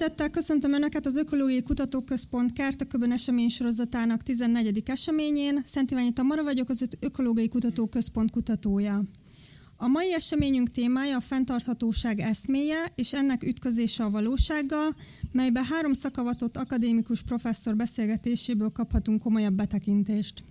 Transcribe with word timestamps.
Szeretettel 0.00 0.30
köszöntöm 0.30 0.72
Önöket 0.72 1.06
az 1.06 1.16
Ökológiai 1.16 1.62
Kutatóközpont 1.62 2.52
Kártaköbön 2.52 3.12
esemény 3.12 3.48
sorozatának 3.48 4.22
14. 4.22 4.82
eseményén. 4.86 5.62
Szent 5.64 5.90
Iványi 5.90 6.12
Tamara 6.12 6.42
vagyok, 6.42 6.68
az 6.68 6.86
Ökológiai 7.00 7.48
Kutatóközpont 7.48 8.30
kutatója. 8.30 9.02
A 9.76 9.86
mai 9.86 10.12
eseményünk 10.12 10.70
témája 10.70 11.16
a 11.16 11.20
fenntarthatóság 11.20 12.20
eszméje 12.20 12.92
és 12.94 13.12
ennek 13.12 13.42
ütközése 13.42 14.04
a 14.04 14.10
valósággal, 14.10 14.96
melybe 15.32 15.64
három 15.70 15.92
szakavatott 15.92 16.56
akadémikus 16.56 17.22
professzor 17.22 17.76
beszélgetéséből 17.76 18.70
kaphatunk 18.70 19.22
komolyabb 19.22 19.54
betekintést. 19.54 20.44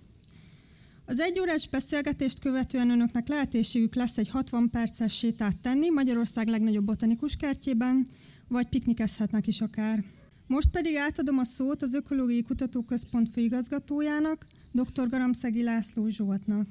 Az 1.06 1.20
egyórás 1.20 1.68
beszélgetést 1.68 2.38
követően 2.38 2.90
önöknek 2.90 3.28
lehetőségük 3.28 3.94
lesz 3.94 4.18
egy 4.18 4.28
60 4.28 4.70
perces 4.70 5.18
sétát 5.18 5.56
tenni 5.58 5.88
Magyarország 5.88 6.48
legnagyobb 6.48 6.84
botanikus 6.84 7.36
kertjében, 7.36 8.06
vagy 8.50 8.66
piknikezhetnek 8.66 9.46
is 9.46 9.60
akár. 9.60 10.04
Most 10.46 10.70
pedig 10.70 10.96
átadom 10.96 11.38
a 11.38 11.44
szót 11.44 11.82
az 11.82 11.94
Ökológiai 11.94 12.42
Kutatóközpont 12.42 13.28
főigazgatójának, 13.32 14.46
dr. 14.72 15.08
Garamszegi 15.08 15.62
László 15.62 16.08
Zsoltnak. 16.08 16.66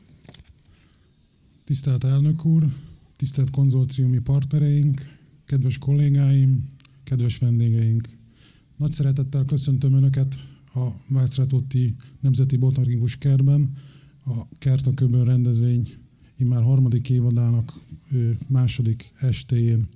Tisztelt 1.63 2.03
elnök 2.03 2.45
úr, 2.45 2.65
tisztelt 3.15 3.49
konzorciumi 3.49 4.19
partnereink, 4.19 5.02
kedves 5.45 5.77
kollégáim, 5.77 6.69
kedves 7.03 7.38
vendégeink! 7.38 8.09
Nagy 8.77 8.91
szeretettel 8.91 9.43
köszöntöm 9.45 9.93
Önöket 9.93 10.35
a 10.73 10.88
Vácrátotti 11.07 11.95
Nemzeti 12.19 12.58
Botanikus 12.58 13.17
Kertben, 13.17 13.71
a 14.25 14.55
Kertaköbön 14.58 15.25
rendezvény 15.25 15.93
immár 16.38 16.64
harmadik 16.64 17.09
évadának 17.09 17.73
második 18.47 19.11
estéjén. 19.16 19.88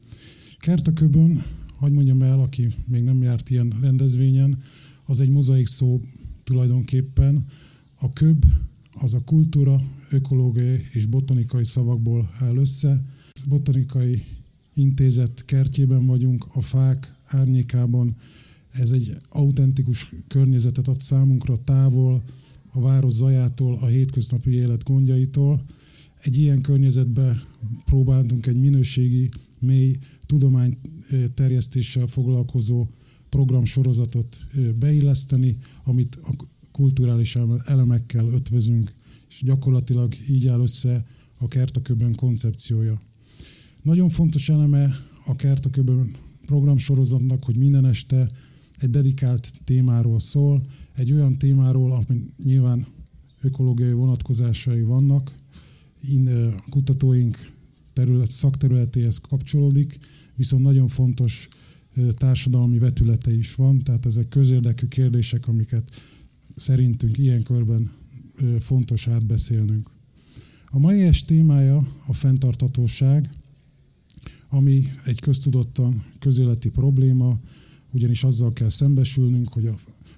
Kertaköbön, 0.57 1.43
hagyd 1.75 1.93
mondjam 1.93 2.21
el, 2.21 2.39
aki 2.39 2.67
még 2.87 3.03
nem 3.03 3.21
járt 3.21 3.49
ilyen 3.49 3.73
rendezvényen, 3.81 4.61
az 5.05 5.19
egy 5.19 5.29
mozaik 5.29 5.67
szó 5.67 6.01
tulajdonképpen. 6.43 7.45
A 7.99 8.13
köb 8.13 8.45
az 8.93 9.13
a 9.13 9.23
kultúra, 9.23 9.81
ökológiai 10.09 10.85
és 10.91 11.05
botanikai 11.05 11.63
szavakból 11.63 12.29
áll 12.39 12.57
össze. 12.57 13.01
Botanikai 13.47 14.23
intézet 14.73 15.45
kertjében 15.45 16.05
vagyunk, 16.05 16.45
a 16.53 16.61
fák 16.61 17.15
árnyékában. 17.25 18.15
Ez 18.69 18.91
egy 18.91 19.17
autentikus 19.29 20.13
környezetet 20.27 20.87
ad 20.87 20.99
számunkra 20.99 21.57
távol, 21.57 22.23
a 22.71 22.81
város 22.81 23.13
zajától, 23.13 23.77
a 23.81 23.85
hétköznapi 23.85 24.51
élet 24.51 24.83
gondjaitól. 24.83 25.63
Egy 26.21 26.37
ilyen 26.37 26.61
környezetben 26.61 27.41
próbáltunk 27.85 28.45
egy 28.45 28.59
minőségi, 28.59 29.29
mély 29.59 29.97
tudományterjesztéssel 30.33 32.07
foglalkozó 32.07 32.87
programsorozatot 33.29 34.45
beilleszteni, 34.79 35.57
amit 35.83 36.15
a 36.15 36.35
kulturális 36.71 37.37
elemekkel 37.65 38.27
ötvözünk, 38.27 38.93
és 39.29 39.41
gyakorlatilag 39.43 40.13
így 40.29 40.47
áll 40.47 40.59
össze 40.59 41.05
a 41.39 41.47
Kertaköbön 41.47 42.15
koncepciója. 42.15 43.01
Nagyon 43.81 44.09
fontos 44.09 44.49
eleme 44.49 44.95
a 45.25 45.35
Kertaköbön 45.35 46.15
programsorozatnak, 46.45 47.43
hogy 47.43 47.57
minden 47.57 47.85
este 47.85 48.27
egy 48.77 48.89
dedikált 48.89 49.51
témáról 49.63 50.19
szól, 50.19 50.61
egy 50.95 51.11
olyan 51.11 51.37
témáról, 51.37 51.91
ami 51.91 52.25
nyilván 52.43 52.85
ökológiai 53.41 53.93
vonatkozásai 53.93 54.81
vannak, 54.81 55.35
in, 56.01 56.53
kutatóink 56.69 57.51
terület, 57.93 58.31
szakterületéhez 58.31 59.17
kapcsolódik, 59.17 59.99
viszont 60.35 60.63
nagyon 60.63 60.87
fontos 60.87 61.47
társadalmi 62.13 62.77
vetülete 62.77 63.33
is 63.35 63.55
van, 63.55 63.79
tehát 63.79 64.05
ezek 64.05 64.27
közérdekű 64.27 64.87
kérdések, 64.87 65.47
amiket 65.47 65.91
szerintünk 66.55 67.17
ilyen 67.17 67.43
körben 67.43 67.91
fontos 68.59 69.07
átbeszélnünk. 69.07 69.89
A 70.65 70.79
mai 70.79 71.01
est 71.01 71.27
témája 71.27 71.87
a 72.07 72.13
fenntartatóság, 72.13 73.29
ami 74.49 74.83
egy 75.05 75.19
köztudottan 75.19 76.03
közéleti 76.19 76.69
probléma, 76.69 77.39
ugyanis 77.91 78.23
azzal 78.23 78.53
kell 78.53 78.69
szembesülnünk, 78.69 79.53
hogy 79.53 79.65
a 79.65 79.75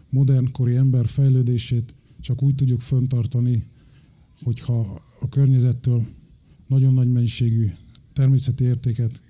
modernkori 0.10 0.76
ember 0.76 1.08
fejlődését 1.08 1.94
csak 2.22 2.42
úgy 2.42 2.56
tudjuk 2.56 2.82
föntartani, 2.82 3.64
hogyha 4.44 5.04
a 5.20 5.30
környezettől 5.30 6.06
nagyon 6.68 6.94
nagy 6.94 7.12
mennyiségű 7.12 7.72
természeti 8.14 8.64
értéket 8.64 9.22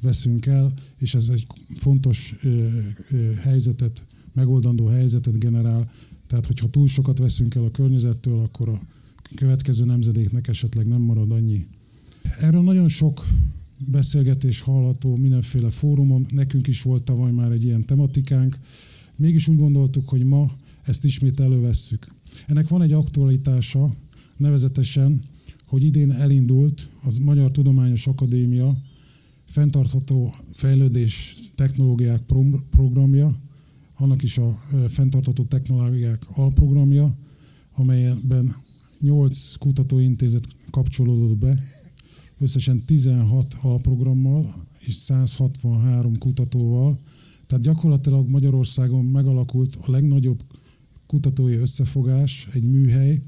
veszünk 0.00 0.46
el, 0.46 0.72
és 0.98 1.14
ez 1.14 1.28
egy 1.28 1.46
fontos 1.74 2.36
helyzetet, 3.40 4.06
megoldandó 4.34 4.86
helyzetet 4.86 5.38
generál. 5.38 5.90
Tehát, 6.26 6.46
hogyha 6.46 6.70
túl 6.70 6.88
sokat 6.88 7.18
veszünk 7.18 7.54
el 7.54 7.64
a 7.64 7.70
környezettől, 7.70 8.38
akkor 8.38 8.68
a 8.68 8.80
következő 9.34 9.84
nemzedéknek 9.84 10.48
esetleg 10.48 10.86
nem 10.86 11.00
marad 11.00 11.30
annyi. 11.30 11.66
Erről 12.40 12.62
nagyon 12.62 12.88
sok 12.88 13.26
beszélgetés 13.86 14.60
hallható 14.60 15.16
mindenféle 15.16 15.70
fórumon, 15.70 16.26
nekünk 16.30 16.66
is 16.66 16.82
volt 16.82 17.02
tavaly 17.02 17.32
már 17.32 17.52
egy 17.52 17.64
ilyen 17.64 17.84
tematikánk, 17.84 18.58
mégis 19.16 19.48
úgy 19.48 19.58
gondoltuk, 19.58 20.08
hogy 20.08 20.24
ma 20.24 20.50
ezt 20.82 21.04
ismét 21.04 21.40
elővesszük. 21.40 22.06
Ennek 22.46 22.68
van 22.68 22.82
egy 22.82 22.92
aktualitása, 22.92 23.94
nevezetesen, 24.36 25.22
hogy 25.64 25.84
idén 25.84 26.10
elindult 26.10 26.88
az 27.02 27.18
Magyar 27.18 27.50
Tudományos 27.50 28.06
Akadémia 28.06 28.78
fenntartható 29.48 30.34
fejlődés 30.52 31.36
technológiák 31.54 32.22
programja, 32.70 33.38
annak 33.96 34.22
is 34.22 34.38
a 34.38 34.58
fenntartható 34.88 35.44
technológiák 35.44 36.22
alprogramja, 36.34 37.16
amelyben 37.74 38.56
8 39.00 39.54
kutatóintézet 39.54 40.46
kapcsolódott 40.70 41.36
be, 41.36 41.62
összesen 42.38 42.84
16 42.84 43.56
alprogrammal 43.60 44.66
és 44.78 44.94
163 44.94 46.18
kutatóval. 46.18 46.98
Tehát 47.46 47.64
gyakorlatilag 47.64 48.28
Magyarországon 48.28 49.04
megalakult 49.04 49.78
a 49.80 49.90
legnagyobb 49.90 50.42
kutatói 51.06 51.54
összefogás, 51.54 52.48
egy 52.52 52.64
műhely, 52.64 53.22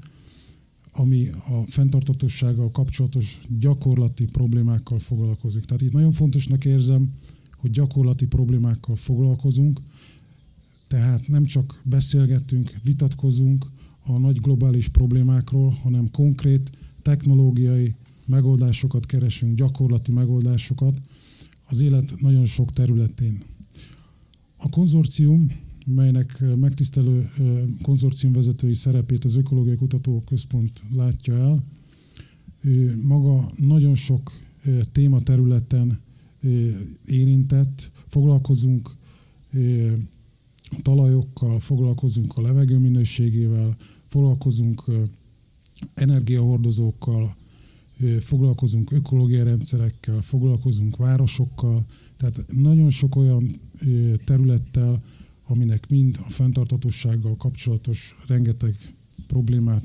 ami 0.91 1.29
a 1.29 1.63
fenntartatósággal 1.67 2.71
kapcsolatos 2.71 3.39
gyakorlati 3.59 4.25
problémákkal 4.25 4.99
foglalkozik. 4.99 5.65
Tehát 5.65 5.81
itt 5.81 5.93
nagyon 5.93 6.11
fontosnak 6.11 6.65
érzem, 6.65 7.11
hogy 7.55 7.71
gyakorlati 7.71 8.25
problémákkal 8.25 8.95
foglalkozunk, 8.95 9.79
tehát 10.87 11.27
nem 11.27 11.45
csak 11.45 11.81
beszélgetünk, 11.85 12.71
vitatkozunk 12.83 13.65
a 14.03 14.19
nagy 14.19 14.39
globális 14.39 14.87
problémákról, 14.87 15.69
hanem 15.69 16.11
konkrét 16.11 16.71
technológiai 17.01 17.95
megoldásokat 18.25 19.05
keresünk, 19.05 19.55
gyakorlati 19.55 20.11
megoldásokat 20.11 21.01
az 21.65 21.79
élet 21.79 22.13
nagyon 22.19 22.45
sok 22.45 22.71
területén. 22.71 23.43
A 24.57 24.69
konzorcium, 24.69 25.51
melynek 25.85 26.43
megtisztelő 26.55 27.29
konzorciumvezetői 27.81 28.73
szerepét 28.73 29.25
az 29.25 29.35
Ökológiai 29.35 29.75
Kutatóközpont 29.75 30.81
látja 30.93 31.35
el, 31.37 31.63
maga 33.01 33.51
nagyon 33.55 33.95
sok 33.95 34.31
tématerületen 34.91 35.99
érintett, 37.05 37.91
foglalkozunk 38.07 38.95
talajokkal, 40.81 41.59
foglalkozunk 41.59 42.37
a 42.37 42.41
levegő 42.41 42.77
minőségével, 42.77 43.75
foglalkozunk 44.07 44.83
energiahordozókkal, 45.93 47.35
foglalkozunk 48.19 48.91
ökológiai 48.91 49.43
rendszerekkel, 49.43 50.21
foglalkozunk 50.21 50.97
városokkal, 50.97 51.85
tehát 52.17 52.45
nagyon 52.53 52.89
sok 52.89 53.15
olyan 53.15 53.59
területtel, 54.25 55.03
aminek 55.51 55.89
mind 55.89 56.19
a 56.25 56.29
fenntartatósággal 56.29 57.35
kapcsolatos 57.35 58.15
rengeteg 58.27 58.75
problémát 59.27 59.83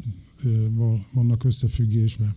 vannak 1.12 1.44
összefüggésben. 1.44 2.34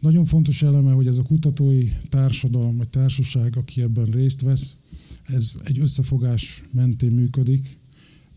Nagyon 0.00 0.24
fontos 0.24 0.62
eleme, 0.62 0.92
hogy 0.92 1.06
ez 1.06 1.18
a 1.18 1.22
kutatói 1.22 1.88
társadalom 2.08 2.76
vagy 2.76 2.88
társaság, 2.88 3.56
aki 3.56 3.82
ebben 3.82 4.04
részt 4.04 4.40
vesz, 4.40 4.76
ez 5.22 5.56
egy 5.64 5.78
összefogás 5.78 6.62
mentén 6.72 7.12
működik. 7.12 7.78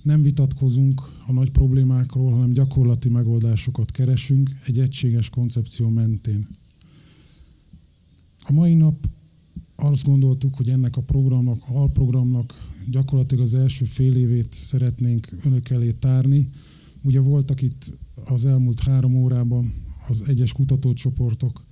Nem 0.01 0.21
vitatkozunk 0.21 1.01
a 1.27 1.31
nagy 1.31 1.51
problémákról, 1.51 2.31
hanem 2.31 2.51
gyakorlati 2.51 3.09
megoldásokat 3.09 3.91
keresünk 3.91 4.49
egy 4.65 4.79
egységes 4.79 5.29
koncepció 5.29 5.89
mentén. 5.89 6.47
A 8.43 8.51
mai 8.51 8.73
nap 8.73 9.09
azt 9.75 10.05
gondoltuk, 10.05 10.55
hogy 10.55 10.69
ennek 10.69 10.97
a 10.97 11.01
programnak, 11.01 11.61
a 11.67 11.75
alprogramnak 11.75 12.72
gyakorlatilag 12.89 13.43
az 13.43 13.53
első 13.53 13.85
fél 13.85 14.15
évét 14.15 14.53
szeretnénk 14.53 15.27
önök 15.43 15.69
elé 15.69 15.91
tárni. 15.91 16.49
Ugye 17.03 17.19
voltak 17.19 17.61
itt 17.61 17.97
az 18.25 18.45
elmúlt 18.45 18.79
három 18.79 19.15
órában 19.15 19.73
az 20.07 20.23
egyes 20.27 20.51
kutatócsoportok 20.51 21.65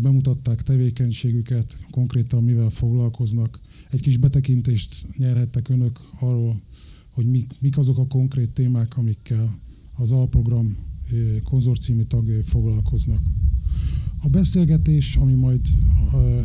bemutatták 0.00 0.62
tevékenységüket, 0.62 1.78
konkrétan 1.90 2.44
mivel 2.44 2.70
foglalkoznak. 2.70 3.60
Egy 3.90 4.00
kis 4.00 4.16
betekintést 4.16 5.06
nyerhettek 5.16 5.68
önök 5.68 6.00
arról, 6.20 6.62
hogy 7.12 7.26
mik, 7.26 7.52
mik 7.60 7.78
azok 7.78 7.98
a 7.98 8.06
konkrét 8.06 8.50
témák, 8.50 8.96
amikkel 8.96 9.58
az 9.96 10.12
alprogram 10.12 10.76
konzorciumi 11.44 12.06
tagjai 12.06 12.42
foglalkoznak. 12.42 13.22
A 14.22 14.28
beszélgetés, 14.28 15.16
ami 15.16 15.32
majd 15.32 15.60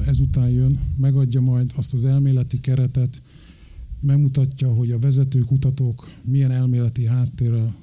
ezután 0.06 0.49
jön, 0.49 0.79
megadja 0.97 1.41
majd 1.41 1.71
azt 1.75 1.94
az 1.94 2.06
elméleti 2.06 2.59
keretet, 2.59 3.21
megmutatja, 4.03 4.73
hogy 4.73 4.91
a 4.91 5.00
vezető 5.00 5.39
kutatók 5.39 6.09
milyen 6.23 6.51
elméleti 6.51 7.05
háttérrel 7.05 7.75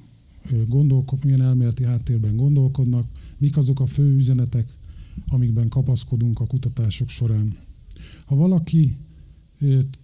gondolkodnak, 0.67 1.23
milyen 1.23 1.41
elméleti 1.41 1.83
háttérben 1.83 2.35
gondolkodnak, 2.35 3.07
mik 3.37 3.57
azok 3.57 3.79
a 3.79 3.85
fő 3.85 4.15
üzenetek, 4.15 4.77
amikben 5.27 5.67
kapaszkodunk 5.67 6.39
a 6.39 6.45
kutatások 6.45 7.09
során. 7.09 7.57
Ha 8.25 8.35
valaki 8.35 8.97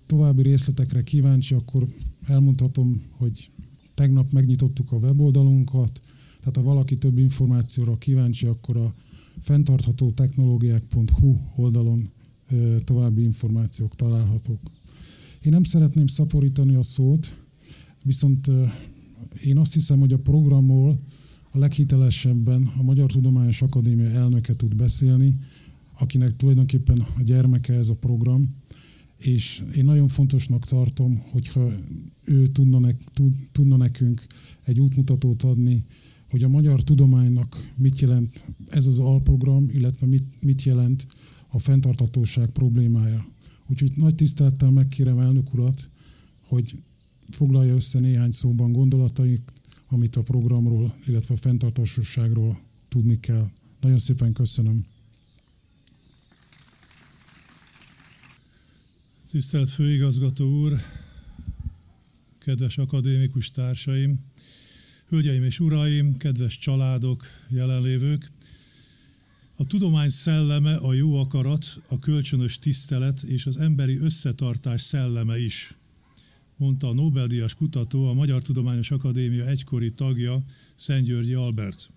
további 0.06 0.42
részletekre 0.42 1.04
kíváncsi, 1.04 1.54
akkor 1.54 1.88
elmondhatom, 2.26 3.02
hogy 3.12 3.50
tegnap 3.94 4.32
megnyitottuk 4.32 4.92
a 4.92 4.98
weboldalunkat, 4.98 6.02
tehát 6.40 6.56
ha 6.56 6.62
valaki 6.62 6.96
több 6.96 7.18
információra 7.18 7.98
kíváncsi, 7.98 8.46
akkor 8.46 8.78
a 8.78 8.94
fenntartható 9.40 10.12
technológiák.hu 10.12 11.36
oldalon 11.56 12.10
további 12.84 13.24
információk 13.24 13.96
találhatók. 13.96 14.60
Én 15.44 15.52
nem 15.52 15.64
szeretném 15.64 16.08
szaporítani 16.08 16.76
a 16.76 16.84
szót, 16.84 17.38
viszont 18.04 18.52
én 19.44 19.58
azt 19.58 19.74
hiszem, 19.74 20.00
hogy 20.00 20.14
a 20.14 20.20
programról 20.20 21.00
a 21.52 21.58
leghitelesebben 21.58 22.72
a 22.78 22.84
Magyar 22.84 23.12
Tudományos 23.12 23.62
Akadémia 23.62 24.10
elnöke 24.10 24.54
tud 24.54 24.76
beszélni, 24.76 25.36
akinek 26.00 26.36
tulajdonképpen 26.36 27.00
a 27.18 27.22
gyermeke 27.22 27.74
ez 27.74 27.90
a 27.90 27.96
program, 27.96 28.56
és 29.18 29.64
én 29.76 29.86
nagyon 29.86 30.08
fontosnak 30.08 30.66
tartom, 30.66 31.22
hogyha 31.32 31.72
ő 32.24 32.48
tudna, 32.48 32.80
ne, 32.80 32.92
tudna 33.52 33.78
nekünk 33.78 34.26
egy 34.64 34.80
útmutatót 34.80 35.44
adni, 35.44 35.84
hogy 36.30 36.44
a 36.44 36.48
magyar 36.48 36.84
tudománynak 36.84 37.72
mit 37.76 38.00
jelent 38.00 38.44
ez 38.70 38.86
az 38.86 39.00
alprogram, 39.00 39.70
illetve 39.74 40.08
mit, 40.08 40.26
mit 40.42 40.64
jelent 40.64 41.08
a 41.48 41.60
fenntartatóság 41.60 42.50
problémája. 42.50 43.26
Úgyhogy 43.68 43.92
nagy 43.96 44.16
tisztelettel 44.16 44.70
megkérem 44.70 45.20
elnök 45.20 45.54
urat, 45.54 45.90
hogy 46.42 46.78
foglalja 47.30 47.74
össze 47.74 48.00
néhány 48.00 48.32
szóban 48.32 48.72
gondolataik, 48.72 49.52
amit 49.88 50.16
a 50.16 50.22
programról, 50.22 50.96
illetve 51.06 51.34
a 51.34 51.38
fenntartásosságról 51.38 52.60
tudni 52.88 53.20
kell. 53.20 53.50
Nagyon 53.82 53.98
szépen 53.98 54.34
köszönöm. 54.34 54.86
Tisztelt 59.32 59.70
Főigazgató 59.70 60.62
úr, 60.62 60.80
kedves 62.38 62.78
akadémikus 62.78 63.52
társaim, 63.52 64.20
hölgyeim 65.08 65.44
és 65.44 65.60
uraim, 65.60 66.18
kedves 66.18 66.58
családok, 66.58 67.26
jelenlévők! 67.50 68.32
A 69.60 69.66
tudomány 69.66 70.10
szelleme 70.10 70.76
a 70.76 70.94
jó 70.94 71.20
akarat, 71.20 71.84
a 71.88 72.00
kölcsönös 72.00 72.60
tisztelet 72.60 73.24
és 73.24 73.46
az 73.46 73.58
emberi 73.58 73.98
összetartás 73.98 74.82
szelleme 74.82 75.40
is 75.40 75.78
mondta 76.58 76.88
a 76.88 76.94
Nobel-díjas 76.94 77.56
kutató, 77.56 78.08
a 78.08 78.14
Magyar 78.14 78.42
Tudományos 78.42 78.92
Akadémia 78.92 79.46
egykori 79.46 79.94
tagja, 79.94 80.44
Györgyi 81.04 81.34
Albert. 81.34 81.90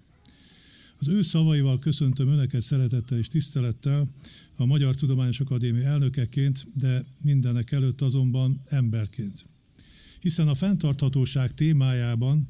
Az 0.99 1.09
ő 1.09 1.23
szavaival 1.23 1.79
köszöntöm 1.79 2.29
Önöket 2.29 2.63
szeretettel 2.63 3.19
és 3.19 3.29
tisztelettel 3.29 4.09
a 4.57 4.65
Magyar 4.65 4.95
Tudományos 4.95 5.41
Akadémia 5.41 5.89
elnökeként, 5.89 6.67
de 6.75 7.05
mindenek 7.23 7.73
előtt 7.73 8.01
azonban 8.01 8.63
emberként. 8.67 9.47
Hiszen 10.21 10.49
a 10.49 10.55
fenntarthatóság 10.55 11.55
témájában, 11.55 12.49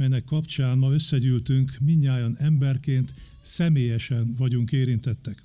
melynek 0.00 0.24
kapcsán 0.24 0.78
ma 0.78 0.92
összegyűltünk, 0.92 1.76
minnyáján 1.80 2.36
emberként, 2.38 3.14
személyesen 3.42 4.34
vagyunk 4.38 4.72
érintettek. 4.72 5.42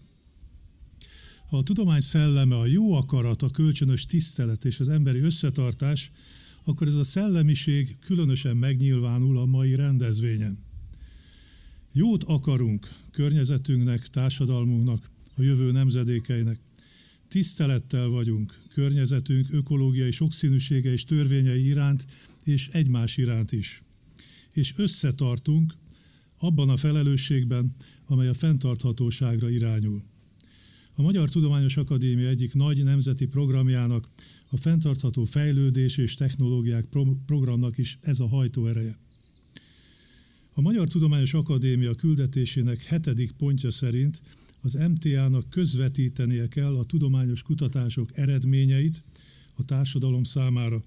Ha 1.50 1.58
a 1.58 1.64
tudomány 1.64 2.00
szelleme, 2.00 2.58
a 2.58 2.66
jó 2.66 2.94
akarat, 2.94 3.42
a 3.42 3.50
kölcsönös 3.50 4.06
tisztelet 4.06 4.66
és 4.66 4.80
az 4.80 4.90
emberi 4.90 5.20
összetartás, 5.20 6.12
akkor 6.64 6.88
ez 6.88 6.96
a 6.96 7.04
szellemiség 7.04 7.98
különösen 8.00 8.58
megnyilvánul 8.58 9.38
a 9.38 9.46
mai 9.46 9.76
rendezvényen. 9.76 10.58
Jót 11.94 12.24
akarunk 12.24 12.88
környezetünknek, 13.12 14.08
társadalmunknak, 14.08 15.10
a 15.38 15.42
jövő 15.42 15.72
nemzedékeinek. 15.72 16.60
Tisztelettel 17.28 18.08
vagyunk 18.08 18.60
környezetünk 18.74 19.48
ökológiai 19.52 20.12
sokszínűsége 20.12 20.92
és 20.92 21.04
törvényei 21.04 21.66
iránt, 21.66 22.08
és 22.44 22.68
egymás 22.68 23.18
iránt 23.18 23.52
is. 23.52 23.85
És 24.56 24.74
összetartunk 24.78 25.74
abban 26.38 26.70
a 26.70 26.78
felelősségben, 26.78 27.76
amely 28.06 28.28
a 28.28 28.34
fenntarthatóságra 28.34 29.50
irányul. 29.50 30.04
A 30.94 31.02
Magyar 31.02 31.30
Tudományos 31.30 31.78
Akadémia 31.78 32.28
egyik 32.28 32.54
nagy 32.54 32.84
nemzeti 32.84 33.26
programjának, 33.26 34.10
a 34.50 34.58
fenntartható 34.58 35.26
fejlődés 35.26 35.98
és 35.98 36.14
technológiák 36.14 36.86
programnak 37.26 37.78
is 37.78 37.98
ez 38.02 38.20
a 38.20 38.28
hajtóereje. 38.28 38.98
A 40.54 40.62
Magyar 40.62 40.88
Tudományos 40.88 41.34
Akadémia 41.34 41.96
küldetésének 41.96 42.84
hetedik 42.84 43.32
pontja 43.32 43.72
szerint 43.72 44.22
az 44.62 44.74
MTA-nak 44.74 45.50
közvetítenie 45.50 46.48
kell 46.48 46.76
a 46.76 46.84
tudományos 46.84 47.42
kutatások 47.44 48.18
eredményeit 48.18 49.04
a 49.54 49.66
társadalom 49.66 50.24
számára. 50.24 50.84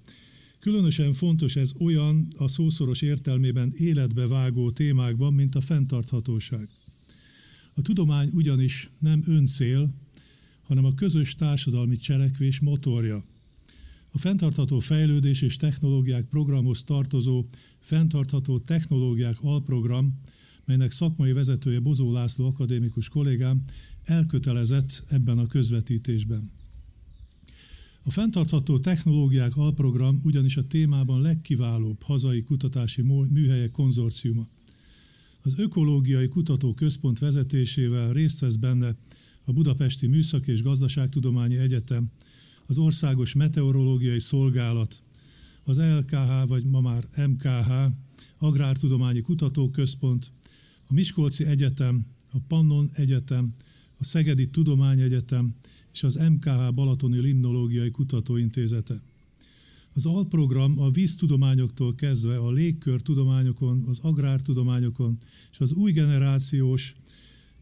Különösen 0.59 1.13
fontos 1.13 1.57
ez 1.57 1.73
olyan 1.79 2.29
a 2.37 2.49
szószoros 2.49 3.03
értelmében 3.03 3.73
életbe 3.77 4.27
vágó 4.27 4.71
témákban, 4.71 5.35
mint 5.35 5.55
a 5.55 5.61
fenntarthatóság. 5.61 6.69
A 7.75 7.83
tudomány 7.83 8.31
ugyanis 8.33 8.91
nem 8.99 9.23
öncél, 9.27 9.95
hanem 10.63 10.85
a 10.85 10.95
közös 10.95 11.35
társadalmi 11.35 11.97
cselekvés 11.97 12.61
motorja. 12.61 13.25
A 14.11 14.19
fenntartható 14.19 14.79
fejlődés 14.79 15.43
és 15.43 15.57
technológiák 15.57 16.25
programhoz 16.25 16.85
tartozó 16.85 17.45
fenntartható 17.79 18.59
technológiák 18.59 19.37
alprogram, 19.41 20.21
melynek 20.65 20.91
szakmai 20.91 21.33
vezetője 21.33 21.81
Bozó 21.81 22.13
László 22.13 22.47
akadémikus 22.47 23.09
kollégám 23.09 23.63
elkötelezett 24.05 25.05
ebben 25.09 25.39
a 25.39 25.47
közvetítésben. 25.47 26.51
A 28.09 28.11
fenntartható 28.11 28.79
technológiák 28.79 29.57
alprogram 29.57 30.21
ugyanis 30.25 30.57
a 30.57 30.67
témában 30.67 31.21
legkiválóbb 31.21 32.03
hazai 32.03 32.43
kutatási 32.43 33.03
műhelyek 33.31 33.71
konzorciuma. 33.71 34.47
Az 35.43 35.59
Ökológiai 35.59 36.29
Kutatóközpont 36.29 37.19
vezetésével 37.19 38.13
részt 38.13 38.41
vesz 38.41 38.55
benne 38.55 38.97
a 39.45 39.53
Budapesti 39.53 40.07
Műszak 40.07 40.47
és 40.47 40.63
Gazdaságtudományi 40.63 41.57
Egyetem, 41.57 42.11
az 42.67 42.79
Országos 42.79 43.33
Meteorológiai 43.33 44.21
Szolgálat, 44.21 45.03
az 45.65 45.79
LKH, 45.79 46.47
vagy 46.47 46.65
ma 46.65 46.81
már 46.81 47.09
MKH, 47.27 47.71
Agrártudományi 48.39 49.21
Kutatóközpont, 49.21 50.31
a 50.87 50.93
Miskolci 50.93 51.45
Egyetem, 51.45 52.07
a 52.33 52.39
Pannon 52.47 52.91
Egyetem, 52.93 53.55
a 53.99 54.05
Szegedi 54.05 54.47
Tudományegyetem 54.47 55.55
és 55.93 56.03
az 56.03 56.15
MKH 56.15 56.75
Balatoni 56.75 57.21
Limnológiai 57.21 57.91
Kutatóintézete. 57.91 59.03
Az 59.93 60.07
alprogram 60.07 60.81
a 60.81 60.91
víztudományoktól 60.91 61.95
kezdve 61.95 62.37
a 62.37 62.51
légkörtudományokon, 62.51 63.85
az 63.89 63.99
agrártudományokon 64.03 65.19
és 65.53 65.59
az 65.59 65.73
új 65.73 65.93
generációs 65.93 66.95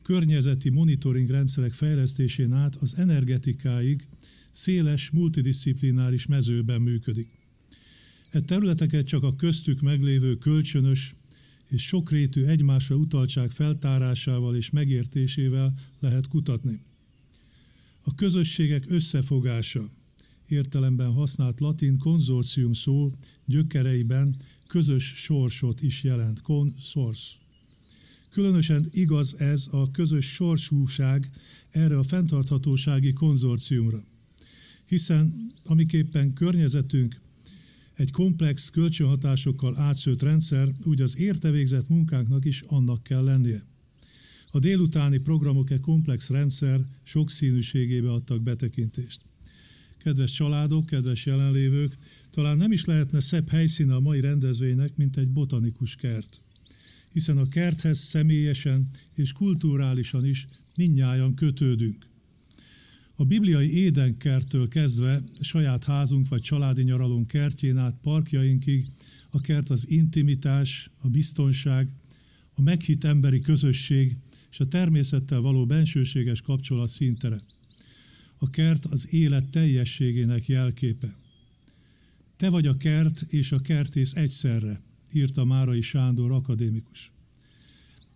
környezeti 0.03 0.71
monitoring 0.71 1.31
rendszerek 1.31 1.73
fejlesztésén 1.73 2.53
át 2.53 2.75
az 2.75 2.95
energetikáig 2.97 4.07
széles, 4.51 5.11
multidisziplináris 5.11 6.27
mezőben 6.27 6.81
működik. 6.81 7.29
E 8.31 8.41
területeket 8.41 9.07
csak 9.07 9.23
a 9.23 9.37
köztük 9.37 9.81
meglévő 9.81 10.37
kölcsönös 10.37 11.15
és 11.67 11.83
sokrétű 11.83 12.45
egymásra 12.45 12.97
utaltság 12.97 13.51
feltárásával 13.51 14.57
és 14.57 14.71
megértésével 14.71 15.75
lehet 16.01 16.29
kutatni. 16.29 16.81
A 18.09 18.15
közösségek 18.15 18.85
összefogása, 18.89 19.91
értelemben 20.49 21.13
használt 21.13 21.61
latin 21.61 21.99
konzorcium 21.99 22.73
szó 22.73 23.13
gyökereiben 23.45 24.37
közös 24.67 25.05
sorsot 25.05 25.83
is 25.83 26.03
jelent, 26.03 26.41
consors. 26.41 27.39
Különösen 28.31 28.89
igaz 28.91 29.35
ez 29.39 29.69
a 29.71 29.91
közös 29.91 30.27
sorsúság 30.27 31.31
erre 31.71 31.99
a 31.99 32.03
fenntarthatósági 32.03 33.13
konzorciumra. 33.13 34.05
Hiszen 34.85 35.53
amiképpen 35.65 36.33
környezetünk 36.33 37.21
egy 37.95 38.11
komplex 38.11 38.71
kölcsönhatásokkal 38.71 39.79
átszőtt 39.79 40.23
rendszer, 40.23 40.69
úgy 40.85 41.01
az 41.01 41.17
érte 41.19 41.51
végzett 41.51 41.89
munkánknak 41.89 42.45
is 42.45 42.61
annak 42.67 43.03
kell 43.03 43.25
lennie. 43.25 43.65
A 44.57 44.59
délutáni 44.59 45.19
programok 45.19 45.71
egy 45.71 45.81
komplex 45.81 46.29
rendszer 46.29 46.81
sokszínűségébe 47.03 48.13
adtak 48.13 48.43
betekintést. 48.43 49.21
Kedves 49.99 50.31
családok, 50.31 50.87
kedves 50.87 51.27
jelenlévők, 51.27 51.97
talán 52.31 52.57
nem 52.57 52.73
is 52.73 52.85
lehetne 52.85 53.21
szebb 53.21 53.49
helyszíne 53.49 53.95
a 53.95 54.01
mai 54.01 54.21
rendezvénynek, 54.21 54.97
mint 54.97 55.17
egy 55.17 55.29
botanikus 55.29 55.97
kert. 55.97 56.41
Hiszen 57.13 57.39
a 57.39 57.49
kerthez 57.49 57.99
személyesen 57.99 58.89
és 59.15 59.33
kulturálisan 59.33 60.27
is 60.27 60.47
mindnyájan 60.77 61.35
kötődünk. 61.35 62.07
A 63.15 63.25
bibliai 63.25 63.75
édenkerttől 63.75 64.69
kezdve 64.69 65.23
saját 65.41 65.85
házunk 65.85 66.29
vagy 66.29 66.41
családi 66.41 66.83
nyaralunk 66.83 67.27
kertjén 67.27 67.77
át 67.77 67.99
parkjainkig 68.03 68.85
a 69.31 69.41
kert 69.41 69.71
az 69.71 69.91
intimitás, 69.91 70.91
a 70.99 71.09
biztonság, 71.09 71.89
a 72.55 72.63
meghitt 72.63 73.05
emberi 73.05 73.41
közösség 73.41 74.17
és 74.57 74.63
a 74.63 74.69
természettel 74.69 75.41
való 75.41 75.67
bensőséges 75.67 76.41
kapcsolat 76.41 76.89
színtere. 76.89 77.41
A 78.39 78.51
kert 78.51 78.85
az 78.85 79.13
élet 79.13 79.47
teljességének 79.47 80.47
jelképe. 80.47 81.17
Te 82.37 82.51
vagy 82.51 82.67
a 82.67 82.77
kert 82.77 83.27
és 83.29 83.53
a 83.53 83.59
kertész 83.59 84.15
egyszerre, 84.15 84.81
írta 85.13 85.45
Márai 85.45 85.81
Sándor 85.81 86.31
akadémikus. 86.31 87.13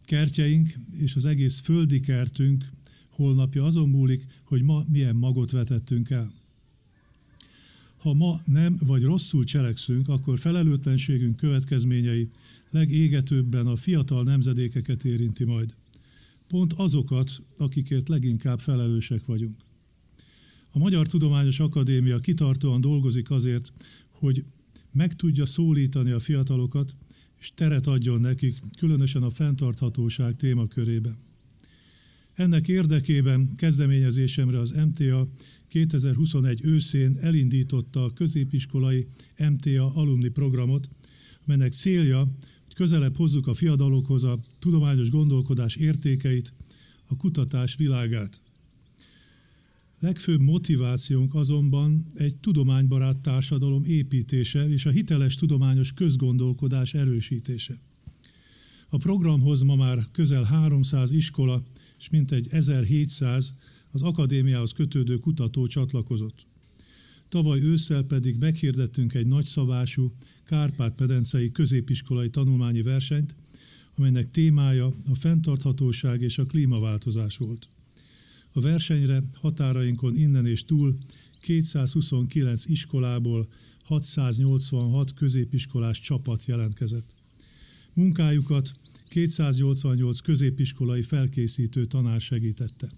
Kertjeink 0.05 0.79
és 0.93 1.15
az 1.15 1.25
egész 1.25 1.59
földi 1.59 2.01
kertünk 2.01 2.71
holnapja 3.09 3.65
azon 3.65 3.89
múlik, 3.89 4.27
hogy 4.45 4.63
ma 4.63 4.85
milyen 4.89 5.17
magot 5.17 5.51
vetettünk 5.51 6.11
el. 6.11 6.33
Ha 7.97 8.13
ma 8.13 8.41
nem 8.45 8.77
vagy 8.87 9.03
rosszul 9.03 9.45
cselekszünk, 9.45 10.09
akkor 10.09 10.39
felelőtlenségünk 10.39 11.37
következményei 11.37 12.29
legégetőbben 12.71 13.67
a 13.67 13.77
fiatal 13.77 14.23
nemzedékeket 14.23 15.05
érinti 15.05 15.45
majd. 15.45 15.75
Pont 16.51 16.73
azokat, 16.73 17.43
akikért 17.57 18.09
leginkább 18.09 18.61
felelősek 18.61 19.25
vagyunk. 19.25 19.57
A 20.71 20.79
Magyar 20.79 21.07
Tudományos 21.07 21.61
Akadémia 21.61 22.19
kitartóan 22.19 22.81
dolgozik 22.81 23.31
azért, 23.31 23.73
hogy 24.11 24.45
meg 24.93 25.17
tudja 25.17 25.47
szólítani 25.47 26.11
a 26.11 26.21
fiatalokat, 26.21 26.97
és 27.39 27.53
teret 27.55 27.87
adjon 27.87 28.21
nekik, 28.21 28.59
különösen 28.79 29.23
a 29.23 29.31
fenntarthatóság 29.31 30.37
témakörében. 30.37 31.17
Ennek 32.35 32.69
érdekében 32.69 33.55
kezdeményezésemre 33.57 34.59
az 34.59 34.71
MTA 34.71 35.29
2021 35.69 36.61
őszén 36.65 37.17
elindította 37.21 38.05
a 38.05 38.13
középiskolai 38.13 39.07
MTA 39.39 39.95
alumni 39.95 40.29
programot, 40.29 40.89
melynek 41.45 41.73
célja, 41.73 42.29
közelebb 42.81 43.17
hozzuk 43.17 43.47
a 43.47 43.55
fiatalokhoz 43.55 44.25
a 44.25 44.39
tudományos 44.59 45.11
gondolkodás 45.11 45.77
értékeit, 45.77 46.53
a 47.07 47.17
kutatás 47.17 47.77
világát. 47.77 48.41
Legfőbb 49.99 50.41
motivációnk 50.41 51.35
azonban 51.35 52.07
egy 52.15 52.37
tudománybarát 52.37 53.19
társadalom 53.19 53.85
építése 53.85 54.69
és 54.69 54.87
a 54.87 54.91
hiteles 54.91 55.35
tudományos 55.35 55.93
közgondolkodás 55.93 56.95
erősítése. 56.95 57.81
A 58.89 58.97
programhoz 58.97 59.63
ma 59.63 59.77
már 59.77 59.99
közel 60.13 60.43
300 60.43 61.13
iskola 61.13 61.63
és 61.99 62.09
mintegy 62.09 62.47
1700 62.51 63.55
az 63.91 64.03
akadémiához 64.03 64.73
kötődő 64.73 65.17
kutató 65.17 65.67
csatlakozott. 65.67 66.47
Tavaly 67.31 67.61
ősszel 67.61 68.03
pedig 68.03 68.39
meghirdettünk 68.39 69.15
egy 69.15 69.27
nagyszabású 69.27 70.13
Kárpát-pedencei 70.45 71.53
középiskolai 71.53 72.31
tanulmányi 72.31 72.83
versenyt, 72.83 73.37
amelynek 73.97 74.31
témája 74.31 74.87
a 74.87 75.15
fenntarthatóság 75.15 76.23
és 76.23 76.39
a 76.39 76.45
klímaváltozás 76.45 77.37
volt. 77.37 77.69
A 78.53 78.61
versenyre 78.61 79.23
határainkon 79.41 80.17
innen 80.17 80.47
és 80.47 80.65
túl 80.65 80.99
229 81.41 82.67
iskolából 82.67 83.49
686 83.85 85.15
középiskolás 85.15 86.01
csapat 86.01 86.45
jelentkezett. 86.45 87.15
Munkájukat 87.95 88.73
288 89.09 90.21
középiskolai 90.21 91.03
felkészítő 91.03 91.85
tanár 91.85 92.21
segítette. 92.21 92.91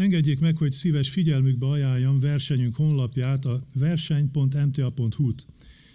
Engedjék 0.00 0.40
meg, 0.40 0.56
hogy 0.56 0.72
szíves 0.72 1.08
figyelmükbe 1.08 1.66
ajánljam 1.66 2.20
versenyünk 2.20 2.76
honlapját, 2.76 3.44
a 3.44 3.60
verseny.mta.hu-t. 3.74 5.46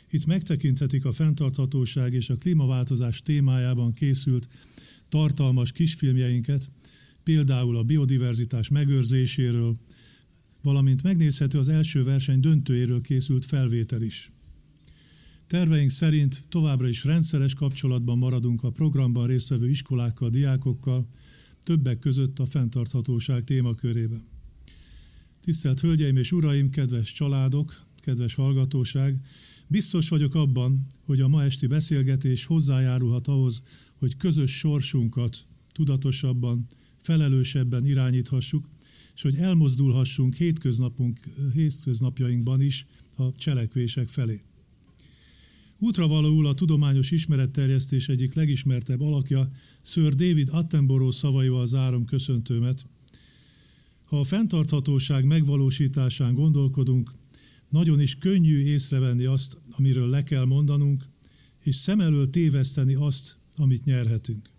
Itt 0.09 0.25
megtekinthetik 0.25 1.05
a 1.05 1.11
fenntarthatóság 1.11 2.13
és 2.13 2.29
a 2.29 2.35
klímaváltozás 2.35 3.21
témájában 3.21 3.93
készült 3.93 4.47
tartalmas 5.09 5.71
kisfilmjeinket, 5.71 6.69
például 7.23 7.77
a 7.77 7.83
biodiverzitás 7.83 8.69
megőrzéséről, 8.69 9.77
valamint 10.61 11.03
megnézhető 11.03 11.59
az 11.59 11.69
első 11.69 12.03
verseny 12.03 12.39
döntőjéről 12.39 13.01
készült 13.01 13.45
felvétel 13.45 14.01
is. 14.01 14.31
Terveink 15.47 15.89
szerint 15.89 16.43
továbbra 16.49 16.87
is 16.87 17.03
rendszeres 17.03 17.53
kapcsolatban 17.53 18.17
maradunk 18.17 18.63
a 18.63 18.71
programban 18.71 19.27
résztvevő 19.27 19.69
iskolákkal, 19.69 20.29
diákokkal, 20.29 21.07
többek 21.65 21.99
között 21.99 22.39
a 22.39 22.45
fenntarthatóság 22.45 23.43
témakörében. 23.43 24.23
Tisztelt 25.41 25.79
Hölgyeim 25.79 26.17
és 26.17 26.31
Uraim, 26.31 26.69
kedves 26.69 27.13
családok, 27.13 27.83
kedves 27.95 28.33
hallgatóság, 28.33 29.21
biztos 29.67 30.09
vagyok 30.09 30.35
abban, 30.35 30.87
hogy 31.05 31.21
a 31.21 31.27
ma 31.27 31.43
esti 31.43 31.67
beszélgetés 31.67 32.45
hozzájárulhat 32.45 33.27
ahhoz, 33.27 33.61
hogy 33.95 34.17
közös 34.17 34.57
sorsunkat 34.57 35.45
tudatosabban, 35.71 36.67
felelősebben 37.01 37.85
irányíthassuk, 37.85 38.69
és 39.15 39.21
hogy 39.21 39.35
elmozdulhassunk 39.35 40.33
hétköznapunk, 40.33 41.19
hétköznapjainkban 41.53 42.61
is 42.61 42.85
a 43.15 43.33
cselekvések 43.33 44.07
felé. 44.07 44.43
Útravalóul 45.79 46.47
a 46.47 46.53
tudományos 46.53 47.11
ismeretterjesztés 47.11 48.09
egyik 48.09 48.33
legismertebb 48.33 49.01
alakja, 49.01 49.51
Sir 49.81 50.13
David 50.13 50.49
Attenborough 50.51 51.15
szavaival 51.15 51.65
zárom 51.65 52.05
köszöntőmet. 52.05 52.85
Ha 54.03 54.19
a 54.19 54.23
fenntarthatóság 54.23 55.25
megvalósításán 55.25 56.33
gondolkodunk, 56.33 57.11
nagyon 57.69 58.01
is 58.01 58.17
könnyű 58.17 58.59
észrevenni 58.59 59.25
azt, 59.25 59.57
amiről 59.71 60.09
le 60.09 60.23
kell 60.23 60.45
mondanunk, 60.45 61.03
és 61.63 61.75
szem 61.75 61.99
elől 61.99 62.29
téveszteni 62.29 62.93
azt, 62.93 63.37
amit 63.57 63.85
nyerhetünk. 63.85 64.49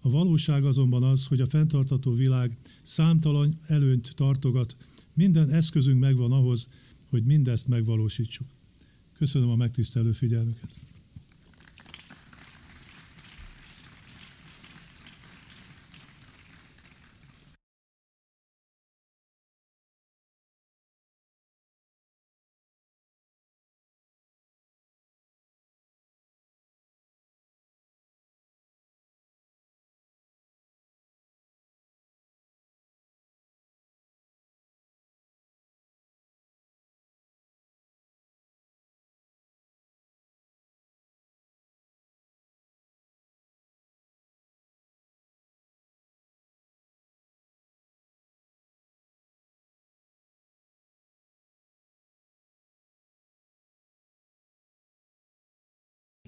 A 0.00 0.10
valóság 0.10 0.64
azonban 0.64 1.02
az, 1.02 1.26
hogy 1.26 1.40
a 1.40 1.46
fenntartható 1.46 2.14
világ 2.14 2.56
számtalan 2.82 3.58
előnyt 3.66 4.12
tartogat, 4.16 4.76
minden 5.14 5.50
eszközünk 5.50 6.00
megvan 6.00 6.32
ahhoz, 6.32 6.68
hogy 7.08 7.24
mindezt 7.24 7.68
megvalósítsuk. 7.68 8.53
Köszönöm 9.18 9.50
a 9.50 9.56
megtisztelő 9.56 10.12
figyelmüket. 10.12 10.83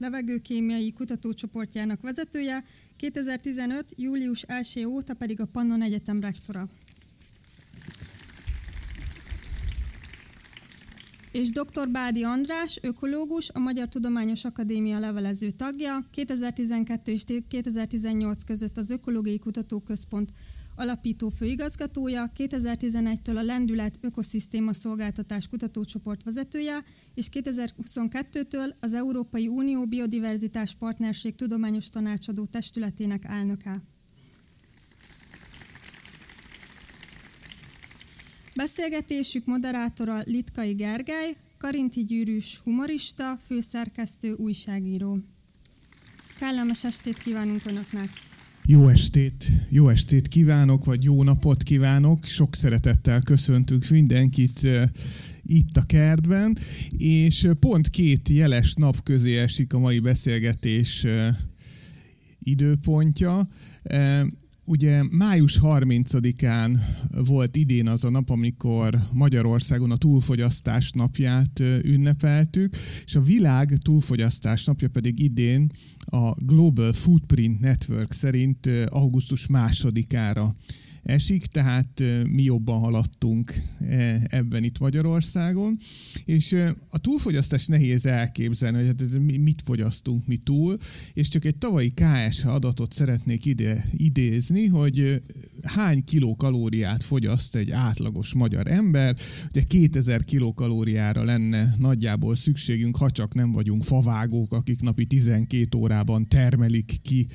Levegőkémiai 0.06 0.92
kutatócsoportjának 0.92 2.00
vezetője, 2.00 2.64
2015. 2.96 3.92
július 3.96 4.42
1 4.42 4.84
óta 4.84 5.14
pedig 5.14 5.40
a 5.40 5.46
Pannon 5.46 5.82
Egyetem 5.82 6.20
rektora. 6.20 6.68
és 11.32 11.50
dr. 11.50 11.88
Bádi 11.88 12.22
András, 12.22 12.78
ökológus, 12.82 13.50
a 13.50 13.58
Magyar 13.58 13.88
Tudományos 13.88 14.44
Akadémia 14.44 14.98
levelező 14.98 15.50
tagja, 15.50 16.06
2012 16.10 17.12
és 17.12 17.24
2018 17.48 18.42
között 18.42 18.76
az 18.76 18.90
Ökológiai 18.90 19.38
Kutatóközpont 19.38 20.32
alapító 20.76 21.28
főigazgatója, 21.28 22.32
2011-től 22.36 23.36
a 23.36 23.42
Lendület 23.42 23.98
Ökoszisztéma 24.00 24.72
Szolgáltatás 24.72 25.48
Kutatócsoport 25.48 26.22
vezetője, 26.22 26.84
és 27.14 27.28
2022-től 27.32 28.74
az 28.80 28.94
Európai 28.94 29.48
Unió 29.48 29.86
Biodiverzitás 29.86 30.74
Partnerség 30.74 31.34
Tudományos 31.34 31.88
Tanácsadó 31.88 32.46
Testületének 32.46 33.24
elnöke. 33.24 33.82
Beszélgetésük 38.56 39.44
moderátora 39.44 40.20
Litkai 40.24 40.72
Gergely, 40.72 41.36
Karinti 41.58 42.04
Gyűrűs 42.04 42.60
humorista, 42.64 43.36
főszerkesztő, 43.46 44.32
újságíró. 44.32 45.18
Kellemes 46.38 46.84
estét 46.84 47.18
kívánunk 47.18 47.66
Önöknek! 47.66 48.25
Jó 48.68 48.88
estét, 48.88 49.50
jó 49.68 49.88
estét 49.88 50.28
kívánok, 50.28 50.84
vagy 50.84 51.04
jó 51.04 51.22
napot 51.22 51.62
kívánok. 51.62 52.24
Sok 52.24 52.54
szeretettel 52.54 53.20
köszöntünk 53.20 53.88
mindenkit 53.88 54.64
eh, 54.64 54.88
itt 55.42 55.76
a 55.76 55.82
kertben, 55.82 56.58
és 56.96 57.48
pont 57.60 57.88
két 57.88 58.28
jeles 58.28 58.74
nap 58.74 59.02
közé 59.02 59.38
esik 59.38 59.72
a 59.72 59.78
mai 59.78 59.98
beszélgetés 59.98 61.04
eh, 61.04 61.36
időpontja. 62.38 63.48
Ugye 64.68 65.02
május 65.10 65.58
30-án 65.62 66.78
volt 67.10 67.56
idén 67.56 67.88
az 67.88 68.04
a 68.04 68.10
nap, 68.10 68.30
amikor 68.30 68.98
Magyarországon 69.12 69.90
a 69.90 69.96
túlfogyasztás 69.96 70.90
napját 70.90 71.60
ünnepeltük, 71.82 72.76
és 73.04 73.14
a 73.14 73.20
világ 73.20 73.76
túlfogyasztás 73.82 74.64
napja 74.64 74.88
pedig 74.88 75.18
idén 75.20 75.70
a 76.04 76.44
Global 76.44 76.92
Footprint 76.92 77.60
Network 77.60 78.12
szerint 78.12 78.70
augusztus 78.88 79.46
másodikára 79.46 80.54
esik, 81.06 81.46
tehát 81.46 82.02
mi 82.30 82.42
jobban 82.42 82.78
haladtunk 82.78 83.54
e, 83.88 84.20
ebben 84.28 84.64
itt 84.64 84.78
Magyarországon, 84.78 85.78
és 86.24 86.56
a 86.90 86.98
túlfogyasztás 86.98 87.66
nehéz 87.66 88.06
elképzelni, 88.06 88.76
hogy 88.76 88.86
hát 88.86 89.18
mit 89.18 89.62
fogyasztunk 89.64 90.26
mi 90.26 90.36
túl, 90.36 90.78
és 91.12 91.28
csak 91.28 91.44
egy 91.44 91.56
tavalyi 91.56 91.92
KSH 91.94 92.46
adatot 92.46 92.92
szeretnék 92.92 93.44
ide 93.44 93.84
idézni, 93.92 94.66
hogy 94.66 95.22
hány 95.62 96.04
kilokalóriát 96.04 97.04
fogyaszt 97.04 97.56
egy 97.56 97.70
átlagos 97.70 98.34
magyar 98.34 98.66
ember, 98.70 99.16
ugye 99.48 99.62
2000 99.62 100.24
kilokalóriára 100.24 101.24
lenne 101.24 101.74
nagyjából 101.78 102.36
szükségünk, 102.36 102.96
ha 102.96 103.10
csak 103.10 103.34
nem 103.34 103.52
vagyunk 103.52 103.82
favágók, 103.82 104.52
akik 104.52 104.80
napi 104.80 105.06
12 105.06 105.78
órában 105.78 106.28
termelik 106.28 106.98
ki 107.02 107.26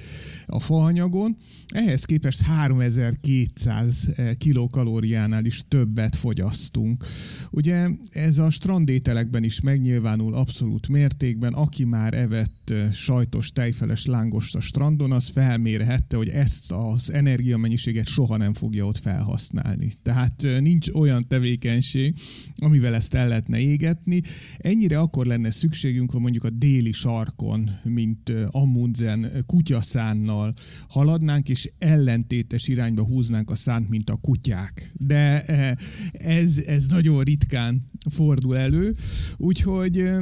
a 0.45 0.59
faanyagon. 0.59 1.37
Ehhez 1.67 2.05
képest 2.05 2.41
3200 2.41 3.60
200 3.61 4.09
eh, 4.15 4.33
kilokalóriánál 4.37 5.45
is 5.45 5.61
többet 5.67 6.15
fogyasztunk. 6.15 7.05
Ugye 7.51 7.87
ez 8.09 8.37
a 8.37 8.49
strandételekben 8.49 9.43
is 9.43 9.61
megnyilvánul 9.61 10.33
abszolút 10.33 10.87
mértékben, 10.87 11.53
aki 11.53 11.85
már 11.85 12.13
evett 12.13 12.69
eh, 12.69 12.91
sajtos, 12.91 13.51
tejfeles 13.51 14.05
lángost 14.05 14.55
a 14.55 14.59
strandon, 14.59 15.11
az 15.11 15.27
felmérhette, 15.27 16.15
hogy 16.17 16.29
ezt 16.29 16.71
az 16.71 17.13
energiamennyiséget 17.13 18.07
soha 18.07 18.37
nem 18.37 18.53
fogja 18.53 18.85
ott 18.85 18.97
felhasználni. 18.97 19.91
Tehát 20.03 20.43
eh, 20.43 20.59
nincs 20.59 20.89
olyan 20.89 21.27
tevékenység, 21.27 22.15
amivel 22.57 22.95
ezt 22.95 23.13
el 23.13 23.27
lehetne 23.27 23.59
égetni. 23.59 24.21
Ennyire 24.57 24.99
akkor 24.99 25.25
lenne 25.25 25.51
szükségünk, 25.51 26.11
hogy 26.11 26.21
mondjuk 26.21 26.43
a 26.43 26.49
déli 26.49 26.91
sarkon, 26.91 27.69
mint 27.83 28.33
Amundsen 28.51 29.43
kutyaszánnal 29.45 30.53
haladnánk, 30.87 31.49
és 31.49 31.71
ellentétes 31.77 32.67
irányba 32.67 33.03
húznánk 33.03 33.50
a 33.51 33.55
szánt, 33.55 33.89
mint 33.89 34.09
a 34.09 34.15
kutyák. 34.15 34.91
De 34.97 35.43
eh, 35.43 35.71
ez, 36.11 36.57
ez 36.57 36.87
nagyon 36.87 37.23
ritkán 37.23 37.89
fordul 38.09 38.57
elő, 38.57 38.91
úgyhogy 39.37 39.97
eh, 39.97 40.19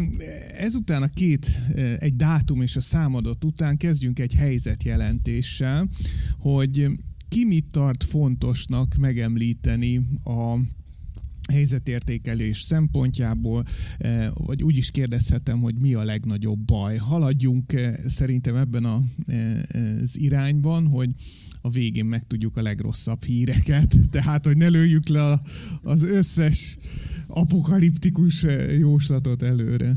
ezután 0.58 1.04
a 1.04 1.08
két, 1.08 1.60
eh, 1.76 1.96
egy 2.00 2.16
dátum 2.16 2.62
és 2.62 2.76
a 2.76 2.82
számadat 2.82 3.44
után 3.44 3.78
kezdjünk 3.78 4.20
egy 4.20 4.34
helyzetjelentéssel, 4.34 5.90
hogy 6.38 6.88
ki 7.28 7.46
mit 7.46 7.66
tart 7.72 8.04
fontosnak 8.04 8.96
megemlíteni 8.96 10.02
a 10.24 10.58
helyzetértékelés 11.52 12.62
szempontjából, 12.62 13.64
vagy 14.34 14.64
úgy 14.64 14.78
is 14.78 14.92
kérdezhetem, 14.92 15.60
hogy 15.60 15.76
mi 15.76 15.94
a 15.94 16.04
legnagyobb 16.04 16.60
baj. 16.60 16.96
Haladjunk 16.96 17.74
szerintem 18.08 18.56
ebben 18.56 18.86
az 18.86 20.20
irányban, 20.20 20.88
hogy 20.88 21.10
a 21.62 21.70
végén 21.70 22.06
megtudjuk 22.06 22.58
a 22.58 22.62
legrosszabb 22.62 23.24
híreket. 23.24 23.96
Tehát, 24.12 24.46
hogy 24.46 24.58
ne 24.58 24.68
lőjük 24.68 25.08
le 25.08 25.42
az 25.82 26.04
összes 26.04 26.78
apokaliptikus 27.28 28.46
jóslatot 28.78 29.42
előre. 29.42 29.96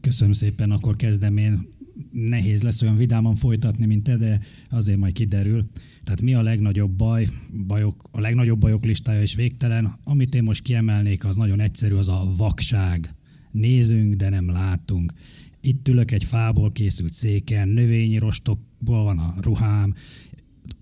Köszönöm 0.00 0.32
szépen, 0.32 0.70
akkor 0.70 0.96
kezdem 0.96 1.36
én. 1.36 1.66
Nehéz 2.12 2.62
lesz 2.62 2.82
olyan 2.82 2.96
vidáman 2.96 3.34
folytatni, 3.34 3.86
mint 3.86 4.02
te, 4.02 4.16
de 4.16 4.40
azért 4.70 4.98
majd 4.98 5.12
kiderül. 5.12 5.70
Tehát 6.10 6.24
mi 6.24 6.34
a 6.34 6.42
legnagyobb 6.42 6.90
baj? 6.90 7.26
Bajok, 7.66 8.08
a 8.10 8.20
legnagyobb 8.20 8.58
bajok 8.58 8.84
listája 8.84 9.22
is 9.22 9.34
végtelen. 9.34 9.94
Amit 10.04 10.34
én 10.34 10.42
most 10.42 10.62
kiemelnék, 10.62 11.24
az 11.24 11.36
nagyon 11.36 11.60
egyszerű, 11.60 11.94
az 11.94 12.08
a 12.08 12.30
vakság. 12.36 13.14
Nézünk, 13.50 14.14
de 14.14 14.28
nem 14.28 14.50
látunk. 14.50 15.12
Itt 15.60 15.88
ülök 15.88 16.10
egy 16.10 16.24
fából 16.24 16.72
készült 16.72 17.12
széken, 17.12 17.68
növényi 17.68 18.18
rostokból 18.18 19.04
van 19.04 19.18
a 19.18 19.34
ruhám, 19.40 19.94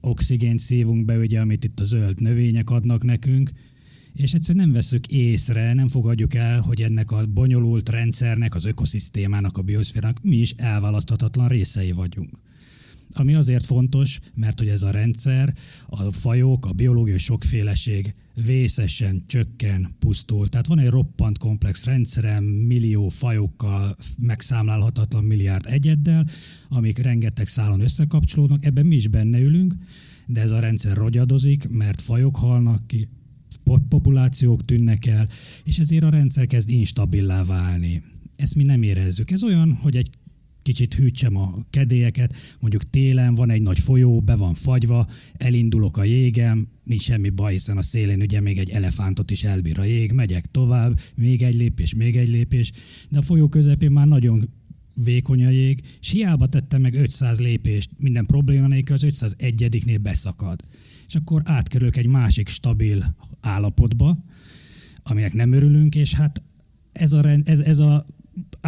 oxigént 0.00 0.58
szívunk 0.58 1.04
be, 1.04 1.16
ugye, 1.18 1.40
amit 1.40 1.64
itt 1.64 1.80
a 1.80 1.84
zöld 1.84 2.20
növények 2.20 2.70
adnak 2.70 3.04
nekünk, 3.04 3.50
és 4.14 4.34
egyszerűen 4.34 4.64
nem 4.64 4.74
veszük 4.74 5.06
észre, 5.06 5.74
nem 5.74 5.88
fogadjuk 5.88 6.34
el, 6.34 6.60
hogy 6.60 6.82
ennek 6.82 7.10
a 7.10 7.26
bonyolult 7.26 7.88
rendszernek, 7.88 8.54
az 8.54 8.64
ökoszisztémának, 8.64 9.58
a 9.58 9.62
bioszférának 9.62 10.22
mi 10.22 10.36
is 10.36 10.52
elválaszthatatlan 10.56 11.48
részei 11.48 11.92
vagyunk 11.92 12.46
ami 13.12 13.34
azért 13.34 13.66
fontos, 13.66 14.18
mert 14.34 14.58
hogy 14.58 14.68
ez 14.68 14.82
a 14.82 14.90
rendszer, 14.90 15.54
a 15.86 16.12
fajok, 16.12 16.66
a 16.66 16.72
biológiai 16.72 17.18
sokféleség 17.18 18.14
vészesen 18.44 19.22
csökken, 19.26 19.94
pusztul. 19.98 20.48
Tehát 20.48 20.66
van 20.66 20.78
egy 20.78 20.88
roppant 20.88 21.38
komplex 21.38 21.84
rendszerem, 21.84 22.44
millió 22.44 23.08
fajokkal, 23.08 23.96
megszámlálhatatlan 24.18 25.24
milliárd 25.24 25.66
egyeddel, 25.66 26.26
amik 26.68 26.98
rengeteg 26.98 27.46
szálon 27.46 27.80
összekapcsolódnak, 27.80 28.64
ebben 28.64 28.86
mi 28.86 28.96
is 28.96 29.08
benne 29.08 29.38
ülünk, 29.38 29.74
de 30.26 30.40
ez 30.40 30.50
a 30.50 30.60
rendszer 30.60 30.96
rogyadozik, 30.96 31.68
mert 31.68 32.00
fajok 32.00 32.36
halnak 32.36 32.86
ki, 32.86 33.08
populációk 33.88 34.64
tűnnek 34.64 35.06
el, 35.06 35.28
és 35.64 35.78
ezért 35.78 36.02
a 36.02 36.10
rendszer 36.10 36.46
kezd 36.46 36.68
instabilá 36.68 37.44
válni. 37.44 38.02
Ezt 38.36 38.54
mi 38.54 38.62
nem 38.62 38.82
érezzük. 38.82 39.30
Ez 39.30 39.44
olyan, 39.44 39.74
hogy 39.74 39.96
egy 39.96 40.10
kicsit 40.68 40.94
hűtsem 40.94 41.36
a 41.36 41.54
kedélyeket, 41.70 42.34
mondjuk 42.60 42.82
télen 42.82 43.34
van 43.34 43.50
egy 43.50 43.62
nagy 43.62 43.78
folyó, 43.78 44.20
be 44.20 44.36
van 44.36 44.54
fagyva, 44.54 45.08
elindulok 45.32 45.96
a 45.96 46.04
jégem, 46.04 46.68
nincs 46.84 47.02
semmi 47.02 47.28
baj, 47.28 47.52
hiszen 47.52 47.76
a 47.76 47.82
szélén 47.82 48.20
ugye 48.20 48.40
még 48.40 48.58
egy 48.58 48.70
elefántot 48.70 49.30
is 49.30 49.44
elbír 49.44 49.78
a 49.78 49.84
jég, 49.84 50.12
megyek 50.12 50.50
tovább, 50.50 50.98
még 51.14 51.42
egy 51.42 51.54
lépés, 51.54 51.94
még 51.94 52.16
egy 52.16 52.28
lépés, 52.28 52.72
de 53.08 53.18
a 53.18 53.22
folyó 53.22 53.48
közepén 53.48 53.90
már 53.90 54.06
nagyon 54.06 54.48
vékony 54.94 55.44
a 55.44 55.50
jég, 55.50 55.82
és 56.00 56.10
hiába 56.10 56.46
tettem 56.46 56.80
meg 56.80 56.94
500 56.94 57.40
lépést, 57.40 57.90
minden 57.98 58.26
probléma 58.26 58.66
nélkül 58.66 58.94
az 58.94 59.04
501-nél 59.06 59.98
beszakad. 60.02 60.60
És 61.06 61.14
akkor 61.14 61.42
átkerülök 61.44 61.96
egy 61.96 62.06
másik 62.06 62.48
stabil 62.48 63.14
állapotba, 63.40 64.24
aminek 65.02 65.32
nem 65.32 65.52
örülünk, 65.52 65.94
és 65.94 66.14
hát 66.14 66.42
ez 66.92 67.12
a, 67.12 67.28
ez, 67.44 67.60
ez 67.60 67.78
a 67.78 68.06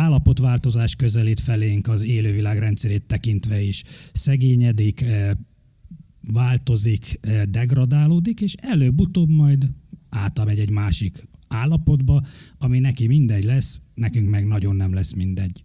állapotváltozás 0.00 0.96
közelít 0.96 1.40
felénk 1.40 1.88
az 1.88 2.02
élővilág 2.02 2.58
rendszerét 2.58 3.02
tekintve 3.06 3.60
is. 3.60 3.82
Szegényedik, 4.12 5.00
eh, 5.00 5.30
változik, 6.32 7.18
eh, 7.20 7.42
degradálódik, 7.42 8.40
és 8.40 8.54
előbb-utóbb 8.54 9.28
majd 9.28 9.70
átamegy 10.08 10.58
egy 10.58 10.70
másik 10.70 11.28
állapotba, 11.48 12.26
ami 12.58 12.78
neki 12.78 13.06
mindegy 13.06 13.44
lesz, 13.44 13.80
nekünk 13.94 14.28
meg 14.28 14.46
nagyon 14.46 14.76
nem 14.76 14.92
lesz 14.94 15.12
mindegy. 15.12 15.64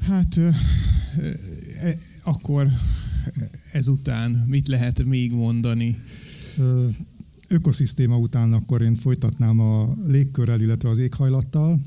Hát 0.00 0.40
akkor 2.24 2.68
ezután 3.72 4.30
mit 4.30 4.68
lehet 4.68 5.04
még 5.04 5.32
mondani? 5.32 5.98
Ökoszisztéma 7.54 8.18
után 8.18 8.52
akkor 8.52 8.82
én 8.82 8.94
folytatnám 8.94 9.60
a 9.60 9.96
légkörrel, 10.06 10.60
illetve 10.60 10.88
az 10.88 10.98
éghajlattal. 10.98 11.80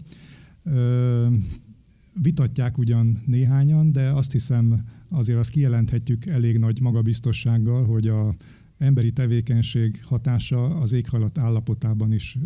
Vitatják 2.22 2.78
ugyan 2.78 3.22
néhányan, 3.26 3.92
de 3.92 4.10
azt 4.10 4.32
hiszem 4.32 4.86
azért 5.10 5.40
azt 5.40 5.50
kijelenthetjük 5.50 6.26
elég 6.26 6.58
nagy 6.58 6.82
magabiztossággal, 6.82 7.86
hogy 7.86 8.08
a 8.08 8.36
emberi 8.78 9.12
tevékenység 9.12 10.00
hatása 10.04 10.66
az 10.66 10.92
éghajlat 10.92 11.38
állapotában 11.38 12.14
is 12.14 12.38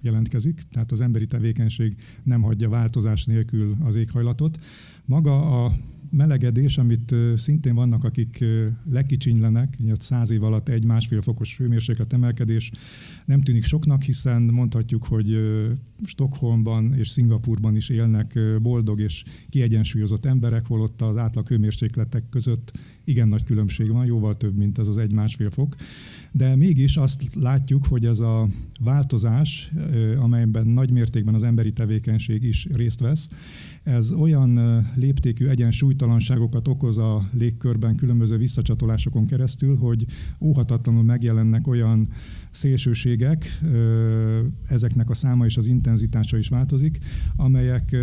jelentkezik, 0.00 0.62
tehát 0.70 0.92
az 0.92 1.00
emberi 1.00 1.26
tevékenység 1.26 1.94
nem 2.22 2.42
hagyja 2.42 2.68
változás 2.68 3.24
nélkül 3.24 3.76
az 3.80 3.96
éghajlatot. 3.96 4.58
Maga 5.04 5.64
a 5.64 5.72
melegedés, 6.10 6.78
amit 6.78 7.14
szintén 7.36 7.74
vannak, 7.74 8.04
akik 8.04 8.44
lekicsinylenek, 8.90 9.76
ugye 9.80 9.92
100 9.98 10.30
év 10.30 10.42
alatt 10.42 10.68
egy-másfél 10.68 11.20
fokos 11.20 11.56
hőmérséklet 11.56 12.12
emelkedés 12.12 12.70
nem 13.24 13.40
tűnik 13.40 13.64
soknak, 13.64 14.02
hiszen 14.02 14.42
mondhatjuk, 14.42 15.04
hogy 15.04 15.38
Stockholmban 16.04 16.94
és 16.94 17.08
Szingapurban 17.08 17.76
is 17.76 17.88
élnek 17.88 18.38
boldog 18.62 19.00
és 19.00 19.24
kiegyensúlyozott 19.48 20.24
emberek, 20.24 20.66
holott 20.66 21.02
az 21.02 21.16
átlag 21.16 21.48
hőmérsékletek 21.48 22.28
között 22.28 22.78
igen 23.04 23.28
nagy 23.28 23.42
különbség 23.42 23.90
van, 23.90 24.06
jóval 24.06 24.36
több, 24.36 24.56
mint 24.56 24.78
ez 24.78 24.88
az 24.88 24.98
egy-másfél 24.98 25.50
fok. 25.50 25.74
De 26.32 26.56
mégis 26.56 26.96
azt 26.96 27.34
látjuk, 27.34 27.86
hogy 27.86 28.04
ez 28.04 28.20
a 28.20 28.48
változás, 28.80 29.72
amelyben 30.18 30.66
nagy 30.66 30.90
mértékben 30.90 31.34
az 31.34 31.42
emberi 31.42 31.72
tevékenység 31.72 32.42
is 32.42 32.66
részt 32.72 33.00
vesz, 33.00 33.28
ez 33.82 34.12
olyan 34.12 34.84
léptékű 34.94 35.46
egyensúlytalanságokat 35.98 36.68
okoz 36.68 36.98
a 36.98 37.28
légkörben 37.32 37.96
különböző 37.96 38.36
visszacsatolásokon 38.36 39.26
keresztül, 39.26 39.76
hogy 39.76 40.06
óhatatlanul 40.40 41.02
megjelennek 41.02 41.66
olyan 41.66 42.08
szélsőségek, 42.50 43.60
ezeknek 44.68 45.10
a 45.10 45.14
száma 45.14 45.44
és 45.44 45.56
az 45.56 45.66
intenzitása 45.66 46.38
is 46.38 46.48
változik, 46.48 46.98
amelyek 47.36 47.96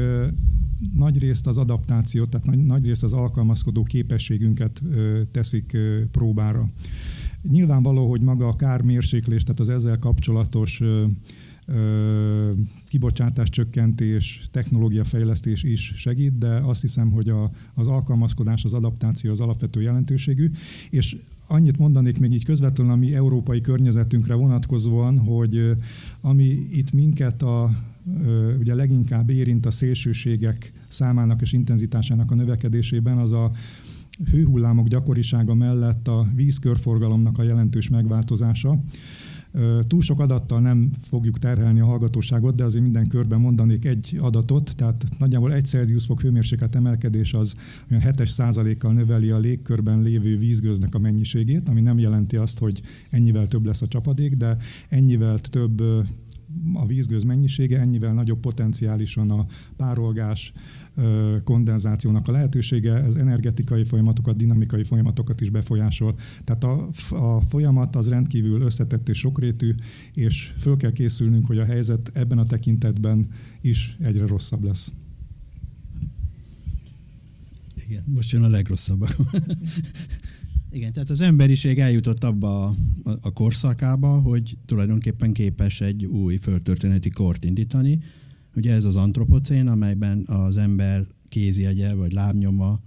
nagyrészt 0.94 1.48
az 1.48 1.58
adaptációt, 1.58 2.30
tehát 2.30 2.66
nagyrészt 2.66 3.04
az 3.04 3.14
alkalmazkodó 3.14 3.84
képességünket 3.84 4.82
teszik 5.32 5.78
próbára. 6.12 6.66
Nyilvánvaló, 7.50 8.10
hogy 8.10 8.22
maga 8.22 8.48
a 8.48 8.56
kármérséklés, 8.56 9.44
tehát 9.44 9.60
az 9.60 9.70
ezzel 9.70 10.00
kapcsolatos 10.00 10.82
kibocsátás 12.88 13.50
csökkentés, 13.50 14.48
technológiafejlesztés 14.52 15.64
is 15.64 15.94
segít, 15.96 16.38
de 16.38 16.48
azt 16.48 16.82
hiszem, 16.82 17.12
hogy 17.12 17.30
a, 17.30 17.52
az 17.74 17.88
alkalmazkodás, 17.88 18.64
az 18.64 18.74
adaptáció 18.74 19.32
az 19.32 19.40
alapvető 19.40 19.82
jelentőségű, 19.82 20.50
és 20.90 21.18
annyit 21.48 21.78
mondanék 21.78 22.20
még 22.20 22.34
így 22.34 22.46
közvetlenül 22.46 22.94
a 22.94 22.96
mi 22.96 23.16
európai 23.16 23.62
környezetünkre 23.62 24.34
vonatkozóan, 24.34 25.18
hogy 25.18 25.76
ami 26.22 26.46
itt 26.72 26.92
minket 26.92 27.42
a 27.42 27.72
ugye 28.60 28.76
leginkább 28.76 29.30
érint 29.30 29.66
a 29.66 29.72
szélsőségek 29.72 30.72
számának 30.88 31.42
és 31.42 31.54
intenzitásának 31.54 32.32
a 32.32 32.36
növekedésében, 32.36 33.18
az 33.18 33.32
a 33.32 33.52
hőhullámok 34.32 34.88
gyakorisága 34.88 35.54
mellett 35.54 36.08
a 36.08 36.28
vízkörforgalomnak 36.36 37.38
a 37.38 37.44
jelentős 37.44 37.90
megváltozása. 37.90 38.80
Túl 39.88 40.02
sok 40.02 40.20
adattal 40.20 40.60
nem 40.60 40.92
fogjuk 41.02 41.38
terhelni 41.38 41.80
a 41.80 41.86
hallgatóságot, 41.86 42.56
de 42.56 42.64
azért 42.64 42.84
minden 42.84 43.08
körben 43.08 43.40
mondanék 43.40 43.86
egy 43.86 44.18
adatot, 44.20 44.76
tehát 44.76 45.04
nagyjából 45.18 45.54
egy 45.54 45.66
Celsius 45.66 46.06
fok 46.06 46.22
hőmérséklet 46.22 46.76
emelkedés 46.76 47.34
az 47.34 47.56
olyan 47.92 48.04
7 48.04 48.28
százalékkal 48.28 48.94
növeli 48.94 49.30
a 49.30 49.38
légkörben 49.38 50.02
lévő 50.02 50.38
vízgőznek 50.38 50.96
a 50.96 51.00
mennyiségét, 51.00 51.70
ami 51.70 51.82
nem 51.82 52.00
jelenti 52.00 52.36
azt, 52.36 52.60
hogy 52.60 52.82
ennyivel 53.10 53.48
több 53.48 53.66
lesz 53.66 53.82
a 53.82 53.88
csapadék, 53.88 54.34
de 54.34 54.58
ennyivel 54.90 55.40
több 55.40 55.82
a 56.74 56.86
vízgőz 56.86 57.24
mennyisége, 57.24 57.80
ennyivel 57.80 58.14
nagyobb 58.14 58.40
potenciálisan 58.40 59.32
a 59.32 59.46
párolgás, 59.76 60.54
kondenzációnak 61.44 62.28
a 62.28 62.32
lehetősége, 62.32 62.94
ez 62.94 63.16
energetikai 63.16 63.84
folyamatokat, 63.84 64.38
dinamikai 64.38 64.84
folyamatokat 64.84 65.42
is 65.42 65.50
befolyásol. 65.50 66.16
Tehát 66.44 66.64
a, 66.64 66.90
a 67.10 67.42
folyamat 67.42 67.96
az 67.96 68.10
rendkívül 68.10 68.62
összetett 68.62 69.10
és 69.10 69.18
sokrétű, 69.18 69.74
és 70.14 70.54
föl 70.58 70.78
kell 70.78 70.92
készülnünk, 70.92 71.46
hogy 71.46 71.58
a 71.58 71.66
helyzet 71.66 72.12
ebben 72.14 72.38
a 72.38 72.46
tekintetben 72.46 73.28
is 73.62 73.98
egyre 74.02 74.28
rosszabb 74.28 74.64
lesz. 74.64 74.92
Igen, 77.88 78.04
most 78.06 78.32
jön 78.32 78.44
a 78.44 78.48
legrosszabb. 78.48 79.08
Igen, 80.76 80.94
tehát 80.94 81.10
az 81.10 81.22
emberiség 81.22 81.80
eljutott 81.80 82.24
abba 82.24 82.66
a, 82.66 82.76
a 83.22 83.34
korszakába, 83.34 84.20
hogy 84.20 84.58
tulajdonképpen 84.66 85.34
képes 85.34 85.82
egy 85.82 86.06
új 86.06 86.38
földtörténeti 86.38 87.10
kort 87.10 87.44
indítani. 87.44 88.00
Ugye 88.56 88.74
ez 88.74 88.86
az 88.86 88.96
antropocén, 88.96 89.68
amelyben 89.68 90.24
az 90.26 90.58
ember 90.58 91.06
kézjegye 91.30 91.94
vagy 91.94 92.14
lábnyoma 92.14 92.80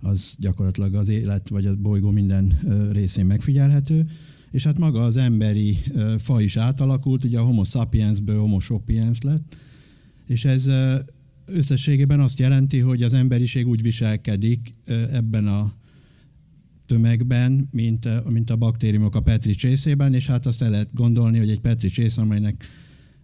az 0.00 0.36
gyakorlatilag 0.38 0.94
az 0.94 1.08
élet 1.08 1.48
vagy 1.48 1.66
a 1.66 1.76
bolygó 1.76 2.10
minden 2.10 2.58
részén 2.92 3.26
megfigyelhető, 3.26 4.06
és 4.50 4.64
hát 4.64 4.78
maga 4.78 5.04
az 5.04 5.16
emberi 5.16 5.78
fa 6.18 6.40
is 6.40 6.56
átalakult, 6.56 7.24
ugye 7.24 7.38
a 7.38 7.44
homo 7.44 7.64
sapiensből 7.64 8.40
homo 8.40 8.60
sapiens 8.60 9.20
lett, 9.20 9.56
és 10.26 10.44
ez 10.44 10.68
összességében 11.46 12.20
azt 12.20 12.38
jelenti, 12.38 12.78
hogy 12.78 13.02
az 13.02 13.14
emberiség 13.14 13.66
úgy 13.66 13.82
viselkedik 13.82 14.72
ebben 15.10 15.46
a 15.46 15.74
tömegben, 16.86 17.68
mint, 17.72 18.28
mint 18.30 18.50
a 18.50 18.56
baktériumok 18.56 19.14
a 19.14 19.20
Petri 19.20 19.54
csészében, 19.54 20.14
és 20.14 20.26
hát 20.26 20.46
azt 20.46 20.62
el 20.62 20.70
lehet 20.70 20.94
gondolni, 20.94 21.38
hogy 21.38 21.50
egy 21.50 21.60
Petri 21.60 21.88
csész, 21.88 22.16
amelynek 22.16 22.64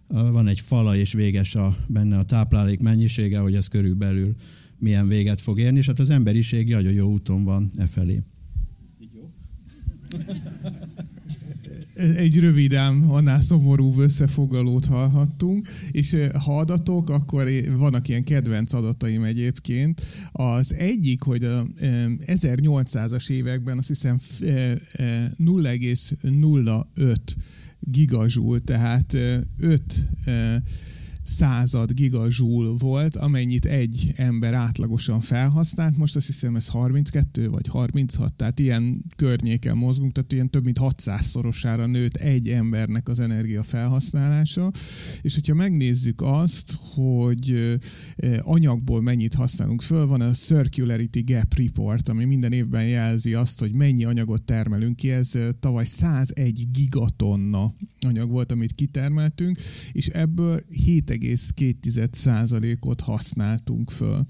van 0.07 0.47
egy 0.47 0.59
fala 0.59 0.95
és 0.95 1.13
véges 1.13 1.55
a, 1.55 1.77
benne 1.87 2.17
a 2.17 2.25
táplálék 2.25 2.79
mennyisége, 2.79 3.39
hogy 3.39 3.55
ez 3.55 3.67
körülbelül 3.67 4.35
milyen 4.79 5.07
véget 5.07 5.41
fog 5.41 5.59
érni, 5.59 5.77
és 5.77 5.85
hát 5.85 5.99
az 5.99 6.09
emberiség 6.09 6.67
nagyon 6.67 6.93
jó 6.93 7.11
úton 7.11 7.43
van 7.43 7.69
e 7.75 7.87
felé. 7.87 8.23
Így 8.99 9.13
jó? 9.13 9.31
egy 11.95 12.39
rövidám, 12.39 13.11
annál 13.11 13.41
szomorúbb 13.41 13.97
összefoglalót 13.97 14.85
hallhattunk, 14.85 15.67
és 15.91 16.15
ha 16.43 16.57
adatok, 16.57 17.09
akkor 17.09 17.47
vannak 17.77 18.07
ilyen 18.07 18.23
kedvenc 18.23 18.73
adataim 18.73 19.23
egyébként. 19.23 20.01
Az 20.31 20.73
egyik, 20.73 21.21
hogy 21.21 21.43
a 21.43 21.65
1800-as 22.25 23.29
években 23.29 23.77
azt 23.77 23.87
hiszem 23.87 24.19
0,05 24.39 27.17
gigazsúl, 27.79 28.63
tehát 28.63 29.17
5 29.57 30.09
század 31.23 31.91
gigazsúl 31.91 32.75
volt, 32.77 33.15
amennyit 33.15 33.65
egy 33.65 34.13
ember 34.15 34.53
átlagosan 34.53 35.21
felhasznált. 35.21 35.97
Most 35.97 36.15
azt 36.15 36.25
hiszem 36.25 36.55
ez 36.55 36.67
32 36.67 37.49
vagy 37.49 37.67
36, 37.67 38.33
tehát 38.33 38.59
ilyen 38.59 39.03
környéken 39.15 39.77
mozgunk, 39.77 40.11
tehát 40.11 40.33
ilyen 40.33 40.49
több 40.49 40.63
mint 40.63 40.79
600-szorosára 40.81 41.91
nőtt 41.91 42.15
egy 42.15 42.49
embernek 42.49 43.09
az 43.09 43.19
energia 43.19 43.63
felhasználása. 43.63 44.71
És 45.21 45.33
hogyha 45.33 45.53
megnézzük 45.53 46.21
azt, 46.21 46.77
hogy 46.93 47.77
anyagból 48.41 49.01
mennyit 49.01 49.33
használunk 49.33 49.81
föl, 49.81 50.05
van 50.05 50.21
a 50.21 50.31
Circularity 50.31 51.23
Gap 51.25 51.53
Report, 51.53 52.09
ami 52.09 52.23
minden 52.25 52.51
évben 52.51 52.87
jelzi 52.87 53.33
azt, 53.33 53.59
hogy 53.59 53.75
mennyi 53.75 54.03
anyagot 54.03 54.41
termelünk 54.41 54.95
ki. 54.95 55.11
Ez 55.11 55.31
tavaly 55.59 55.85
101 55.85 56.67
gigatonna 56.71 57.71
anyag 57.99 58.29
volt, 58.29 58.51
amit 58.51 58.71
kitermeltünk, 58.71 59.57
és 59.91 60.07
ebből 60.07 60.61
7 60.69 61.11
2,2%-ot 61.21 63.01
használtunk 63.01 63.91
föl. 63.91 64.25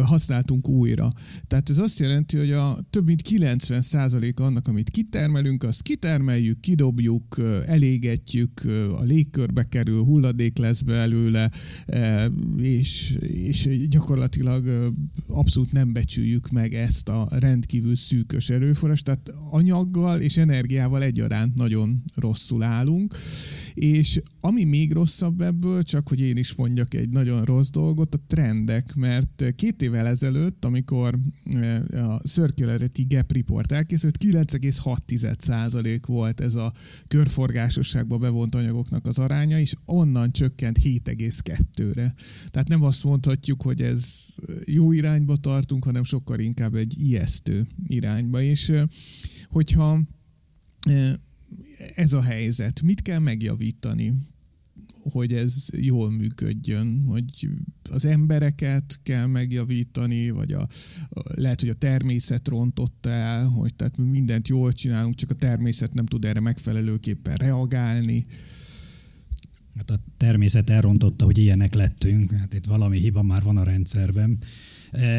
Használtunk 0.00 0.68
újra. 0.68 1.12
Tehát 1.46 1.70
ez 1.70 1.78
azt 1.78 1.98
jelenti, 1.98 2.36
hogy 2.36 2.50
a 2.50 2.78
több 2.90 3.06
mint 3.06 3.22
90% 3.28 4.34
annak, 4.40 4.68
amit 4.68 4.90
kitermelünk, 4.90 5.62
azt 5.62 5.82
kitermeljük, 5.82 6.60
kidobjuk, 6.60 7.36
elégetjük, 7.66 8.62
a 8.96 9.02
légkörbe 9.02 9.64
kerül, 9.64 10.02
hulladék 10.04 10.58
lesz 10.58 10.80
belőle, 10.80 11.50
és, 12.58 13.18
és 13.20 13.88
gyakorlatilag 13.88 14.92
abszolút 15.28 15.72
nem 15.72 15.92
becsüljük 15.92 16.48
meg 16.48 16.74
ezt 16.74 17.08
a 17.08 17.28
rendkívül 17.30 17.96
szűkös 17.96 18.50
erőforrás, 18.50 19.02
tehát 19.02 19.34
anyaggal 19.50 20.20
és 20.20 20.36
energiával 20.36 21.02
egyaránt 21.02 21.54
nagyon 21.54 22.02
rosszul 22.14 22.62
állunk, 22.62 23.16
és 23.78 24.20
ami 24.40 24.64
még 24.64 24.92
rosszabb 24.92 25.40
ebből, 25.40 25.82
csak 25.82 26.08
hogy 26.08 26.20
én 26.20 26.36
is 26.36 26.54
mondjak 26.54 26.94
egy 26.94 27.08
nagyon 27.08 27.44
rossz 27.44 27.70
dolgot, 27.70 28.14
a 28.14 28.20
trendek, 28.26 28.94
mert 28.94 29.44
két 29.56 29.82
évvel 29.82 30.06
ezelőtt, 30.06 30.64
amikor 30.64 31.18
eh, 31.44 32.12
a 32.12 32.18
Circularity 32.18 33.06
Gap 33.08 33.32
Report 33.32 33.72
elkészült, 33.72 34.18
9,6% 34.24 36.00
volt 36.06 36.40
ez 36.40 36.54
a 36.54 36.72
körforgásosságba 37.08 38.18
bevont 38.18 38.54
anyagoknak 38.54 39.06
az 39.06 39.18
aránya, 39.18 39.58
és 39.58 39.74
onnan 39.84 40.30
csökkent 40.30 40.78
7,2-re. 40.82 42.14
Tehát 42.50 42.68
nem 42.68 42.82
azt 42.82 43.04
mondhatjuk, 43.04 43.62
hogy 43.62 43.82
ez 43.82 44.26
jó 44.64 44.92
irányba 44.92 45.36
tartunk, 45.36 45.84
hanem 45.84 46.04
sokkal 46.04 46.38
inkább 46.38 46.74
egy 46.74 46.94
ijesztő 47.00 47.66
irányba. 47.86 48.42
És 48.42 48.68
eh, 48.68 48.82
hogyha 49.48 50.00
eh, 50.80 51.12
ez 51.94 52.12
a 52.12 52.22
helyzet. 52.22 52.82
Mit 52.82 53.02
kell 53.02 53.18
megjavítani, 53.18 54.12
hogy 55.10 55.32
ez 55.32 55.66
jól 55.76 56.10
működjön, 56.10 57.02
hogy 57.06 57.48
az 57.90 58.04
embereket 58.04 59.00
kell 59.02 59.26
megjavítani, 59.26 60.30
vagy 60.30 60.52
a, 60.52 60.68
lehet, 61.34 61.60
hogy 61.60 61.68
a 61.68 61.74
természet 61.74 62.48
rontotta 62.48 63.08
el, 63.08 63.46
hogy 63.46 63.74
tehát 63.74 63.96
mindent 63.96 64.48
jól 64.48 64.72
csinálunk, 64.72 65.14
csak 65.14 65.30
a 65.30 65.34
természet 65.34 65.94
nem 65.94 66.06
tud 66.06 66.24
erre 66.24 66.40
megfelelőképpen 66.40 67.36
reagálni. 67.36 68.24
Hát 69.76 69.90
a 69.90 70.00
természet 70.16 70.70
elrontotta, 70.70 71.24
hogy 71.24 71.38
ilyenek 71.38 71.74
lettünk, 71.74 72.30
hát 72.30 72.54
itt 72.54 72.64
valami 72.64 72.98
hiba 72.98 73.22
már 73.22 73.42
van 73.42 73.56
a 73.56 73.62
rendszerben. 73.62 74.38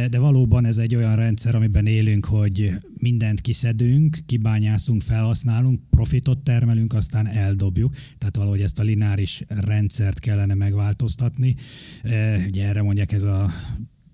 De 0.09 0.19
valóban 0.19 0.65
ez 0.65 0.77
egy 0.77 0.95
olyan 0.95 1.15
rendszer, 1.15 1.55
amiben 1.55 1.85
élünk, 1.85 2.25
hogy 2.25 2.71
mindent 2.97 3.41
kiszedünk, 3.41 4.19
kibányászunk, 4.25 5.01
felhasználunk, 5.01 5.81
profitot 5.89 6.43
termelünk, 6.43 6.93
aztán 6.93 7.27
eldobjuk. 7.27 7.95
Tehát 8.17 8.35
valahogy 8.35 8.61
ezt 8.61 8.79
a 8.79 8.83
lineáris 8.83 9.43
rendszert 9.47 10.19
kellene 10.19 10.53
megváltoztatni. 10.53 11.55
Ugye 12.47 12.67
erre 12.67 12.81
mondják 12.81 13.11
ez 13.11 13.23
a 13.23 13.49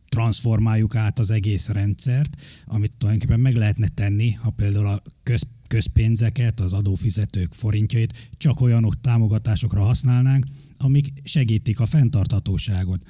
transformáljuk 0.10 0.96
át 0.96 1.20
az 1.20 1.32
egész 1.32 1.70
rendszert, 1.70 2.42
amit 2.66 2.98
tulajdonképpen 2.98 3.40
meg 3.40 3.56
lehetne 3.56 3.88
tenni, 3.88 4.32
ha 4.32 4.50
például 4.50 4.88
a 4.88 5.02
köz, 5.24 5.44
közpénzeket, 5.68 6.60
az 6.60 6.74
adófizetők 6.74 7.54
forintjait 7.54 8.30
csak 8.38 8.62
olyanok 8.62 9.02
támogatásokra 9.02 9.82
használnánk, 9.82 10.46
amik 10.78 11.14
segítik 11.24 11.80
a 11.80 11.86
fenntarthatóságot. 11.86 13.04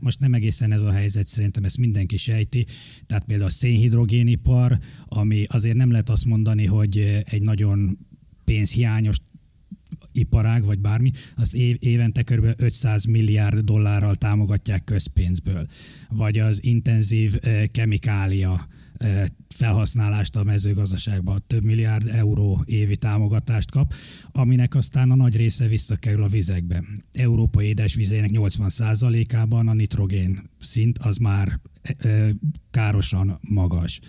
Most 0.00 0.18
nem 0.18 0.34
egészen 0.34 0.72
ez 0.72 0.82
a 0.82 0.92
helyzet, 0.92 1.26
szerintem 1.26 1.64
ezt 1.64 1.78
mindenki 1.78 2.16
sejti. 2.16 2.66
Tehát 3.06 3.24
például 3.24 3.48
a 3.48 3.52
szénhidrogénipar, 3.52 4.78
ami 5.06 5.44
azért 5.46 5.76
nem 5.76 5.90
lehet 5.90 6.10
azt 6.10 6.24
mondani, 6.24 6.66
hogy 6.66 7.22
egy 7.24 7.42
nagyon 7.42 7.98
pénzhiányos 8.44 9.16
iparág, 10.12 10.64
vagy 10.64 10.78
bármi, 10.78 11.10
az 11.36 11.54
évente 11.78 12.22
kb. 12.22 12.46
500 12.56 13.04
milliárd 13.04 13.58
dollárral 13.58 14.14
támogatják 14.14 14.84
közpénzből. 14.84 15.66
Vagy 16.08 16.38
az 16.38 16.64
intenzív 16.64 17.38
kemikália 17.70 18.66
felhasználást 19.48 20.36
a 20.36 20.42
mezőgazdaságban 20.42 21.44
több 21.46 21.64
milliárd 21.64 22.08
euró 22.08 22.62
évi 22.64 22.96
támogatást 22.96 23.70
kap, 23.70 23.94
aminek 24.32 24.74
aztán 24.74 25.10
a 25.10 25.14
nagy 25.14 25.36
része 25.36 25.66
visszakerül 25.66 26.22
a 26.22 26.28
vizekbe. 26.28 26.82
Európa 27.12 27.62
édesvizének 27.62 28.30
80%-ában 28.32 29.68
a 29.68 29.72
nitrogén 29.72 30.50
szint 30.60 30.98
az 30.98 31.16
már 31.16 31.60
károsan 32.70 33.38
magas. 33.40 34.00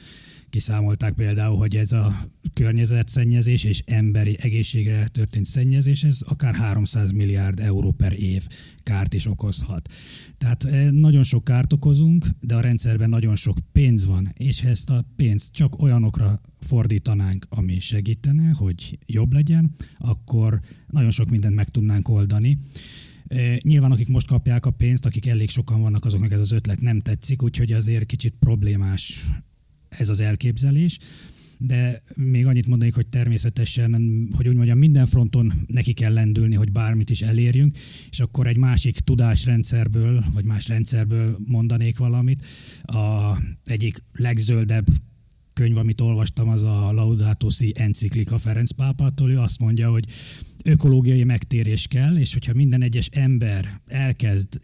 Kiszámolták 0.53 1.13
például, 1.13 1.57
hogy 1.57 1.75
ez 1.75 1.91
a 1.91 2.25
környezetszennyezés 2.53 3.63
és 3.63 3.83
emberi 3.85 4.37
egészségre 4.41 5.07
történt 5.07 5.45
szennyezés, 5.45 6.03
ez 6.03 6.21
akár 6.25 6.55
300 6.55 7.11
milliárd 7.11 7.59
euró 7.59 7.91
per 7.91 8.19
év 8.19 8.47
kárt 8.83 9.13
is 9.13 9.27
okozhat. 9.27 9.89
Tehát 10.37 10.63
eh, 10.63 10.91
nagyon 10.91 11.23
sok 11.23 11.43
kárt 11.43 11.73
okozunk, 11.73 12.25
de 12.39 12.55
a 12.55 12.61
rendszerben 12.61 13.09
nagyon 13.09 13.35
sok 13.35 13.57
pénz 13.71 14.05
van, 14.05 14.31
és 14.33 14.61
ezt 14.61 14.89
a 14.89 15.05
pénzt 15.15 15.53
csak 15.53 15.81
olyanokra 15.81 16.39
fordítanánk, 16.59 17.45
ami 17.49 17.79
segítene, 17.79 18.51
hogy 18.57 18.97
jobb 19.05 19.33
legyen, 19.33 19.71
akkor 19.97 20.59
nagyon 20.87 21.11
sok 21.11 21.29
mindent 21.29 21.55
meg 21.55 21.69
tudnánk 21.69 22.09
oldani. 22.09 22.57
Eh, 23.27 23.57
nyilván 23.61 23.91
akik 23.91 24.07
most 24.07 24.27
kapják 24.27 24.65
a 24.65 24.71
pénzt, 24.71 25.05
akik 25.05 25.27
elég 25.27 25.49
sokan 25.49 25.81
vannak, 25.81 26.05
azoknak 26.05 26.31
ez 26.31 26.39
az 26.39 26.51
ötlet 26.51 26.81
nem 26.81 27.01
tetszik, 27.01 27.43
úgyhogy 27.43 27.71
azért 27.71 28.05
kicsit 28.05 28.35
problémás 28.39 29.25
ez 29.97 30.09
az 30.09 30.19
elképzelés 30.19 30.97
de 31.65 32.03
még 32.15 32.45
annyit 32.45 32.67
mondanék, 32.67 32.95
hogy 32.95 33.07
természetesen, 33.07 34.27
hogy 34.35 34.47
úgy 34.47 34.55
mondjam, 34.55 34.77
minden 34.77 35.05
fronton 35.05 35.53
neki 35.67 35.93
kell 35.93 36.13
lendülni, 36.13 36.55
hogy 36.55 36.71
bármit 36.71 37.09
is 37.09 37.21
elérjünk, 37.21 37.77
és 38.09 38.19
akkor 38.19 38.47
egy 38.47 38.57
másik 38.57 38.99
tudásrendszerből, 38.99 40.23
vagy 40.33 40.45
más 40.45 40.67
rendszerből 40.67 41.37
mondanék 41.45 41.97
valamit. 41.97 42.45
A 42.81 43.37
egyik 43.63 44.03
legzöldebb 44.13 44.87
könyv, 45.53 45.77
amit 45.77 46.01
olvastam, 46.01 46.49
az 46.49 46.63
a 46.63 46.91
Laudato 46.91 47.49
Si 47.49 47.73
enciklika 47.75 48.37
Ferenc 48.37 48.71
pápától, 48.71 49.31
ő 49.31 49.39
azt 49.39 49.59
mondja, 49.59 49.89
hogy 49.89 50.05
ökológiai 50.63 51.23
megtérés 51.23 51.87
kell, 51.87 52.17
és 52.17 52.33
hogyha 52.33 52.53
minden 52.53 52.81
egyes 52.81 53.07
ember 53.11 53.81
elkezd 53.87 54.59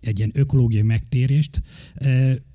egy 0.00 0.18
ilyen 0.18 0.30
ökológiai 0.34 0.82
megtérést 0.82 1.62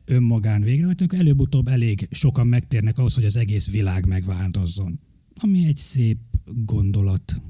önmagán 0.08 0.62
végrehajtani, 0.62 1.20
előbb-utóbb 1.20 1.67
elég 1.67 2.08
sokan 2.12 2.48
megtérnek 2.48 2.98
ahhoz, 2.98 3.13
hogy 3.15 3.26
az 3.26 3.38
egész 3.38 3.72
világ 3.72 4.06
megváltozzon. 4.06 5.00
Ami 5.36 5.65
egy 5.65 5.78
szép 5.78 6.17
gondolat. 6.65 7.41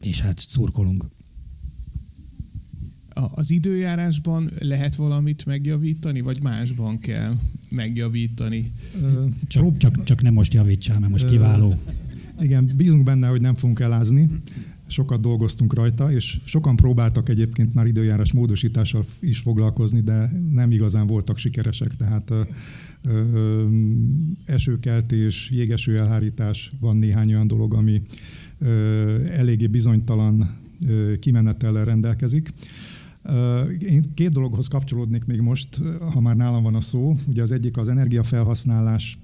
És 0.00 0.20
hát 0.20 0.38
szurkolunk. 0.38 1.06
Az 3.34 3.50
időjárásban 3.50 4.50
lehet 4.58 4.94
valamit 4.94 5.46
megjavítani, 5.46 6.20
vagy 6.20 6.42
másban 6.42 6.98
kell 6.98 7.34
megjavítani? 7.68 8.72
Csak, 9.46 9.76
csak, 9.76 10.04
csak 10.04 10.22
nem 10.22 10.32
most 10.32 10.54
javítsál, 10.54 10.98
mert 10.98 11.12
most 11.12 11.28
kiváló. 11.28 11.74
Igen, 12.40 12.72
bízunk 12.76 13.02
benne, 13.02 13.26
hogy 13.26 13.40
nem 13.40 13.54
fogunk 13.54 13.80
elázni 13.80 14.28
sokat 14.86 15.20
dolgoztunk 15.20 15.74
rajta, 15.74 16.12
és 16.12 16.40
sokan 16.44 16.76
próbáltak 16.76 17.28
egyébként 17.28 17.74
már 17.74 17.86
időjárás 17.86 18.32
módosítással 18.32 19.04
is 19.20 19.38
foglalkozni, 19.38 20.00
de 20.00 20.30
nem 20.52 20.70
igazán 20.70 21.06
voltak 21.06 21.38
sikeresek, 21.38 21.96
tehát 21.96 22.30
ö, 22.30 22.42
ö, 23.02 23.66
esőkeltés, 24.44 25.50
jégeső 25.50 25.98
elhárítás, 25.98 26.72
van 26.80 26.96
néhány 26.96 27.32
olyan 27.34 27.46
dolog, 27.46 27.74
ami 27.74 28.02
ö, 28.58 29.24
eléggé 29.24 29.66
bizonytalan 29.66 30.56
ö, 30.86 31.18
kimenetellel 31.18 31.84
rendelkezik. 31.84 32.52
Én 33.78 34.02
két 34.14 34.30
dologhoz 34.30 34.68
kapcsolódnék 34.68 35.24
még 35.24 35.40
most, 35.40 35.80
ha 36.12 36.20
már 36.20 36.36
nálam 36.36 36.62
van 36.62 36.74
a 36.74 36.80
szó. 36.80 37.16
Ugye 37.28 37.42
az 37.42 37.52
egyik 37.52 37.76
az 37.76 37.88
energiafelhasználás, 37.88 39.18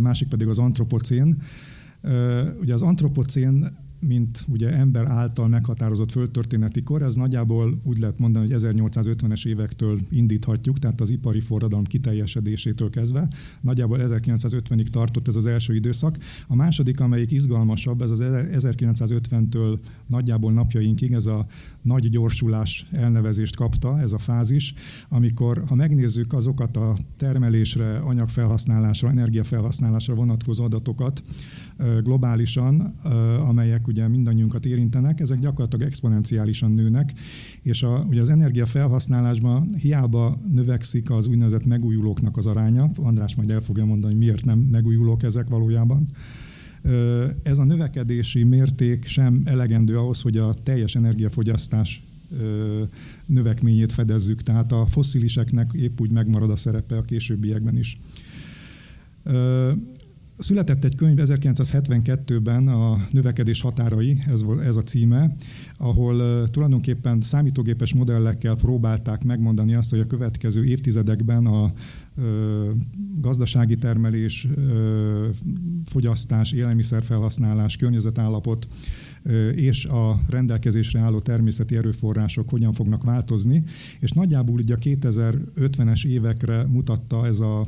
másik 0.00 0.28
pedig 0.28 0.48
az 0.48 0.58
antropocén. 0.58 1.36
Ugye 2.60 2.74
az 2.74 2.82
antropocén 2.82 3.76
mint 4.00 4.44
ugye 4.48 4.72
ember 4.72 5.06
által 5.06 5.48
meghatározott 5.48 6.10
földtörténeti 6.10 6.82
kor, 6.82 7.02
ez 7.02 7.14
nagyjából 7.14 7.80
úgy 7.82 7.98
lehet 7.98 8.18
mondani, 8.18 8.52
hogy 8.52 8.62
1850-es 8.62 9.46
évektől 9.46 10.00
indíthatjuk, 10.10 10.78
tehát 10.78 11.00
az 11.00 11.10
ipari 11.10 11.40
forradalom 11.40 11.84
kiteljesedésétől 11.84 12.90
kezdve. 12.90 13.28
Nagyjából 13.60 13.98
1950-ig 14.02 14.86
tartott 14.86 15.28
ez 15.28 15.36
az 15.36 15.46
első 15.46 15.74
időszak. 15.74 16.18
A 16.46 16.54
második, 16.54 17.00
amelyik 17.00 17.30
izgalmasabb, 17.30 18.02
ez 18.02 18.10
az 18.10 18.22
1950-től 18.22 19.78
nagyjából 20.08 20.52
napjainkig, 20.52 21.12
ez 21.12 21.26
a 21.26 21.46
nagy 21.82 22.10
gyorsulás 22.10 22.86
elnevezést 22.92 23.56
kapta, 23.56 24.00
ez 24.00 24.12
a 24.12 24.18
fázis, 24.18 24.74
amikor, 25.08 25.64
ha 25.68 25.74
megnézzük 25.74 26.32
azokat 26.32 26.76
a 26.76 26.96
termelésre, 27.16 27.98
anyagfelhasználásra, 27.98 29.10
energiafelhasználásra 29.10 30.14
vonatkozó 30.14 30.64
adatokat 30.64 31.22
globálisan, 32.02 32.80
amelyek 33.48 33.86
ugye 33.86 34.08
mindannyiunkat 34.08 34.66
érintenek, 34.66 35.20
ezek 35.20 35.38
gyakorlatilag 35.38 35.86
exponenciálisan 35.86 36.70
nőnek, 36.70 37.12
és 37.62 37.82
a, 37.82 38.06
ugye 38.08 38.20
az 38.20 38.28
energiafelhasználásban 38.28 39.74
hiába 39.74 40.38
növekszik 40.52 41.10
az 41.10 41.26
úgynevezett 41.26 41.64
megújulóknak 41.64 42.36
az 42.36 42.46
aránya, 42.46 42.90
András 42.96 43.34
majd 43.34 43.50
el 43.50 43.60
fogja 43.60 43.84
mondani, 43.84 44.12
hogy 44.12 44.22
miért 44.22 44.44
nem 44.44 44.58
megújulók 44.58 45.22
ezek 45.22 45.48
valójában, 45.48 46.06
ez 47.42 47.58
a 47.58 47.64
növekedési 47.64 48.42
mérték 48.42 49.04
sem 49.04 49.42
elegendő 49.44 49.98
ahhoz, 49.98 50.22
hogy 50.22 50.36
a 50.36 50.54
teljes 50.62 50.94
energiafogyasztás 50.96 52.02
növekményét 53.26 53.92
fedezzük, 53.92 54.42
tehát 54.42 54.72
a 54.72 54.86
fossziliseknek 54.88 55.70
épp 55.72 56.00
úgy 56.00 56.10
megmarad 56.10 56.50
a 56.50 56.56
szerepe 56.56 56.96
a 56.96 57.02
későbbiekben 57.02 57.76
is. 57.76 57.98
Született 60.38 60.84
egy 60.84 60.94
könyv 60.94 61.18
1972-ben 61.22 62.68
a 62.68 63.06
növekedés 63.10 63.60
határai, 63.60 64.18
ez, 64.26 64.44
ez 64.64 64.76
a 64.76 64.82
címe, 64.82 65.34
ahol 65.76 66.48
tulajdonképpen 66.48 67.20
számítógépes 67.20 67.94
modellekkel 67.94 68.54
próbálták 68.56 69.24
megmondani 69.24 69.74
azt, 69.74 69.90
hogy 69.90 70.00
a 70.00 70.06
következő 70.06 70.64
évtizedekben 70.64 71.46
a 71.46 71.72
gazdasági 73.20 73.76
termelés, 73.76 74.48
fogyasztás, 75.84 76.52
élelmiszerfelhasználás, 76.52 77.76
környezetállapot 77.76 78.68
és 79.54 79.84
a 79.84 80.20
rendelkezésre 80.28 81.00
álló 81.00 81.18
természeti 81.18 81.76
erőforrások 81.76 82.48
hogyan 82.48 82.72
fognak 82.72 83.04
változni, 83.04 83.62
és 84.00 84.10
nagyjából 84.10 84.58
ugye 84.58 84.74
a 84.74 84.78
2050-es 84.78 86.06
évekre 86.06 86.64
mutatta 86.64 87.26
ez 87.26 87.40
a 87.40 87.66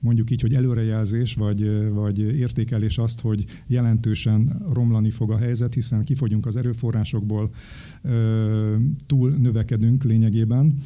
mondjuk 0.00 0.30
így, 0.30 0.40
hogy 0.40 0.54
előrejelzés 0.54 1.34
vagy, 1.34 1.90
vagy 1.92 2.18
értékelés 2.18 2.98
azt, 2.98 3.20
hogy 3.20 3.44
jelentősen 3.66 4.62
romlani 4.72 5.10
fog 5.10 5.30
a 5.30 5.36
helyzet, 5.36 5.74
hiszen 5.74 6.04
kifogyunk 6.04 6.46
az 6.46 6.56
erőforrásokból, 6.56 7.50
túl 9.06 9.30
növekedünk 9.30 10.04
lényegében. 10.04 10.76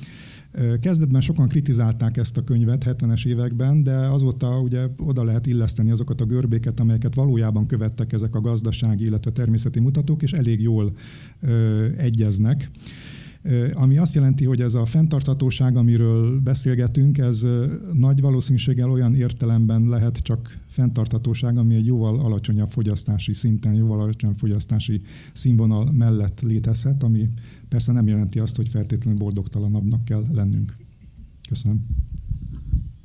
Kezdetben 0.80 1.20
sokan 1.20 1.48
kritizálták 1.48 2.16
ezt 2.16 2.36
a 2.36 2.42
könyvet 2.42 2.84
70-es 2.86 3.26
években, 3.26 3.82
de 3.82 3.96
azóta 3.96 4.60
ugye 4.60 4.86
oda 4.96 5.24
lehet 5.24 5.46
illeszteni 5.46 5.90
azokat 5.90 6.20
a 6.20 6.24
görbéket, 6.24 6.80
amelyeket 6.80 7.14
valójában 7.14 7.66
követtek 7.66 8.12
ezek 8.12 8.34
a 8.34 8.40
gazdasági, 8.40 9.04
illetve 9.04 9.30
természeti 9.30 9.80
mutatók, 9.80 10.22
és 10.22 10.32
elég 10.32 10.62
jól 10.62 10.92
ö, 11.40 11.86
egyeznek. 11.96 12.70
Ami 13.72 13.96
azt 13.96 14.14
jelenti, 14.14 14.44
hogy 14.44 14.60
ez 14.60 14.74
a 14.74 14.86
fenntarthatóság, 14.86 15.76
amiről 15.76 16.40
beszélgetünk, 16.40 17.18
ez 17.18 17.46
nagy 17.92 18.20
valószínűséggel 18.20 18.90
olyan 18.90 19.14
értelemben 19.14 19.88
lehet 19.88 20.18
csak 20.18 20.58
fenntarthatóság, 20.66 21.58
ami 21.58 21.74
egy 21.74 21.86
jóval 21.86 22.20
alacsonyabb 22.20 22.68
fogyasztási 22.68 23.32
szinten, 23.32 23.74
jóval 23.74 24.00
alacsonyabb 24.00 24.36
fogyasztási 24.36 25.00
színvonal 25.32 25.92
mellett 25.92 26.40
létezhet, 26.40 27.02
ami 27.02 27.28
persze 27.68 27.92
nem 27.92 28.06
jelenti 28.06 28.38
azt, 28.38 28.56
hogy 28.56 28.68
feltétlenül 28.68 29.18
boldogtalanabbnak 29.18 30.04
kell 30.04 30.24
lennünk. 30.32 30.76
Köszönöm. 31.48 31.86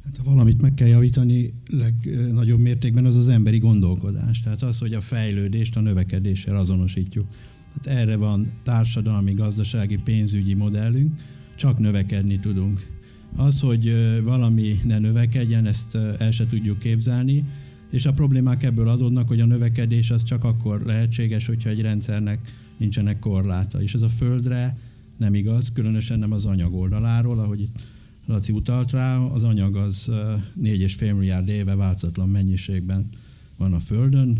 Hát 0.03 0.17
ha 0.17 0.23
valamit 0.23 0.61
meg 0.61 0.73
kell 0.73 0.87
javítani 0.87 1.53
legnagyobb 1.71 2.59
mértékben, 2.59 3.05
az 3.05 3.15
az 3.15 3.27
emberi 3.27 3.57
gondolkodás. 3.57 4.39
Tehát 4.39 4.61
az, 4.61 4.77
hogy 4.77 4.93
a 4.93 5.01
fejlődést 5.01 5.77
a 5.77 5.81
növekedéssel 5.81 6.55
azonosítjuk. 6.55 7.27
Tehát 7.73 7.99
erre 7.99 8.15
van 8.15 8.51
társadalmi, 8.63 9.33
gazdasági, 9.33 9.97
pénzügyi 9.97 10.53
modellünk, 10.53 11.19
csak 11.55 11.79
növekedni 11.79 12.39
tudunk. 12.39 12.87
Az, 13.35 13.59
hogy 13.59 13.93
valami 14.23 14.79
ne 14.83 14.99
növekedjen, 14.99 15.65
ezt 15.65 15.95
el 15.95 16.31
se 16.31 16.45
tudjuk 16.47 16.79
képzelni, 16.79 17.43
és 17.91 18.05
a 18.05 18.13
problémák 18.13 18.63
ebből 18.63 18.87
adódnak, 18.87 19.27
hogy 19.27 19.41
a 19.41 19.45
növekedés 19.45 20.11
az 20.11 20.23
csak 20.23 20.43
akkor 20.43 20.81
lehetséges, 20.81 21.45
hogyha 21.45 21.69
egy 21.69 21.81
rendszernek 21.81 22.39
nincsenek 22.77 23.19
korláta. 23.19 23.81
És 23.81 23.93
ez 23.93 24.01
a 24.01 24.09
földre 24.09 24.77
nem 25.17 25.33
igaz, 25.33 25.71
különösen 25.71 26.19
nem 26.19 26.31
az 26.31 26.45
anyag 26.45 26.73
oldaláról, 26.73 27.39
ahogy 27.39 27.61
itt 27.61 27.81
Laci 28.25 28.51
utalt 28.51 28.91
rá, 28.91 29.17
az 29.17 29.43
anyag 29.43 29.75
az 29.75 30.05
4,5 30.09 30.99
milliárd 30.99 31.47
éve 31.47 31.75
változatlan 31.75 32.29
mennyiségben 32.29 33.09
van 33.57 33.73
a 33.73 33.79
Földön, 33.79 34.37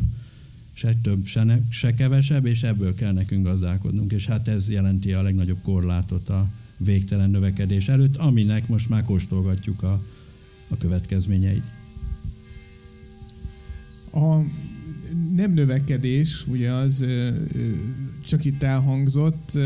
se 0.80 0.96
több, 1.02 1.26
se, 1.26 1.44
ne, 1.44 1.58
se 1.70 1.94
kevesebb, 1.94 2.46
és 2.46 2.64
ebből 2.64 2.94
kell 2.94 3.12
nekünk 3.12 3.44
gazdálkodnunk, 3.44 4.12
és 4.12 4.26
hát 4.26 4.48
ez 4.48 4.70
jelenti 4.70 5.14
a 5.14 5.22
legnagyobb 5.22 5.62
korlátot 5.62 6.30
a 6.30 6.48
végtelen 6.78 7.30
növekedés 7.30 7.90
előtt, 7.90 8.16
aminek 8.16 8.68
most 8.68 8.90
már 8.90 9.04
kóstolgatjuk 9.04 9.84
a, 9.84 10.02
a 10.68 10.78
következményeit. 10.78 11.64
A 14.12 14.40
nem 15.36 15.54
növekedés, 15.54 16.48
ugye 16.48 16.72
az 16.72 17.06
csak 18.24 18.46
itt 18.46 18.64
elhangzott, 18.64 19.58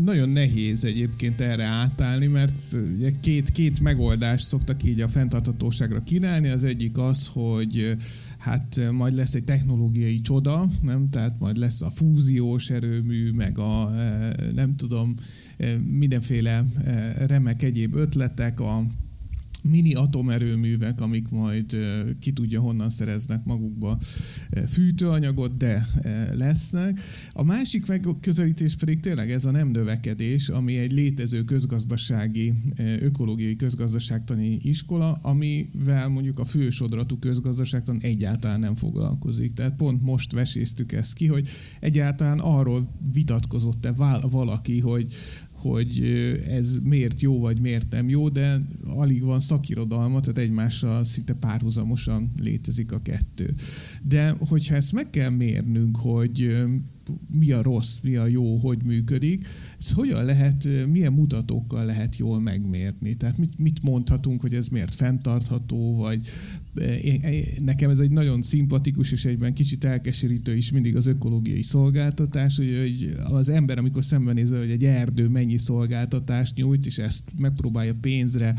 nagyon 0.00 0.28
nehéz 0.28 0.84
egyébként 0.84 1.40
erre 1.40 1.64
átállni, 1.64 2.26
mert 2.26 2.76
ugye 2.96 3.12
két, 3.20 3.50
két 3.50 3.80
megoldást 3.80 4.44
szoktak 4.44 4.84
így 4.84 5.00
a 5.00 5.08
fenntartatóságra 5.08 6.02
kínálni. 6.02 6.48
Az 6.48 6.64
egyik 6.64 6.98
az, 6.98 7.28
hogy 7.32 7.96
hát 8.42 8.80
majd 8.92 9.14
lesz 9.14 9.34
egy 9.34 9.44
technológiai 9.44 10.20
csoda, 10.20 10.64
nem? 10.82 11.08
Tehát 11.10 11.38
majd 11.38 11.56
lesz 11.56 11.82
a 11.82 11.90
fúziós 11.90 12.70
erőmű, 12.70 13.30
meg 13.30 13.58
a 13.58 13.90
nem 14.54 14.76
tudom, 14.76 15.14
mindenféle 15.84 16.64
remek 17.26 17.62
egyéb 17.62 17.94
ötletek, 17.94 18.60
a 18.60 18.84
mini 19.62 19.94
atomerőművek, 19.94 21.00
amik 21.00 21.28
majd 21.28 21.76
ki 22.20 22.32
tudja 22.32 22.60
honnan 22.60 22.90
szereznek 22.90 23.44
magukba 23.44 23.98
fűtőanyagot, 24.66 25.56
de 25.56 25.86
lesznek. 26.34 27.00
A 27.32 27.42
másik 27.42 27.86
megközelítés 27.86 28.76
pedig 28.76 29.00
tényleg 29.00 29.30
ez 29.30 29.44
a 29.44 29.50
nem 29.50 29.68
növekedés, 29.68 30.48
ami 30.48 30.76
egy 30.76 30.92
létező 30.92 31.44
közgazdasági, 31.44 32.52
ökológiai 33.00 33.56
közgazdaságtani 33.56 34.58
iskola, 34.62 35.18
amivel 35.22 36.08
mondjuk 36.08 36.38
a 36.38 36.44
fősodratú 36.44 37.18
közgazdaságtan 37.18 37.98
egyáltalán 38.00 38.60
nem 38.60 38.74
foglalkozik. 38.74 39.52
Tehát 39.52 39.76
pont 39.76 40.02
most 40.02 40.32
veséztük 40.32 40.92
ezt 40.92 41.14
ki, 41.14 41.26
hogy 41.26 41.48
egyáltalán 41.80 42.38
arról 42.38 42.88
vitatkozott-e 43.12 43.92
valaki, 44.30 44.80
hogy 44.80 45.14
hogy 45.62 46.02
ez 46.48 46.78
miért 46.82 47.20
jó, 47.20 47.40
vagy 47.40 47.60
miért 47.60 47.90
nem 47.90 48.08
jó, 48.08 48.28
de 48.28 48.60
alig 48.84 49.22
van 49.22 49.40
szakirodalma, 49.40 50.20
tehát 50.20 50.38
egymással 50.38 51.04
szinte 51.04 51.34
párhuzamosan 51.34 52.32
létezik 52.40 52.92
a 52.92 53.02
kettő. 53.02 53.54
De 54.02 54.30
hogyha 54.30 54.74
ezt 54.74 54.92
meg 54.92 55.10
kell 55.10 55.30
mérnünk, 55.30 55.96
hogy 55.96 56.64
mi 57.30 57.52
a 57.52 57.62
rossz, 57.62 57.98
mi 58.02 58.16
a 58.16 58.26
jó, 58.26 58.56
hogy 58.56 58.78
működik, 58.84 59.46
ez 59.78 59.92
hogyan 59.92 60.24
lehet, 60.24 60.68
milyen 60.90 61.12
mutatókkal 61.12 61.84
lehet 61.84 62.16
jól 62.16 62.40
megmérni? 62.40 63.14
Tehát 63.14 63.38
mit, 63.38 63.58
mit 63.58 63.82
mondhatunk, 63.82 64.40
hogy 64.40 64.54
ez 64.54 64.68
miért 64.68 64.94
fenntartható, 64.94 65.96
vagy 65.96 66.20
nekem 67.60 67.90
ez 67.90 67.98
egy 67.98 68.10
nagyon 68.10 68.42
szimpatikus 68.42 69.12
és 69.12 69.24
egyben 69.24 69.54
kicsit 69.54 69.84
elkeserítő 69.84 70.56
is 70.56 70.72
mindig 70.72 70.96
az 70.96 71.06
ökológiai 71.06 71.62
szolgáltatás, 71.62 72.56
hogy, 72.56 72.76
hogy 72.78 73.14
az 73.30 73.48
ember, 73.48 73.78
amikor 73.78 74.04
szembenézel, 74.04 74.58
hogy 74.58 74.70
egy 74.70 74.84
erdő 74.84 75.28
mennyi 75.28 75.58
szolgáltatást 75.58 76.56
nyújt, 76.56 76.86
és 76.86 76.98
ezt 76.98 77.22
megpróbálja 77.38 77.94
pénzre 78.00 78.54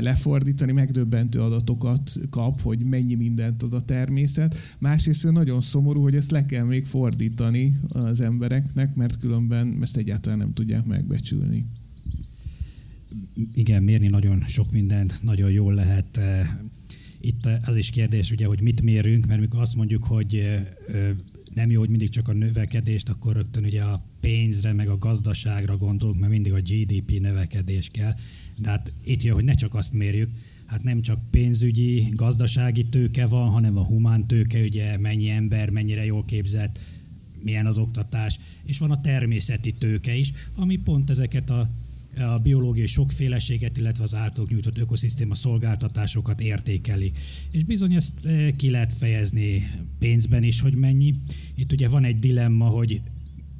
lefordítani, 0.00 0.72
megdöbbentő 0.72 1.40
adatokat 1.40 2.12
kap, 2.30 2.60
hogy 2.60 2.78
mennyi 2.78 3.14
mindent 3.14 3.62
ad 3.62 3.74
a 3.74 3.80
természet. 3.80 4.56
Másrészt 4.78 5.32
nagyon 5.32 5.60
szomorú, 5.60 6.02
hogy 6.02 6.14
ezt 6.14 6.30
le 6.30 6.46
kell 6.46 6.64
még 6.64 6.86
fordítani 6.86 7.63
az 7.88 8.20
embereknek, 8.20 8.94
mert 8.94 9.18
különben 9.18 9.78
ezt 9.82 9.96
egyáltalán 9.96 10.38
nem 10.38 10.52
tudják 10.52 10.84
megbecsülni 10.84 11.66
igen, 13.54 13.82
mérni 13.82 14.06
nagyon 14.06 14.40
sok 14.40 14.72
mindent, 14.72 15.20
nagyon 15.22 15.50
jól 15.50 15.74
lehet 15.74 16.20
itt 17.20 17.48
az 17.64 17.76
is 17.76 17.90
kérdés, 17.90 18.30
ugye, 18.30 18.46
hogy 18.46 18.60
mit 18.60 18.82
mérünk, 18.82 19.26
mert 19.26 19.40
mikor 19.40 19.60
azt 19.60 19.74
mondjuk, 19.74 20.04
hogy 20.04 20.60
nem 21.54 21.70
jó, 21.70 21.80
hogy 21.80 21.88
mindig 21.88 22.08
csak 22.08 22.28
a 22.28 22.32
növekedést, 22.32 23.08
akkor 23.08 23.34
rögtön 23.34 23.64
ugye 23.64 23.82
a 23.82 24.04
pénzre, 24.20 24.72
meg 24.72 24.88
a 24.88 24.98
gazdaságra 24.98 25.76
gondolunk, 25.76 26.20
mert 26.20 26.32
mindig 26.32 26.52
a 26.52 26.60
GDP 26.60 27.20
növekedés 27.20 27.88
kell. 27.92 28.14
De 28.58 28.70
hát 28.70 28.92
itt 29.04 29.22
jön, 29.22 29.34
hogy 29.34 29.44
ne 29.44 29.52
csak 29.52 29.74
azt 29.74 29.92
mérjük, 29.92 30.30
hát 30.66 30.82
nem 30.82 31.02
csak 31.02 31.30
pénzügyi, 31.30 32.08
gazdasági 32.12 32.88
tőke 32.88 33.26
van, 33.26 33.50
hanem 33.50 33.76
a 33.76 33.84
humán 33.84 34.26
tőke, 34.26 34.60
ugye 34.60 34.98
mennyi 34.98 35.28
ember, 35.28 35.70
mennyire 35.70 36.04
jól 36.04 36.24
képzett, 36.24 36.78
milyen 37.44 37.66
az 37.66 37.78
oktatás, 37.78 38.38
és 38.64 38.78
van 38.78 38.90
a 38.90 39.00
természeti 39.00 39.72
tőke 39.72 40.14
is, 40.14 40.32
ami 40.56 40.76
pont 40.76 41.10
ezeket 41.10 41.50
a 41.50 41.70
a 42.18 42.38
biológiai 42.38 42.86
sokféleséget, 42.86 43.76
illetve 43.76 44.02
az 44.02 44.14
általuk 44.14 44.50
nyújtott 44.50 44.78
ökoszisztéma 44.78 45.34
szolgáltatásokat 45.34 46.40
értékeli. 46.40 47.12
És 47.50 47.64
bizony 47.64 47.94
ezt 47.94 48.26
eh, 48.26 48.52
ki 48.56 48.70
lehet 48.70 48.92
fejezni 48.92 49.70
pénzben 49.98 50.42
is, 50.42 50.60
hogy 50.60 50.74
mennyi. 50.74 51.14
Itt 51.54 51.72
ugye 51.72 51.88
van 51.88 52.04
egy 52.04 52.18
dilemma, 52.18 52.66
hogy 52.66 53.00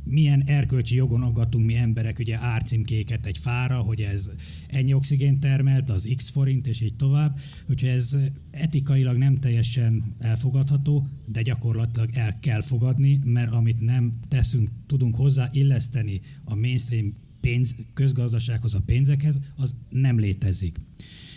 milyen 0.04 0.42
erkölcsi 0.46 0.94
jogon 0.94 1.22
aggatunk 1.22 1.66
mi 1.66 1.74
emberek 1.74 2.18
ugye 2.18 2.38
árcímkéket 2.38 3.26
egy 3.26 3.38
fára, 3.38 3.78
hogy 3.78 4.00
ez 4.00 4.30
ennyi 4.66 4.92
oxigént 4.92 5.40
termelt, 5.40 5.90
az 5.90 6.08
x 6.16 6.28
forint, 6.28 6.66
és 6.66 6.80
így 6.80 6.96
tovább. 6.96 7.38
Hogyha 7.66 7.86
ez 7.86 8.18
etikailag 8.50 9.16
nem 9.16 9.36
teljesen 9.36 10.14
elfogadható, 10.18 11.06
de 11.26 11.42
gyakorlatilag 11.42 12.10
el 12.12 12.38
kell 12.40 12.60
fogadni, 12.60 13.20
mert 13.24 13.52
amit 13.52 13.80
nem 13.80 14.18
teszünk, 14.28 14.70
tudunk 14.86 15.16
hozzá 15.16 15.48
illeszteni 15.52 16.20
a 16.44 16.54
mainstream 16.54 17.14
pénz, 17.40 17.76
közgazdasághoz, 17.94 18.74
a 18.74 18.80
pénzekhez, 18.86 19.38
az 19.56 19.74
nem 19.90 20.18
létezik. 20.18 20.80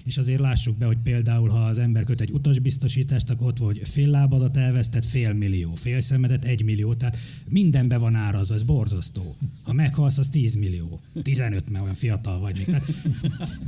És 0.07 0.17
azért 0.17 0.39
lássuk 0.39 0.77
be, 0.77 0.85
hogy 0.85 0.97
például, 1.03 1.49
ha 1.49 1.59
az 1.59 1.77
ember 1.77 2.03
köt 2.03 2.21
egy 2.21 2.31
utasbiztosítást, 2.31 3.29
akkor 3.29 3.47
ott 3.47 3.57
vagy 3.57 3.81
fél 3.83 4.07
lábadat 4.09 4.57
elvesztett, 4.57 5.05
fél 5.05 5.33
millió, 5.33 5.75
fél 5.75 6.01
szemedet 6.01 6.43
egy 6.43 6.63
millió, 6.63 6.93
tehát 6.93 7.17
mindenbe 7.49 7.97
van 7.97 8.15
árazva, 8.15 8.55
ez 8.55 8.63
borzasztó. 8.63 9.35
Ha 9.63 9.73
meghalsz, 9.73 10.17
az 10.17 10.29
10 10.29 10.55
millió. 10.55 10.99
15, 11.21 11.69
mert 11.69 11.83
olyan 11.83 11.95
fiatal 11.95 12.39
vagy 12.39 12.55
még. 12.55 12.65
Tehát 12.65 12.87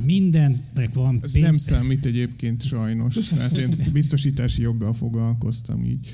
mindennek 0.02 0.94
van 0.94 1.20
Ez 1.22 1.32
pénz. 1.32 1.44
nem 1.44 1.58
számít 1.58 2.06
egyébként 2.06 2.62
sajnos. 2.62 3.14
Tehát 3.14 3.56
én 3.56 3.76
biztosítási 3.92 4.62
joggal 4.62 4.92
foglalkoztam 4.92 5.84
így 5.84 6.08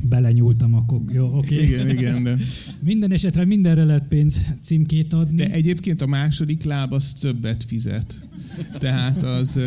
belenyúltam, 0.00 0.74
akkor 0.74 1.00
jó, 1.12 1.36
oké. 1.36 1.54
Okay. 1.54 1.66
Igen, 1.66 1.90
igen, 1.90 2.22
de... 2.22 2.36
Minden 2.84 3.12
esetre 3.12 3.44
mindenre 3.44 3.84
lehet 3.84 4.08
pénz 4.08 4.50
címkét 4.60 5.12
adni. 5.12 5.36
De 5.36 5.50
egyébként 5.50 6.02
a 6.02 6.06
második 6.06 6.64
láb 6.64 6.92
az 6.92 7.12
többet 7.12 7.64
fizet. 7.64 8.28
Tehát 8.78 9.22
az, 9.22 9.60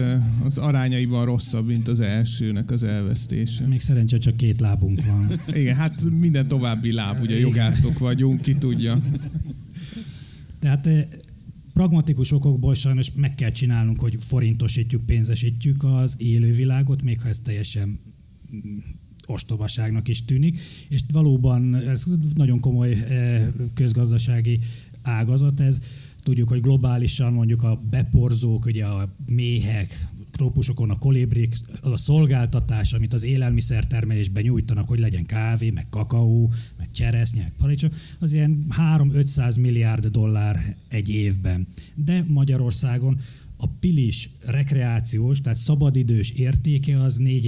az 0.44 0.58
arányaiban 0.58 1.26
rosszabb, 1.26 1.68
mint 1.68 1.88
az 1.88 2.00
elsőnek 2.00 2.72
az 2.72 2.84
elvesztése. 2.84 3.68
Még 3.68 3.80
szerencsé 3.80 4.18
csak 4.18 4.38
két 4.38 4.60
lábunk 4.60 5.06
van. 5.06 5.32
Igen, 5.54 5.76
hát 5.76 6.04
minden 6.20 6.48
további 6.48 6.92
láb, 6.92 7.20
ugye 7.22 7.40
jogászok 7.40 8.00
vagyunk, 8.00 8.42
ki 8.42 8.56
tudja. 8.56 9.02
Tehát 10.60 10.90
pragmatikus 11.74 12.32
okokból 12.32 12.74
sajnos 12.74 13.12
meg 13.16 13.36
kell 13.36 13.52
csinálnunk, 13.52 14.00
hogy 14.00 14.18
forintosítjuk, 14.20 15.06
pénzesítjük 15.06 15.84
az 15.84 16.16
élővilágot, 16.18 17.02
még 17.02 17.22
ha 17.22 17.28
ez 17.28 17.40
teljesen 17.40 18.00
ostobaságnak 19.26 20.08
is 20.08 20.26
tűnik, 20.26 20.60
és 20.90 21.02
valóban 21.14 21.76
ez 21.76 22.06
nagyon 22.36 22.60
komoly 22.60 22.98
közgazdasági 23.74 24.60
ágazat 25.02 25.60
ez. 25.60 25.82
Tudjuk, 26.24 26.50
hogy 26.50 26.62
globálisan 26.62 27.34
mondjuk 27.34 27.64
a 27.64 27.82
beporzók, 27.90 28.66
ugye 28.66 28.86
a 28.86 29.16
méhek, 29.26 30.08
trópusokon 30.32 30.90
a 30.90 30.98
kolibrik, 30.98 31.56
az 31.82 31.92
a 31.92 31.98
szolgáltatás, 31.98 32.94
amit 32.94 33.14
az 33.14 33.24
élelmiszertermelésben 33.24 34.44
nyújtanak, 34.44 34.88
hogy 34.88 35.00
legyen 35.00 35.26
kávé, 35.26 35.70
meg 35.70 35.90
kakaó, 35.90 36.52
meg 36.78 36.92
cseresznye, 36.92 37.52
paradicsom, 37.58 37.92
az 38.20 38.34
ilyen 38.34 38.66
3-500 38.78 39.60
milliárd 39.60 40.08
dollár 40.08 40.76
egy 40.88 41.10
évben. 41.10 41.68
De 41.96 42.26
Magyarországon 42.28 43.20
a 43.58 43.68
pilis 43.68 44.30
rekreációs, 44.46 45.42
tehát 45.42 45.58
szabadidős 45.58 46.32
értéke 46.32 47.02
az 47.02 47.18
4 47.18 47.46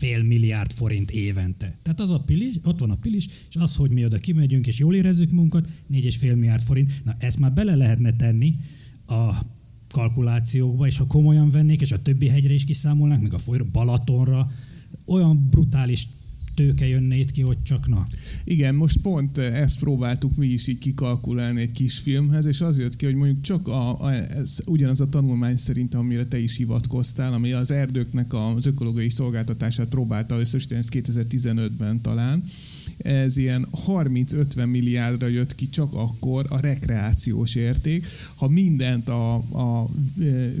fél 0.00 0.22
milliárd 0.22 0.72
forint 0.72 1.10
évente. 1.10 1.78
Tehát 1.82 2.00
az 2.00 2.10
a 2.10 2.20
pilis, 2.20 2.54
ott 2.62 2.80
van 2.80 2.90
a 2.90 2.96
pilis, 2.96 3.26
és 3.48 3.56
az, 3.56 3.76
hogy 3.76 3.90
mi 3.90 4.04
oda 4.04 4.18
kimegyünk, 4.18 4.66
és 4.66 4.78
jól 4.78 4.94
érezzük 4.94 5.30
munkat, 5.30 5.68
4,5 5.92 6.34
milliárd 6.34 6.62
forint. 6.62 7.04
Na 7.04 7.16
ezt 7.18 7.38
már 7.38 7.52
bele 7.52 7.74
lehetne 7.74 8.16
tenni 8.16 8.56
a 9.06 9.34
kalkulációkba, 9.88 10.86
és 10.86 10.96
ha 10.96 11.06
komolyan 11.06 11.50
vennék, 11.50 11.80
és 11.80 11.92
a 11.92 12.02
többi 12.02 12.28
hegyre 12.28 12.54
is 12.54 12.64
kiszámolnánk, 12.64 13.22
meg 13.22 13.34
a 13.34 13.38
folyó 13.38 13.64
Balatonra, 13.72 14.50
olyan 15.06 15.48
brutális 15.50 16.08
tőke 16.60 16.86
jönne 16.86 17.16
itt 17.16 17.30
ki, 17.30 17.40
hogy 17.40 17.62
csak 17.62 17.88
na. 17.88 18.06
Igen, 18.44 18.74
most 18.74 18.96
pont 18.96 19.38
ezt 19.38 19.78
próbáltuk 19.78 20.36
mi 20.36 20.46
is 20.46 20.66
így 20.66 20.78
kikalkulálni 20.78 21.60
egy 21.60 21.72
kis 21.72 21.98
filmhez, 21.98 22.44
és 22.44 22.60
az 22.60 22.78
jött 22.78 22.96
ki, 22.96 23.04
hogy 23.04 23.14
mondjuk 23.14 23.40
csak 23.40 23.68
a, 23.68 24.02
a, 24.02 24.12
ez, 24.12 24.58
ugyanaz 24.66 25.00
a 25.00 25.08
tanulmány 25.08 25.56
szerint, 25.56 25.94
amire 25.94 26.24
te 26.24 26.38
is 26.38 26.56
hivatkoztál, 26.56 27.32
ami 27.32 27.52
az 27.52 27.70
erdőknek 27.70 28.34
az 28.34 28.66
ökológiai 28.66 29.10
szolgáltatását 29.10 29.88
próbálta 29.88 30.40
összesíteni, 30.40 30.80
ez 30.80 30.88
2015-ben 30.92 32.00
talán, 32.00 32.42
ez 33.02 33.36
ilyen 33.36 33.66
30-50 33.86 34.70
milliárdra 34.70 35.26
jött 35.26 35.54
ki 35.54 35.68
csak 35.68 35.94
akkor 35.94 36.46
a 36.48 36.60
rekreációs 36.60 37.54
érték. 37.54 38.06
Ha 38.34 38.48
mindent 38.48 39.08
a, 39.08 39.34
a 39.34 39.90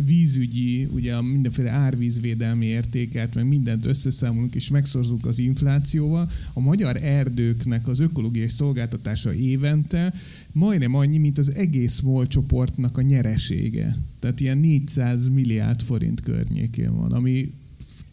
vízügyi, 0.04 0.88
ugye 0.94 1.20
mindenféle 1.20 1.70
árvízvédelmi 1.70 2.66
értéket, 2.66 3.34
meg 3.34 3.48
mindent 3.48 3.86
összeszámolunk 3.86 4.54
és 4.54 4.70
megszorzunk 4.70 5.26
az 5.26 5.38
inflációval, 5.38 6.30
a 6.52 6.60
magyar 6.60 6.96
erdőknek 7.02 7.88
az 7.88 8.00
ökológiai 8.00 8.48
szolgáltatása 8.48 9.34
évente 9.34 10.14
majdnem 10.52 10.94
annyi, 10.94 11.18
mint 11.18 11.38
az 11.38 11.54
egész 11.54 12.00
MOL 12.00 12.26
csoportnak 12.26 12.98
a 12.98 13.02
nyeresége. 13.02 13.96
Tehát 14.18 14.40
ilyen 14.40 14.58
400 14.58 15.28
milliárd 15.28 15.82
forint 15.82 16.20
környékén 16.20 16.96
van, 16.96 17.12
ami 17.12 17.52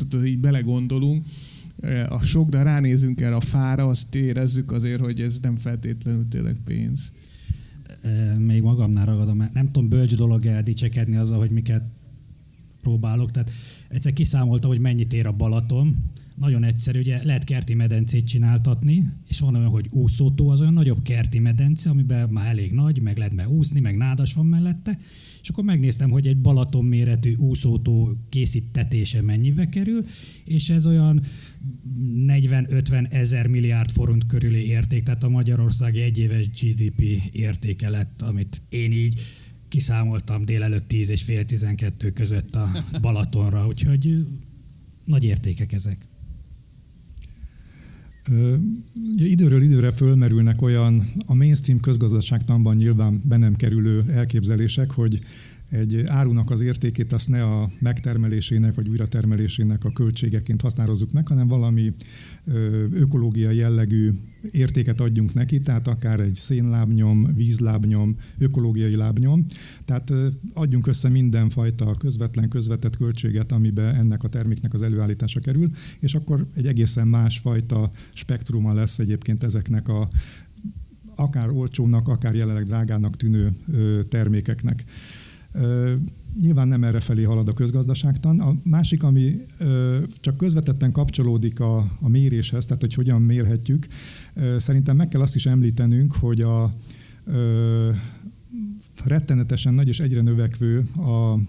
tehát 0.09 0.27
így 0.27 0.39
belegondolunk, 0.39 1.25
a 2.09 2.21
sok, 2.21 2.49
de 2.49 2.61
ránézünk 2.61 3.21
erre 3.21 3.35
a 3.35 3.39
fára, 3.39 3.87
azt 3.87 4.15
érezzük 4.15 4.71
azért, 4.71 4.99
hogy 4.99 5.21
ez 5.21 5.39
nem 5.39 5.55
feltétlenül 5.55 6.27
tényleg 6.27 6.55
pénz. 6.63 7.11
Még 8.37 8.61
magamnál 8.61 9.05
ragadom, 9.05 9.37
mert 9.37 9.53
nem 9.53 9.71
tudom 9.71 9.89
bölcs 9.89 10.15
dolog 10.15 10.45
eldicsekedni 10.45 11.15
azzal, 11.15 11.37
hogy 11.37 11.51
miket 11.51 11.83
próbálok. 12.81 13.31
Tehát 13.31 13.51
egyszer 13.89 14.13
kiszámolta, 14.13 14.67
hogy 14.67 14.79
mennyit 14.79 15.13
ér 15.13 15.25
a 15.25 15.31
Balaton. 15.31 15.95
Nagyon 16.35 16.63
egyszerű, 16.63 16.99
ugye 16.99 17.23
lehet 17.23 17.43
kerti 17.43 17.73
medencét 17.73 18.27
csináltatni, 18.27 19.09
és 19.27 19.39
van 19.39 19.55
olyan, 19.55 19.69
hogy 19.69 19.87
úszótó, 19.91 20.49
az 20.49 20.61
olyan 20.61 20.73
nagyobb 20.73 21.01
kerti 21.01 21.39
medence, 21.39 21.89
amiben 21.89 22.29
már 22.29 22.47
elég 22.47 22.71
nagy, 22.71 23.01
meg 23.01 23.17
lehet 23.17 23.47
úszni, 23.47 23.79
meg 23.79 23.97
nádas 23.97 24.33
van 24.33 24.45
mellette, 24.45 24.97
és 25.47 25.53
akkor 25.53 25.65
megnéztem, 25.65 26.09
hogy 26.09 26.27
egy 26.27 26.37
Balaton 26.37 26.85
méretű 26.85 27.35
úszótó 27.35 28.17
készítetése 28.29 29.21
mennyibe 29.21 29.69
kerül, 29.69 30.05
és 30.45 30.69
ez 30.69 30.85
olyan 30.85 31.21
40-50 32.27 33.11
ezer 33.13 33.47
milliárd 33.47 33.91
forint 33.91 34.25
körüli 34.25 34.65
érték, 34.65 35.03
tehát 35.03 35.23
a 35.23 35.29
Magyarországi 35.29 36.01
egyéves 36.01 36.49
GDP 36.49 37.01
értéke 37.31 37.89
lett, 37.89 38.21
amit 38.21 38.61
én 38.69 38.91
így 38.91 39.19
kiszámoltam 39.67 40.45
délelőtt 40.45 40.87
10 40.87 41.09
és 41.09 41.23
fél 41.23 41.45
12 41.45 42.11
között 42.11 42.55
a 42.55 42.71
Balatonra, 43.01 43.67
úgyhogy 43.67 44.25
nagy 45.05 45.23
értékek 45.23 45.73
ezek. 45.73 46.07
Ugye 49.13 49.25
időről 49.25 49.61
időre 49.61 49.91
fölmerülnek 49.91 50.61
olyan 50.61 51.13
a 51.25 51.33
mainstream 51.33 51.79
közgazdaságtanban 51.79 52.75
nyilván 52.75 53.21
be 53.23 53.37
nem 53.37 53.55
kerülő 53.55 54.03
elképzelések, 54.07 54.91
hogy 54.91 55.19
egy 55.69 56.03
árunak 56.05 56.51
az 56.51 56.61
értékét 56.61 57.11
azt 57.11 57.29
ne 57.29 57.43
a 57.43 57.71
megtermelésének 57.79 58.73
vagy 58.75 58.89
újratermelésének 58.89 59.83
a 59.83 59.91
költségeként 59.91 60.61
határozzuk 60.61 61.11
meg, 61.11 61.27
hanem 61.27 61.47
valami 61.47 61.93
ökológiai 62.91 63.55
jellegű 63.55 64.11
értéket 64.51 65.01
adjunk 65.01 65.33
neki, 65.33 65.59
tehát 65.59 65.87
akár 65.87 66.19
egy 66.19 66.35
szénlábnyom, 66.35 67.33
vízlábnyom, 67.35 68.15
ökológiai 68.37 68.95
lábnyom. 68.95 69.45
Tehát 69.85 70.13
adjunk 70.53 70.87
össze 70.87 71.09
mindenfajta 71.09 71.95
közvetlen, 71.95 72.49
közvetett 72.49 72.97
költséget, 72.97 73.51
amiben 73.51 73.95
ennek 73.95 74.23
a 74.23 74.29
terméknek 74.29 74.73
az 74.73 74.81
előállítása 74.81 75.39
kerül, 75.39 75.67
és 75.99 76.15
akkor 76.15 76.47
egy 76.53 76.67
egészen 76.67 77.07
másfajta 77.07 77.91
spektruma 78.13 78.73
lesz 78.73 78.99
egyébként 78.99 79.43
ezeknek 79.43 79.87
a 79.87 80.09
akár 81.15 81.49
olcsónak, 81.49 82.07
akár 82.07 82.35
jelenleg 82.35 82.63
drágának 82.63 83.17
tűnő 83.17 83.55
termékeknek. 84.09 84.83
Nyilván 86.41 86.67
nem 86.67 86.83
erre 86.83 86.99
felé 86.99 87.23
halad 87.23 87.47
a 87.47 87.53
közgazdaságtan. 87.53 88.39
A 88.39 88.55
másik, 88.63 89.03
ami 89.03 89.45
csak 90.19 90.37
közvetetten 90.37 90.91
kapcsolódik 90.91 91.59
a, 91.59 91.77
a 92.01 92.09
méréshez, 92.09 92.65
tehát 92.65 92.81
hogy 92.81 92.93
hogyan 92.93 93.21
mérhetjük, 93.21 93.87
szerintem 94.57 94.95
meg 94.95 95.07
kell 95.07 95.21
azt 95.21 95.35
is 95.35 95.45
említenünk, 95.45 96.13
hogy 96.13 96.41
a 96.41 96.73
rettenetesen 99.03 99.73
nagy 99.73 99.87
és 99.87 99.99
egyre 99.99 100.21
növekvő 100.21 100.79
a 100.79 101.39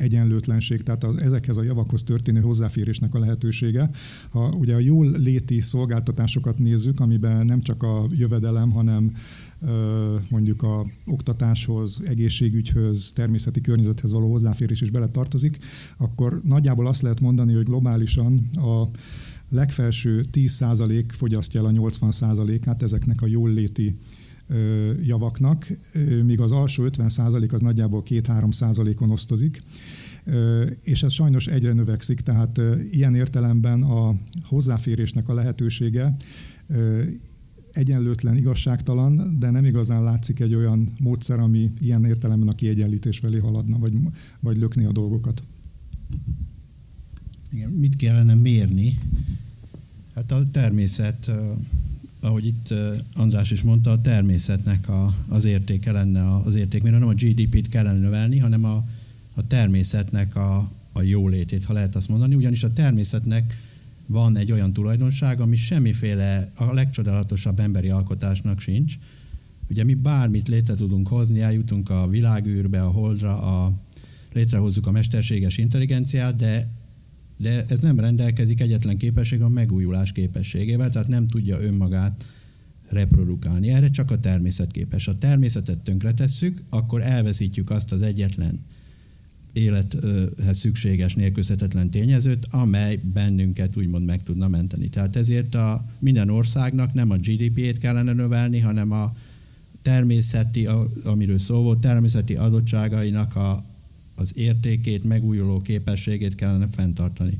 egyenlőtlenség, 0.00 0.82
tehát 0.82 1.04
az, 1.04 1.16
ezekhez 1.16 1.56
a 1.56 1.62
javakhoz 1.62 2.02
történő 2.02 2.40
hozzáférésnek 2.40 3.14
a 3.14 3.18
lehetősége. 3.18 3.90
Ha 4.30 4.48
ugye 4.48 4.74
a 4.74 4.78
jól 4.78 5.10
léti 5.10 5.60
szolgáltatásokat 5.60 6.58
nézzük, 6.58 7.00
amiben 7.00 7.44
nem 7.44 7.62
csak 7.62 7.82
a 7.82 8.06
jövedelem, 8.10 8.70
hanem 8.70 9.12
mondjuk 10.28 10.62
a 10.62 10.86
oktatáshoz, 11.06 12.00
egészségügyhöz, 12.04 13.12
természeti 13.12 13.60
környezethez 13.60 14.12
való 14.12 14.30
hozzáférés 14.30 14.80
is 14.80 14.90
bele 14.90 15.08
tartozik, 15.08 15.58
akkor 15.96 16.40
nagyjából 16.44 16.86
azt 16.86 17.02
lehet 17.02 17.20
mondani, 17.20 17.54
hogy 17.54 17.64
globálisan 17.64 18.50
a 18.52 18.88
legfelső 19.48 20.24
10% 20.32 21.04
fogyasztja 21.08 21.60
el 21.60 21.66
a 21.66 21.70
80%-át 21.70 22.82
ezeknek 22.82 23.22
a 23.22 23.26
jól 23.26 23.50
léti 23.50 23.96
javaknak, 25.02 25.66
míg 26.24 26.40
az 26.40 26.52
alsó 26.52 26.84
50% 26.86 27.52
az 27.52 27.60
nagyjából 27.60 28.02
2-3%-on 28.06 29.10
osztozik, 29.10 29.62
és 30.82 31.02
ez 31.02 31.12
sajnos 31.12 31.46
egyre 31.46 31.72
növekszik, 31.72 32.20
tehát 32.20 32.60
ilyen 32.90 33.14
értelemben 33.14 33.82
a 33.82 34.14
hozzáférésnek 34.42 35.28
a 35.28 35.34
lehetősége 35.34 36.16
egyenlőtlen, 37.72 38.36
igazságtalan, 38.36 39.36
de 39.38 39.50
nem 39.50 39.64
igazán 39.64 40.02
látszik 40.02 40.40
egy 40.40 40.54
olyan 40.54 40.92
módszer, 41.00 41.38
ami 41.38 41.70
ilyen 41.80 42.04
értelemben 42.04 42.48
a 42.48 42.54
kiegyenlítés 42.54 43.18
felé 43.18 43.38
haladna, 43.38 43.78
vagy, 43.78 43.92
vagy 44.40 44.56
lökni 44.56 44.84
a 44.84 44.92
dolgokat. 44.92 45.42
Igen, 47.52 47.70
mit 47.70 47.96
kellene 47.96 48.34
mérni? 48.34 48.98
Hát 50.14 50.32
a 50.32 50.42
természet, 50.50 51.30
ahogy 52.20 52.46
itt 52.46 52.74
András 53.14 53.50
is 53.50 53.62
mondta, 53.62 53.90
a 53.90 54.00
természetnek 54.00 54.88
a, 54.88 55.14
az 55.28 55.44
értéke 55.44 55.92
lenne 55.92 56.36
az 56.36 56.54
érték, 56.54 56.82
mert 56.82 56.98
nem 56.98 57.08
a 57.08 57.14
GDP-t 57.14 57.68
kellene 57.68 57.98
növelni, 57.98 58.38
hanem 58.38 58.64
a, 58.64 58.84
a 59.34 59.46
természetnek 59.46 60.36
a, 60.36 60.70
a 60.92 61.02
jólétét, 61.02 61.64
ha 61.64 61.72
lehet 61.72 61.96
azt 61.96 62.08
mondani, 62.08 62.34
ugyanis 62.34 62.64
a 62.64 62.72
természetnek 62.72 63.54
van 64.10 64.36
egy 64.36 64.52
olyan 64.52 64.72
tulajdonság, 64.72 65.40
ami 65.40 65.56
semmiféle, 65.56 66.50
a 66.54 66.72
legcsodálatosabb 66.72 67.60
emberi 67.60 67.88
alkotásnak 67.88 68.60
sincs. 68.60 68.94
Ugye 69.68 69.84
mi 69.84 69.94
bármit 69.94 70.48
létre 70.48 70.74
tudunk 70.74 71.08
hozni, 71.08 71.40
eljutunk 71.40 71.90
a 71.90 72.08
világűrbe, 72.08 72.82
a 72.82 72.90
holdra, 72.90 73.40
a, 73.42 73.72
létrehozzuk 74.32 74.86
a 74.86 74.90
mesterséges 74.90 75.58
intelligenciát, 75.58 76.36
de, 76.36 76.68
de 77.36 77.64
ez 77.68 77.80
nem 77.80 78.00
rendelkezik 78.00 78.60
egyetlen 78.60 78.96
képesség 78.96 79.42
a 79.42 79.48
megújulás 79.48 80.12
képességével, 80.12 80.90
tehát 80.90 81.08
nem 81.08 81.26
tudja 81.26 81.60
önmagát 81.60 82.24
reprodukálni. 82.88 83.68
Erre 83.68 83.90
csak 83.90 84.10
a 84.10 84.18
természet 84.18 84.70
képes. 84.70 85.04
Ha 85.04 85.18
természetet 85.18 85.78
tönkretesszük, 85.78 86.62
akkor 86.68 87.02
elveszítjük 87.02 87.70
azt 87.70 87.92
az 87.92 88.02
egyetlen 88.02 88.64
élethez 89.52 90.58
szükséges 90.58 91.14
nélkülözhetetlen 91.14 91.90
tényezőt, 91.90 92.46
amely 92.50 93.00
bennünket 93.12 93.76
úgymond 93.76 94.04
meg 94.04 94.22
tudna 94.22 94.48
menteni. 94.48 94.88
Tehát 94.88 95.16
ezért 95.16 95.54
a 95.54 95.84
minden 95.98 96.28
országnak 96.28 96.92
nem 96.92 97.10
a 97.10 97.16
GDP-ét 97.16 97.78
kellene 97.78 98.12
növelni, 98.12 98.58
hanem 98.58 98.92
a 98.92 99.12
természeti, 99.82 100.68
amiről 101.04 101.38
szó 101.38 101.62
volt, 101.62 101.78
természeti 101.78 102.34
adottságainak 102.34 103.36
a, 103.36 103.64
az 104.14 104.32
értékét, 104.34 105.04
megújuló 105.04 105.60
képességét 105.60 106.34
kellene 106.34 106.66
fenntartani. 106.66 107.38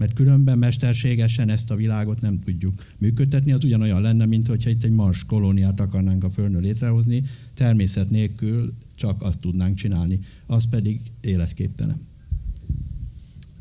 Mert 0.00 0.12
különben 0.12 0.58
mesterségesen 0.58 1.48
ezt 1.48 1.70
a 1.70 1.74
világot 1.74 2.20
nem 2.20 2.40
tudjuk 2.40 2.84
működtetni. 2.98 3.52
Az 3.52 3.64
ugyanolyan 3.64 4.00
lenne, 4.00 4.26
mint 4.26 4.46
hogyha 4.46 4.70
itt 4.70 4.84
egy 4.84 4.90
mars 4.90 5.24
kolóniát 5.24 5.80
akarnánk 5.80 6.24
a 6.24 6.30
Földön 6.30 6.62
létrehozni, 6.62 7.22
természet 7.54 8.10
nélkül 8.10 8.74
csak 8.94 9.22
azt 9.22 9.40
tudnánk 9.40 9.74
csinálni. 9.74 10.18
Az 10.46 10.68
pedig 10.68 11.00
életképtelen. 11.20 12.00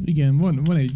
Igen, 0.06 0.38
van, 0.38 0.64
van 0.64 0.78
egy 0.78 0.92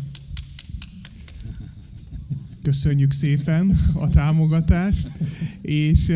köszönjük 2.62 3.12
szépen 3.12 3.78
a 3.94 4.10
támogatást, 4.10 5.10
és 5.62 6.12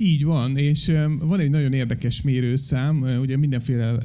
így 0.00 0.24
van, 0.24 0.56
és 0.56 0.92
van 1.20 1.40
egy 1.40 1.50
nagyon 1.50 1.72
érdekes 1.72 2.22
mérőszám, 2.22 3.04
ugye 3.20 3.36
mindenféle 3.36 3.98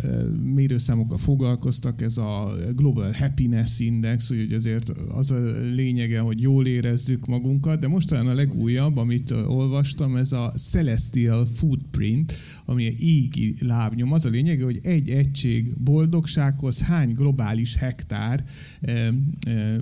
mérőszámokkal 0.43 1.17
foglalkoztak, 1.17 2.01
ez 2.01 2.17
a 2.17 2.51
Global 2.75 3.11
Happiness 3.11 3.79
Index, 3.79 4.31
úgyhogy 4.31 4.53
azért 4.53 4.89
az 4.89 5.31
a 5.31 5.39
lényege, 5.73 6.19
hogy 6.19 6.41
jól 6.41 6.65
érezzük 6.65 7.25
magunkat, 7.25 7.79
de 7.79 7.87
most 7.87 8.07
talán 8.07 8.27
a 8.27 8.33
legújabb, 8.33 8.97
amit 8.97 9.31
olvastam, 9.31 10.15
ez 10.15 10.31
a 10.31 10.53
Celestial 10.57 11.45
Footprint, 11.45 12.33
ami 12.65 12.85
egy 12.85 13.01
égi 13.01 13.55
lábnyom. 13.59 14.11
Az 14.11 14.25
a 14.25 14.29
lényege, 14.29 14.63
hogy 14.63 14.79
egy 14.83 15.09
egység 15.09 15.77
boldogsághoz 15.77 16.81
hány 16.81 17.13
globális 17.13 17.75
hektár 17.75 18.45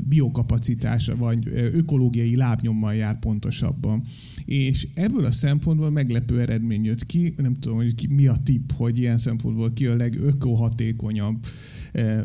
biokapacitása 0.07 1.15
vagy 1.15 1.47
ökológiai 1.53 2.35
lábnyommal 2.35 2.95
jár 2.95 3.19
pontosabban. 3.19 4.03
És 4.45 4.87
ebből 4.93 5.25
a 5.25 5.31
szempontból 5.31 5.89
meglepő 5.89 6.41
eredmény 6.41 6.83
jött 6.83 7.05
ki, 7.05 7.33
nem 7.37 7.53
tudom, 7.53 7.77
hogy 7.77 7.95
ki, 7.95 8.07
mi 8.07 8.27
a 8.27 8.37
tipp, 8.43 8.71
hogy 8.71 8.97
ilyen 8.97 9.17
szempontból 9.17 9.73
ki 9.73 9.85
a 9.85 9.95
legökohatékonyabb 9.95 11.45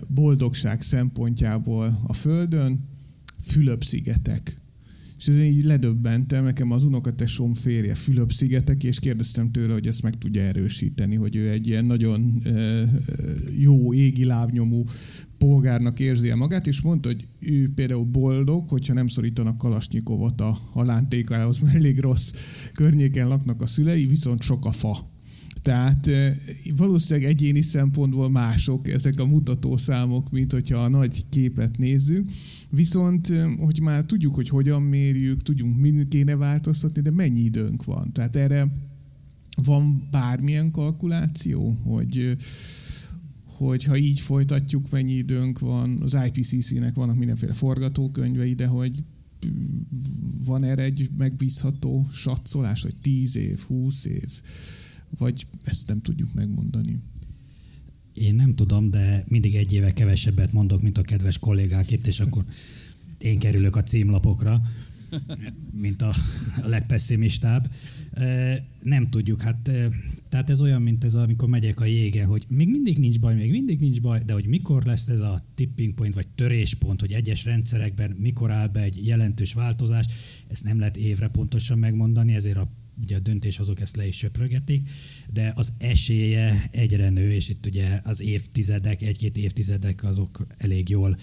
boldogság 0.08 0.82
szempontjából 0.82 2.00
a 2.06 2.12
Földön, 2.12 2.80
Fülöp-szigetek. 3.42 4.60
És 5.18 5.28
ez 5.28 5.38
így 5.38 5.64
ledöbbentem, 5.64 6.44
nekem 6.44 6.70
az 6.70 6.84
unokatesom 6.84 7.54
férje 7.54 7.94
Fülöp-szigetek, 7.94 8.84
és 8.84 8.98
kérdeztem 8.98 9.50
tőle, 9.50 9.72
hogy 9.72 9.86
ezt 9.86 10.02
meg 10.02 10.18
tudja 10.18 10.42
erősíteni, 10.42 11.14
hogy 11.14 11.36
ő 11.36 11.50
egy 11.50 11.66
ilyen 11.66 11.84
nagyon 11.84 12.42
jó 13.56 13.94
égi 13.94 14.24
lábnyomú 14.24 14.84
polgárnak 15.38 15.98
érzi 15.98 16.32
magát, 16.32 16.66
és 16.66 16.80
mondta, 16.80 17.08
hogy 17.08 17.28
ő 17.40 17.72
például 17.74 18.04
boldog, 18.04 18.68
hogyha 18.68 18.94
nem 18.94 19.06
szorítanak 19.06 19.58
Kalasnyikovot 19.58 20.40
a 20.40 20.58
halántékához, 20.72 21.58
mert 21.58 21.74
elég 21.74 21.98
rossz 21.98 22.32
környéken 22.72 23.28
laknak 23.28 23.62
a 23.62 23.66
szülei, 23.66 24.06
viszont 24.06 24.42
sok 24.42 24.64
a 24.64 24.72
fa. 24.72 25.16
Tehát 25.62 26.10
valószínűleg 26.76 27.30
egyéni 27.30 27.62
szempontból 27.62 28.30
mások 28.30 28.88
ezek 28.88 29.18
a 29.18 29.26
mutatószámok, 29.26 30.30
mint 30.30 30.52
hogyha 30.52 30.78
a 30.78 30.88
nagy 30.88 31.28
képet 31.28 31.78
nézzük. 31.78 32.26
Viszont, 32.70 33.32
hogy 33.58 33.80
már 33.80 34.04
tudjuk, 34.04 34.34
hogy 34.34 34.48
hogyan 34.48 34.82
mérjük, 34.82 35.42
tudjunk, 35.42 35.80
mind 35.80 36.08
kéne 36.08 36.36
változtatni, 36.36 37.02
de 37.02 37.10
mennyi 37.10 37.40
időnk 37.40 37.84
van? 37.84 38.12
Tehát 38.12 38.36
erre 38.36 38.72
van 39.64 40.08
bármilyen 40.10 40.70
kalkuláció, 40.70 41.70
hogy 41.70 42.36
hogy 43.44 43.84
ha 43.84 43.96
így 43.96 44.20
folytatjuk, 44.20 44.90
mennyi 44.90 45.12
időnk 45.12 45.58
van, 45.58 45.98
az 46.02 46.16
IPCC-nek 46.26 46.94
vannak 46.94 47.16
mindenféle 47.16 47.52
forgatókönyvei, 47.52 48.54
de 48.54 48.66
hogy 48.66 49.04
van 50.44 50.64
erre 50.64 50.82
egy 50.82 51.10
megbízható 51.16 52.06
satszolás, 52.12 52.82
hogy 52.82 52.96
10 52.96 53.36
év, 53.36 53.60
20 53.60 54.04
év, 54.04 54.40
vagy 55.18 55.46
ezt 55.64 55.88
nem 55.88 56.00
tudjuk 56.00 56.34
megmondani. 56.34 56.98
Én 58.12 58.34
nem 58.34 58.54
tudom, 58.54 58.90
de 58.90 59.24
mindig 59.28 59.54
egy 59.56 59.72
éve 59.72 59.92
kevesebbet 59.92 60.52
mondok, 60.52 60.82
mint 60.82 60.98
a 60.98 61.02
kedves 61.02 61.38
kollégák 61.38 61.90
itt, 61.90 62.06
és 62.06 62.20
akkor 62.20 62.44
én 63.18 63.38
kerülök 63.38 63.76
a 63.76 63.82
címlapokra, 63.82 64.62
mint 65.72 66.02
a 66.02 66.14
legpesszimistább. 66.62 67.70
Nem 68.82 69.10
tudjuk, 69.10 69.42
hát 69.42 69.70
tehát 70.28 70.50
ez 70.50 70.60
olyan, 70.60 70.82
mint 70.82 71.04
ez, 71.04 71.14
amikor 71.14 71.48
megyek 71.48 71.80
a 71.80 71.84
jége, 71.84 72.24
hogy 72.24 72.44
még 72.48 72.68
mindig 72.68 72.98
nincs 72.98 73.20
baj, 73.20 73.34
még 73.34 73.50
mindig 73.50 73.80
nincs 73.80 74.00
baj, 74.00 74.22
de 74.26 74.32
hogy 74.32 74.46
mikor 74.46 74.84
lesz 74.84 75.08
ez 75.08 75.20
a 75.20 75.40
tipping 75.54 75.94
point, 75.94 76.14
vagy 76.14 76.26
töréspont, 76.28 77.00
hogy 77.00 77.12
egyes 77.12 77.44
rendszerekben 77.44 78.10
mikor 78.10 78.50
áll 78.50 78.68
be 78.68 78.82
egy 78.82 79.06
jelentős 79.06 79.52
változás, 79.52 80.06
ezt 80.48 80.64
nem 80.64 80.78
lehet 80.78 80.96
évre 80.96 81.28
pontosan 81.28 81.78
megmondani, 81.78 82.34
ezért 82.34 82.56
a 82.56 82.70
ugye 83.02 83.16
a 83.16 83.20
döntéshozók 83.20 83.80
ezt 83.80 83.96
le 83.96 84.06
is 84.06 84.16
söprögetik, 84.16 84.90
de 85.32 85.52
az 85.56 85.72
esélye 85.78 86.68
egyre 86.70 87.10
nő, 87.10 87.32
és 87.32 87.48
itt 87.48 87.66
ugye 87.66 88.00
az 88.04 88.22
évtizedek, 88.22 89.02
egy-két 89.02 89.36
évtizedek 89.36 90.04
azok 90.04 90.46
elég 90.56 90.88
jól 90.88 91.16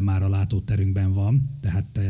már 0.00 0.22
a 0.22 0.28
látóterünkben 0.28 1.12
van, 1.12 1.56
tehát 1.60 2.00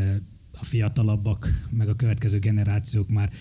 a 0.53 0.65
fiatalabbak, 0.65 1.69
meg 1.71 1.89
a 1.89 1.97
következő 1.97 2.39
generációk 2.39 3.09
már 3.09 3.33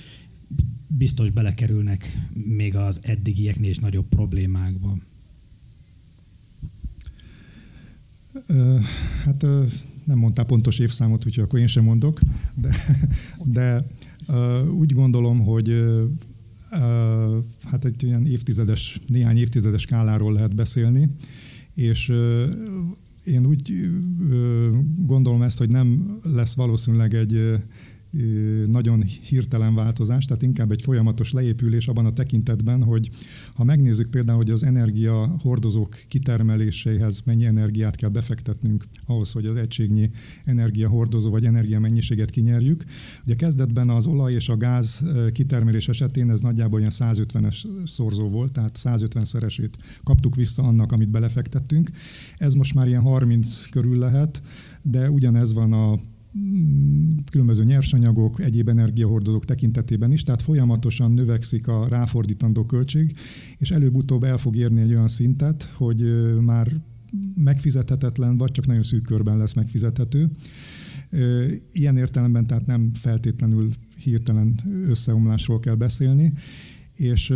biztos 0.88 1.30
belekerülnek 1.30 2.18
még 2.34 2.76
az 2.76 3.00
eddigieknél 3.04 3.70
is 3.70 3.80
nagyobb 3.80 4.08
problémákba. 4.08 4.98
Hát 9.26 9.42
nem 10.04 10.18
mondtál 10.18 10.46
pontos 10.46 10.80
évszámot, 10.80 11.26
úgyhogy 11.26 11.44
akkor 11.44 11.60
én 11.60 11.68
sem 11.68 11.84
mondok, 11.84 12.20
de, 12.56 12.76
de 13.44 13.88
úgy 14.72 14.94
gondolom, 14.94 15.40
hogy 15.40 15.86
hát 17.64 17.86
egy 17.86 18.04
ilyen 18.04 18.26
évtizedes, 18.26 19.02
néhány 19.08 19.38
évtizedes 19.38 19.82
skáláról 19.82 20.34
lehet 20.34 20.56
beszélni, 20.56 21.10
és 21.74 22.14
én 23.24 23.46
úgy 23.46 23.90
gondolom 25.06 25.42
ezt, 25.42 25.58
hogy 25.58 25.70
nem 25.70 26.18
lesz 26.24 26.56
valószínűleg 26.56 27.14
egy 27.14 27.60
nagyon 28.66 29.04
hirtelen 29.04 29.76
változás, 29.76 30.26
tehát 30.26 30.42
inkább 30.42 30.72
egy 30.72 30.82
folyamatos 30.82 31.32
leépülés 31.32 31.88
abban 31.88 32.06
a 32.06 32.12
tekintetben, 32.12 32.84
hogy 32.84 33.10
ha 33.54 33.64
megnézzük 33.64 34.10
például, 34.10 34.38
hogy 34.38 34.50
az 34.50 34.64
energia 34.64 35.36
hordozók 35.42 36.04
kitermeléséhez 36.08 37.22
mennyi 37.26 37.46
energiát 37.46 37.96
kell 37.96 38.10
befektetnünk 38.10 38.86
ahhoz, 39.06 39.32
hogy 39.32 39.46
az 39.46 39.56
egységnyi 39.56 40.10
energiahordozó 40.44 41.30
vagy 41.30 41.46
energiamennyiséget 41.46 42.30
kinyerjük. 42.30 42.84
Ugye 43.26 43.36
kezdetben 43.36 43.90
az 43.90 44.08
olaj 44.08 44.34
és 44.34 44.50
a 44.50 44.58
gáz 44.58 45.04
kitermelés 45.32 45.88
esetén 45.88 46.30
ez 46.30 46.42
nagyjából 46.42 46.80
ilyen 46.80 46.92
150-es 46.96 47.66
szorzó 47.86 48.30
volt, 48.30 48.52
tehát 48.52 48.80
150-szeresét 48.84 49.72
kaptuk 50.04 50.36
vissza 50.36 50.64
annak, 50.64 50.92
amit 50.92 51.10
belefektettünk. 51.10 51.90
Ez 52.38 52.54
most 52.54 52.74
már 52.74 52.88
ilyen 52.88 53.02
30 53.02 53.66
körül 53.66 53.98
lehet, 53.98 54.42
de 54.82 55.10
ugyanez 55.10 55.54
van 55.54 55.74
a 55.74 56.00
különböző 57.32 57.64
nyersanyagok, 57.64 58.42
egyéb 58.42 58.68
energiahordozók 58.68 59.46
tekintetében 59.46 60.12
is, 60.12 60.24
tehát 60.24 60.42
folyamatosan 60.42 61.12
növekszik 61.12 61.68
a 61.68 61.88
ráfordítandó 61.88 62.66
költség, 62.66 63.16
és 63.58 63.72
előbb-utóbb 63.72 64.24
el 64.24 64.38
fog 64.38 64.56
érni 64.56 64.82
egy 64.82 64.94
olyan 64.94 65.08
szintet, 65.08 65.64
hogy 65.64 66.32
már 66.42 66.82
megfizethetetlen, 67.36 68.38
vagy 68.38 68.52
csak 68.52 68.68
nagyon 68.68 68.84
szűk 68.84 69.04
körben 69.04 69.38
lesz 69.38 69.54
megfizethető. 69.54 70.30
Ilyen 71.72 71.98
értelemben 71.98 72.48
tehát 72.48 72.66
nem 72.66 72.94
feltétlenül 72.94 73.70
hirtelen 74.04 74.60
összeomlásról 74.88 75.60
kell 75.60 75.76
beszélni, 75.76 76.34
és 76.96 77.34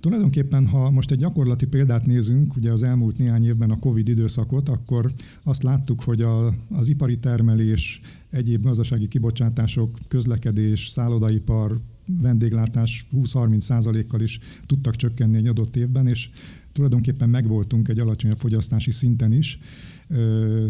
Tulajdonképpen, 0.00 0.66
ha 0.66 0.90
most 0.90 1.10
egy 1.10 1.18
gyakorlati 1.18 1.66
példát 1.66 2.06
nézünk, 2.06 2.56
ugye 2.56 2.72
az 2.72 2.82
elmúlt 2.82 3.18
néhány 3.18 3.44
évben 3.44 3.70
a 3.70 3.78
Covid 3.78 4.08
időszakot, 4.08 4.68
akkor 4.68 5.12
azt 5.42 5.62
láttuk, 5.62 6.02
hogy 6.02 6.22
a, 6.22 6.54
az 6.70 6.88
ipari 6.88 7.18
termelés, 7.18 8.00
egyéb 8.30 8.62
gazdasági 8.62 9.08
kibocsátások, 9.08 9.98
közlekedés, 10.08 10.88
szállodaipar, 10.88 11.80
vendéglátás 12.20 13.06
20-30 13.12 13.60
százalékkal 13.60 14.20
is 14.20 14.38
tudtak 14.66 14.96
csökkenni 14.96 15.36
egy 15.36 15.46
adott 15.46 15.76
évben, 15.76 16.06
és 16.06 16.30
tulajdonképpen 16.72 17.28
megvoltunk 17.28 17.88
egy 17.88 17.98
alacsonyabb 17.98 18.38
fogyasztási 18.38 18.90
szinten 18.90 19.32
is, 19.32 19.58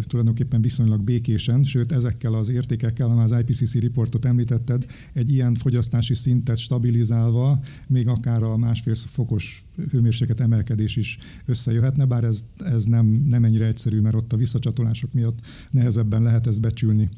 tulajdonképpen 0.00 0.60
viszonylag 0.60 1.04
békésen, 1.04 1.62
sőt 1.62 1.92
ezekkel 1.92 2.34
az 2.34 2.48
értékekkel, 2.48 3.10
amely 3.10 3.24
az 3.24 3.34
IPCC 3.40 3.74
riportot 3.74 4.24
említetted, 4.24 4.86
egy 5.12 5.32
ilyen 5.32 5.54
fogyasztási 5.54 6.14
szintet 6.14 6.56
stabilizálva, 6.56 7.60
még 7.86 8.08
akár 8.08 8.42
a 8.42 8.56
másfél 8.56 8.94
fokos 8.94 9.64
hőmérséklet 9.90 10.40
emelkedés 10.40 10.96
is 10.96 11.18
összejöhetne, 11.46 12.04
bár 12.04 12.24
ez, 12.24 12.44
ez 12.58 12.84
nem, 12.84 13.06
nem 13.06 13.44
ennyire 13.44 13.66
egyszerű, 13.66 14.00
mert 14.00 14.14
ott 14.14 14.32
a 14.32 14.36
visszacsatolások 14.36 15.12
miatt 15.12 15.38
nehezebben 15.70 16.22
lehet 16.22 16.46
ezt 16.46 16.60
becsülni. 16.60 17.08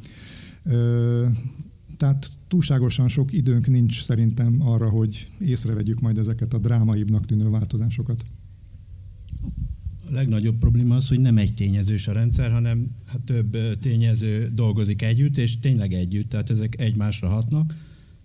Tehát 1.97 2.29
túlságosan 2.49 3.09
sok 3.09 3.33
időnk 3.33 3.67
nincs 3.67 4.03
szerintem 4.03 4.61
arra, 4.61 4.89
hogy 4.89 5.31
észrevegyük 5.39 6.01
majd 6.01 6.19
ezeket 6.19 6.55
a 6.55 6.59
drámaibbnak 6.59 7.27
tűnő 7.27 7.51
változásokat 7.51 8.25
a 10.09 10.13
legnagyobb 10.13 10.59
probléma 10.59 10.95
az, 10.95 11.09
hogy 11.09 11.21
nem 11.21 11.37
egy 11.39 11.55
tényezős 11.55 12.09
a 12.09 12.13
rendszer, 12.13 12.51
hanem 12.51 12.91
hát 13.07 13.21
több 13.21 13.79
tényező 13.81 14.51
dolgozik 14.55 15.03
együtt, 15.03 15.37
és 15.37 15.59
tényleg 15.59 15.93
együtt, 15.93 16.29
tehát 16.29 16.51
ezek 16.51 16.81
egymásra 16.81 17.29
hatnak, 17.29 17.75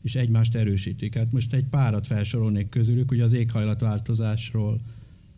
és 0.01 0.15
egymást 0.15 0.55
erősítik. 0.55 1.15
Hát 1.15 1.31
most 1.31 1.53
egy 1.53 1.63
párat 1.63 2.05
felsorolnék 2.05 2.69
közülük, 2.69 3.11
ugye 3.11 3.23
az 3.23 3.33
éghajlatváltozásról 3.33 4.81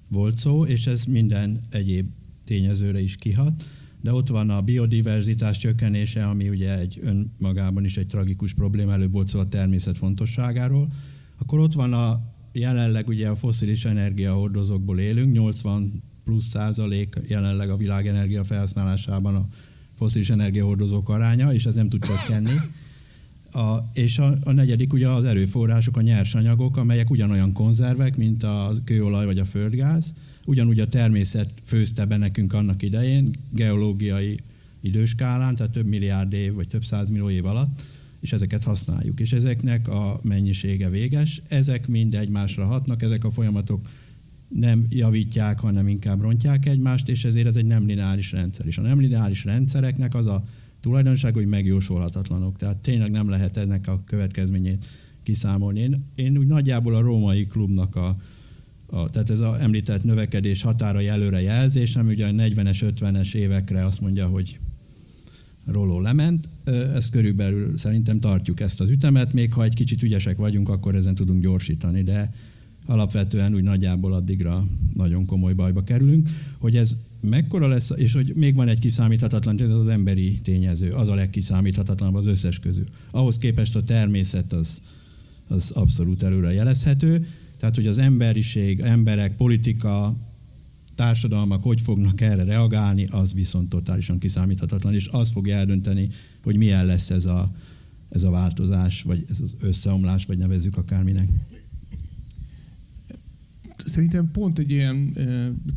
volt 0.09 0.37
szó, 0.37 0.65
és 0.65 0.87
ez 0.87 1.03
minden 1.03 1.59
egyéb 1.69 2.09
tényezőre 2.43 3.01
is 3.01 3.15
kihat, 3.15 3.63
de 4.01 4.13
ott 4.13 4.27
van 4.27 4.49
a 4.49 4.61
biodiverzitás 4.61 5.57
csökkenése, 5.57 6.25
ami 6.25 6.49
ugye 6.49 6.79
egy 6.79 6.99
önmagában 7.03 7.85
is 7.85 7.97
egy 7.97 8.07
tragikus 8.07 8.53
probléma, 8.53 8.93
előbb 8.93 9.11
volt 9.11 9.27
szó 9.27 9.39
a 9.39 9.47
természet 9.47 9.97
fontosságáról, 9.97 10.87
akkor 11.37 11.59
ott 11.59 11.73
van 11.73 11.93
a 11.93 12.33
jelenleg 12.51 13.07
ugye 13.07 13.27
a 13.27 13.35
foszilis 13.35 13.85
energiahordozókból 13.85 14.99
élünk, 14.99 15.31
80 15.33 16.01
plusz 16.25 16.49
százalék 16.49 17.15
jelenleg 17.27 17.69
a 17.69 17.77
világ 17.77 18.07
energia 18.07 18.43
felhasználásában 18.43 19.35
a 19.35 19.47
foszilis 19.97 20.29
energiahordozók 20.29 21.09
aránya, 21.09 21.53
és 21.53 21.65
ez 21.65 21.75
nem 21.75 21.89
tud 21.89 22.05
csökkenni. 22.05 22.55
A, 23.51 23.89
és 23.93 24.19
a, 24.19 24.33
a 24.43 24.51
negyedik 24.51 24.93
ugye 24.93 25.09
az 25.09 25.23
erőforrások, 25.23 25.97
a 25.97 26.01
nyersanyagok, 26.01 26.77
amelyek 26.77 27.09
ugyanolyan 27.09 27.53
konzervek, 27.53 28.17
mint 28.17 28.43
a 28.43 28.73
kőolaj 28.83 29.25
vagy 29.25 29.39
a 29.39 29.45
földgáz. 29.45 30.13
Ugyanúgy 30.45 30.79
a 30.79 30.87
természet 30.87 31.49
főzte 31.63 32.05
be 32.05 32.17
nekünk 32.17 32.53
annak 32.53 32.81
idején, 32.81 33.31
geológiai 33.49 34.39
időskálán, 34.81 35.55
tehát 35.55 35.71
több 35.71 35.85
milliárd 35.85 36.33
év 36.33 36.53
vagy 36.53 36.67
több 36.67 36.83
százmillió 36.83 37.29
év 37.29 37.45
alatt, 37.45 37.81
és 38.19 38.33
ezeket 38.33 38.63
használjuk. 38.63 39.19
És 39.19 39.33
ezeknek 39.33 39.87
a 39.87 40.19
mennyisége 40.23 40.89
véges, 40.89 41.41
ezek 41.47 41.87
mind 41.87 42.15
egymásra 42.15 42.65
hatnak, 42.65 43.01
ezek 43.01 43.23
a 43.23 43.31
folyamatok 43.31 43.81
nem 44.59 44.85
javítják, 44.89 45.59
hanem 45.59 45.87
inkább 45.87 46.21
rontják 46.21 46.65
egymást, 46.65 47.09
és 47.09 47.25
ezért 47.25 47.47
ez 47.47 47.55
egy 47.55 47.65
nem 47.65 47.85
lineáris 47.85 48.31
rendszer. 48.31 48.65
És 48.65 48.77
a 48.77 48.81
nem 48.81 48.99
lineáris 48.99 49.43
rendszereknek 49.43 50.15
az 50.15 50.27
a 50.27 50.43
tulajdonság, 50.79 51.33
hogy 51.33 51.47
megjósolhatatlanok. 51.47 52.57
Tehát 52.57 52.77
tényleg 52.77 53.11
nem 53.11 53.29
lehet 53.29 53.57
ennek 53.57 53.87
a 53.87 53.99
következményét 54.05 54.85
kiszámolni. 55.23 55.79
Én, 55.79 56.05
én 56.15 56.37
úgy 56.37 56.47
nagyjából 56.47 56.95
a 56.95 57.01
római 57.01 57.47
klubnak 57.47 57.95
a, 57.95 58.17
a, 58.85 59.09
tehát 59.09 59.29
ez 59.29 59.39
az 59.39 59.59
említett 59.59 60.03
növekedés 60.03 60.61
határai 60.61 61.07
előre 61.07 61.41
jelzés, 61.41 61.95
ami 61.95 62.13
ugye 62.13 62.27
a 62.27 62.31
40-es, 62.31 62.93
50-es 62.99 63.33
évekre 63.33 63.85
azt 63.85 64.01
mondja, 64.01 64.27
hogy 64.27 64.59
roló 65.65 65.99
lement. 65.99 66.49
Ezt 66.95 67.09
körülbelül 67.09 67.77
szerintem 67.77 68.19
tartjuk 68.19 68.59
ezt 68.59 68.79
az 68.79 68.89
ütemet, 68.89 69.33
még 69.33 69.53
ha 69.53 69.63
egy 69.63 69.73
kicsit 69.73 70.01
ügyesek 70.01 70.37
vagyunk, 70.37 70.69
akkor 70.69 70.95
ezen 70.95 71.15
tudunk 71.15 71.41
gyorsítani, 71.41 72.01
de 72.01 72.31
alapvetően 72.85 73.55
úgy 73.55 73.63
nagyjából 73.63 74.13
addigra 74.13 74.65
nagyon 74.93 75.25
komoly 75.25 75.53
bajba 75.53 75.83
kerülünk, 75.83 76.29
hogy 76.57 76.75
ez 76.75 76.95
mekkora 77.21 77.67
lesz, 77.67 77.91
és 77.95 78.13
hogy 78.13 78.33
még 78.35 78.55
van 78.55 78.67
egy 78.67 78.79
kiszámíthatatlan, 78.79 79.61
ez 79.61 79.69
az 79.69 79.87
emberi 79.87 80.39
tényező, 80.43 80.91
az 80.91 81.09
a 81.09 81.15
legkiszámíthatatlanabb 81.15 82.15
az 82.15 82.25
összes 82.25 82.59
közül. 82.59 82.85
Ahhoz 83.11 83.37
képest 83.37 83.75
a 83.75 83.83
természet 83.83 84.53
az, 84.53 84.81
az 85.47 85.71
abszolút 85.71 86.23
előre 86.23 86.53
jelezhető, 86.53 87.27
tehát 87.57 87.75
hogy 87.75 87.87
az 87.87 87.97
emberiség, 87.97 88.79
emberek, 88.79 89.35
politika, 89.35 90.15
társadalmak 90.95 91.63
hogy 91.63 91.81
fognak 91.81 92.21
erre 92.21 92.43
reagálni, 92.43 93.07
az 93.11 93.33
viszont 93.33 93.69
totálisan 93.69 94.17
kiszámíthatatlan, 94.17 94.93
és 94.93 95.07
az 95.07 95.31
fogja 95.31 95.55
eldönteni, 95.55 96.09
hogy 96.43 96.57
milyen 96.57 96.85
lesz 96.85 97.09
ez 97.09 97.25
a, 97.25 97.51
ez 98.09 98.23
a 98.23 98.29
változás, 98.29 99.01
vagy 99.01 99.23
ez 99.29 99.39
az 99.39 99.55
összeomlás, 99.59 100.25
vagy 100.25 100.37
nevezzük 100.37 100.77
akárminek 100.77 101.27
szerintem 103.85 104.31
pont 104.31 104.59
egy 104.59 104.71
ilyen 104.71 105.13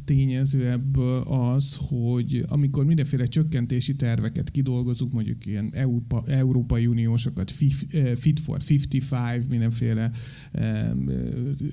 tényező 0.04 0.70
ebből 0.70 1.22
az, 1.22 1.76
hogy 1.88 2.44
amikor 2.48 2.84
mindenféle 2.84 3.26
csökkentési 3.26 3.96
terveket 3.96 4.50
kidolgozunk, 4.50 5.12
mondjuk 5.12 5.46
ilyen 5.46 5.70
Európa, 5.72 6.22
Európai 6.26 6.86
Uniósokat, 6.86 7.50
Fit 8.14 8.40
for 8.40 8.58
55, 8.68 9.48
mindenféle 9.48 10.10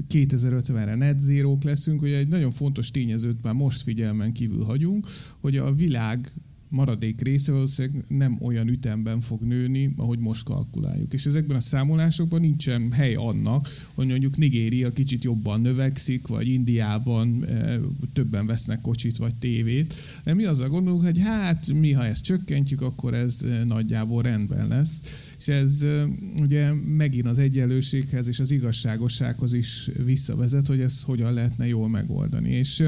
2050-re 0.10 0.96
net 0.96 1.20
zero 1.20 1.58
leszünk, 1.64 2.00
hogy 2.00 2.12
egy 2.12 2.28
nagyon 2.28 2.52
fontos 2.52 2.92
tényezőt 2.92 3.42
már 3.42 3.54
most 3.54 3.82
figyelmen 3.82 4.34
kívül 4.34 4.64
hagyunk, 4.64 5.08
hogy 5.40 5.58
a 5.58 5.74
világ 5.74 6.32
maradék 6.70 7.22
része 7.22 7.52
valószínűleg 7.52 8.06
nem 8.08 8.38
olyan 8.42 8.68
ütemben 8.68 9.22
fog 9.22 9.42
nőni, 9.42 9.94
ahogy 9.98 10.20
most 10.20 10.44
kalkuláljuk. 10.44 11.14
És 11.14 11.26
ezekben 11.26 11.58
a 11.58 11.60
számolásokban 11.60 12.40
nincsen 12.40 12.92
hely 12.92 13.16
annak, 13.16 13.70
hogy 13.94 14.08
mondjuk 14.08 14.38
Nigéria 14.38 14.94
kicsit 14.94 15.24
jobban 15.24 15.62
növekszik, 15.62 16.28
vagy 16.28 16.48
Indiában 16.48 17.44
e, 17.44 17.80
többen 18.14 18.46
vesznek 18.46 18.82
kocsit 18.82 19.18
vagy 19.18 19.36
tévét. 19.36 19.94
De 20.24 20.34
mi 20.34 20.46
azzal 20.46 20.70
gondolunk, 20.70 21.04
hogy 21.04 21.20
hát 21.20 21.74
mi, 21.74 21.92
ha 21.92 22.06
ezt 22.06 22.24
csökkentjük, 22.24 22.82
akkor 22.82 23.14
ez 23.14 23.42
e, 23.42 23.64
nagyjából 23.64 24.22
rendben 24.22 24.68
lesz. 24.68 25.00
És 25.38 25.48
ez 25.48 25.82
e, 25.82 26.06
ugye 26.40 26.74
megint 26.74 27.26
az 27.26 27.38
egyenlőséghez 27.38 28.28
és 28.28 28.40
az 28.40 28.52
igazságossághoz 28.52 29.54
is 29.54 29.90
visszavezet, 30.06 30.68
hogy 30.68 30.80
ezt 30.80 31.04
hogyan 31.04 31.34
lehetne 31.34 31.68
jól 31.68 31.90
megoldani. 31.90 32.50
És 32.50 32.84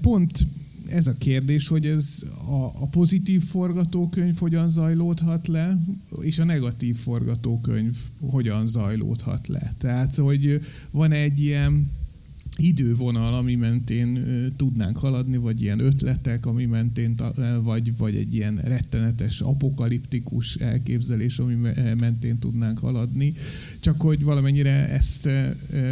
pont 0.00 0.46
ez 0.92 1.06
a 1.06 1.14
kérdés, 1.18 1.68
hogy 1.68 1.86
ez 1.86 2.22
a, 2.46 2.64
a 2.64 2.86
pozitív 2.90 3.42
forgatókönyv 3.42 4.38
hogyan 4.38 4.70
zajlódhat 4.70 5.48
le, 5.48 5.78
és 6.20 6.38
a 6.38 6.44
negatív 6.44 6.96
forgatókönyv 6.96 7.96
hogyan 8.20 8.66
zajlódhat 8.66 9.48
le. 9.48 9.72
Tehát, 9.78 10.14
hogy 10.14 10.60
van 10.90 11.12
egy 11.12 11.40
ilyen 11.40 11.90
idővonal, 12.56 13.34
ami 13.34 13.54
mentén 13.54 14.24
tudnánk 14.56 14.96
haladni, 14.96 15.36
vagy 15.36 15.62
ilyen 15.62 15.80
ötletek, 15.80 16.46
ami 16.46 16.64
mentén, 16.64 17.14
vagy, 17.62 17.96
vagy 17.96 18.14
egy 18.14 18.34
ilyen 18.34 18.56
rettenetes, 18.56 19.40
apokaliptikus 19.40 20.54
elképzelés, 20.54 21.38
ami 21.38 21.54
mentén 21.98 22.38
tudnánk 22.38 22.78
haladni, 22.78 23.34
csak 23.80 24.00
hogy 24.00 24.22
valamennyire 24.22 24.88
ezt 24.88 25.28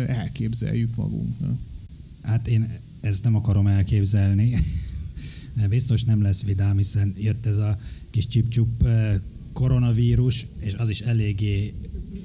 elképzeljük 0.07 0.97
magunknak. 0.97 1.59
Hát 2.23 2.49
én 2.49 2.69
ezt 3.01 3.25
nem 3.25 3.35
akarom 3.35 3.67
elképzelni. 3.67 4.55
Biztos 5.69 6.05
nem 6.05 6.23
lesz 6.23 6.45
vidám, 6.45 6.77
hiszen 6.77 7.15
jött 7.19 7.47
ez 7.47 7.57
a 7.57 7.79
kis 8.11 8.27
csipcsup 8.27 8.83
eh, 8.83 9.15
koronavírus, 9.53 10.47
és 10.59 10.75
az 10.75 10.89
is 10.89 11.01
eléggé 11.01 11.75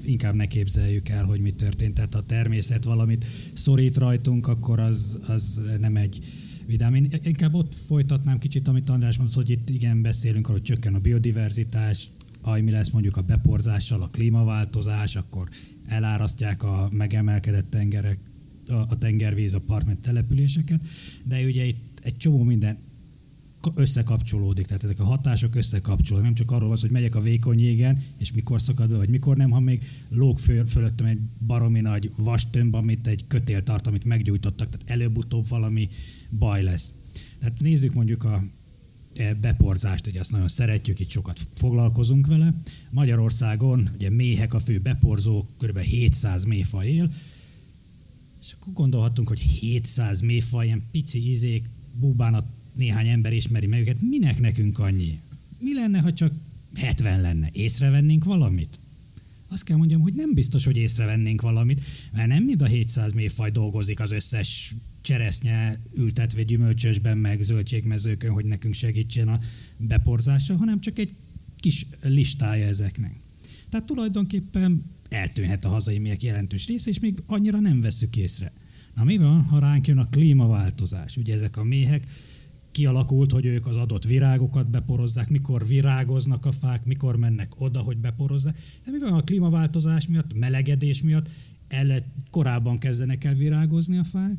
inkább 0.04 0.34
ne 0.34 0.46
képzeljük 0.46 1.08
el, 1.08 1.24
hogy 1.24 1.40
mi 1.40 1.52
történt. 1.52 1.94
Tehát 1.94 2.12
ha 2.12 2.18
a 2.18 2.26
természet 2.26 2.84
valamit 2.84 3.24
szorít 3.54 3.96
rajtunk, 3.96 4.46
akkor 4.46 4.80
az, 4.80 5.18
az 5.26 5.62
nem 5.80 5.96
egy 5.96 6.18
vidám. 6.66 6.94
Én 6.94 7.08
inkább 7.22 7.54
ott 7.54 7.74
folytatnám 7.74 8.38
kicsit, 8.38 8.68
amit 8.68 8.90
András 8.90 9.16
mondott, 9.16 9.34
hogy 9.34 9.50
itt 9.50 9.70
igen 9.70 10.02
beszélünk 10.02 10.46
arról, 10.46 10.58
hogy 10.58 10.66
csökken 10.66 10.94
a 10.94 10.98
biodiverzitás, 10.98 12.08
aj, 12.40 12.60
mi 12.60 12.70
lesz 12.70 12.90
mondjuk 12.90 13.16
a 13.16 13.22
beporzással, 13.22 14.02
a 14.02 14.08
klímaváltozás, 14.08 15.16
akkor 15.16 15.48
elárasztják 15.86 16.62
a 16.62 16.88
megemelkedett 16.92 17.70
tengerek, 17.70 18.18
a, 18.68 18.74
a 18.74 18.98
tengervíz, 18.98 19.54
a 19.54 19.60
partment 19.60 20.00
településeket, 20.00 20.80
de 21.24 21.44
ugye 21.44 21.64
itt 21.64 22.00
egy 22.02 22.16
csomó 22.16 22.42
minden 22.42 22.78
összekapcsolódik, 23.74 24.66
tehát 24.66 24.84
ezek 24.84 25.00
a 25.00 25.04
hatások 25.04 25.54
összekapcsolódnak. 25.54 26.26
Nem 26.26 26.34
csak 26.34 26.50
arról 26.50 26.68
van 26.68 26.78
hogy 26.80 26.90
megyek 26.90 27.14
a 27.14 27.20
vékony 27.20 27.60
jégen, 27.60 28.04
és 28.18 28.32
mikor 28.32 28.60
szakad 28.60 28.88
be, 28.88 28.96
vagy 28.96 29.08
mikor 29.08 29.36
nem, 29.36 29.50
ha 29.50 29.60
még 29.60 29.82
lóg 30.08 30.38
föl, 30.38 30.66
fölöttem 30.66 31.06
egy 31.06 31.18
baromi 31.46 31.80
nagy 31.80 32.10
vastömb, 32.16 32.74
amit 32.74 33.06
egy 33.06 33.24
kötél 33.28 33.62
tart, 33.62 33.86
amit 33.86 34.04
meggyújtottak, 34.04 34.68
tehát 34.70 34.90
előbb-utóbb 34.90 35.48
valami 35.48 35.88
baj 36.38 36.62
lesz. 36.62 36.94
Tehát 37.38 37.60
nézzük 37.60 37.94
mondjuk 37.94 38.24
a 38.24 38.44
e, 39.14 39.34
beporzást, 39.34 40.06
ugye 40.06 40.20
azt 40.20 40.32
nagyon 40.32 40.48
szeretjük, 40.48 41.00
itt 41.00 41.10
sokat 41.10 41.46
foglalkozunk 41.54 42.26
vele. 42.26 42.54
Magyarországon 42.90 43.90
ugye 43.94 44.10
méhek 44.10 44.54
a 44.54 44.58
fő 44.58 44.78
beporzó, 44.78 45.46
kb. 45.58 45.78
700 45.78 46.44
méfaj 46.44 46.88
él, 46.88 47.10
és 48.40 48.56
akkor 48.60 48.72
gondolhatunk, 48.72 49.28
hogy 49.28 49.40
700 49.40 50.20
méfaj, 50.20 50.66
ilyen 50.66 50.82
pici 50.90 51.30
izék, 51.30 51.68
búbánat 51.94 52.44
néhány 52.76 53.08
ember 53.08 53.32
ismeri 53.32 53.66
meg 53.66 53.80
őket, 53.80 54.00
minek 54.00 54.40
nekünk 54.40 54.78
annyi? 54.78 55.20
Mi 55.58 55.74
lenne, 55.74 56.00
ha 56.00 56.12
csak 56.12 56.32
70 56.74 57.20
lenne? 57.20 57.48
Észrevennénk 57.52 58.24
valamit? 58.24 58.78
Azt 59.48 59.64
kell 59.64 59.76
mondjam, 59.76 60.00
hogy 60.00 60.14
nem 60.14 60.34
biztos, 60.34 60.64
hogy 60.64 60.76
észrevennénk 60.76 61.40
valamit, 61.40 61.80
mert 62.12 62.28
nem 62.28 62.42
mind 62.42 62.62
a 62.62 62.66
700 62.66 63.12
méfaj 63.12 63.50
dolgozik 63.50 64.00
az 64.00 64.10
összes 64.10 64.74
cseresznye 65.00 65.80
ültetve 65.94 66.42
gyümölcsösben, 66.42 67.18
meg 67.18 67.42
zöldségmezőkön, 67.42 68.30
hogy 68.30 68.44
nekünk 68.44 68.74
segítsen 68.74 69.28
a 69.28 69.38
beporzása, 69.76 70.56
hanem 70.56 70.80
csak 70.80 70.98
egy 70.98 71.14
kis 71.60 71.86
listája 72.02 72.66
ezeknek. 72.66 73.14
Tehát 73.68 73.86
tulajdonképpen 73.86 74.84
eltűnhet 75.08 75.64
a 75.64 75.68
hazai 75.68 75.98
méhek 75.98 76.22
jelentős 76.22 76.66
része, 76.66 76.90
és 76.90 76.98
még 76.98 77.22
annyira 77.26 77.60
nem 77.60 77.80
veszük 77.80 78.16
észre. 78.16 78.52
Na 78.94 79.04
mi 79.04 79.16
van, 79.16 79.42
ha 79.42 79.58
ránk 79.58 79.86
jön 79.86 79.98
a 79.98 80.08
klímaváltozás? 80.08 81.16
Ugye 81.16 81.34
ezek 81.34 81.56
a 81.56 81.64
méhek 81.64 82.06
kialakult, 82.76 83.32
hogy 83.32 83.44
ők 83.44 83.66
az 83.66 83.76
adott 83.76 84.04
virágokat 84.04 84.70
beporozzák, 84.70 85.28
mikor 85.28 85.66
virágoznak 85.66 86.46
a 86.46 86.52
fák, 86.52 86.84
mikor 86.84 87.16
mennek 87.16 87.60
oda, 87.60 87.80
hogy 87.80 87.96
beporozzák. 87.96 88.58
De 88.84 88.90
mi 88.90 88.98
van 88.98 89.12
a 89.12 89.22
klímaváltozás 89.22 90.06
miatt, 90.06 90.34
melegedés 90.34 91.02
miatt, 91.02 91.28
el, 91.68 92.02
korábban 92.30 92.78
kezdenek 92.78 93.24
el 93.24 93.34
virágozni 93.34 93.98
a 93.98 94.04
fák, 94.04 94.38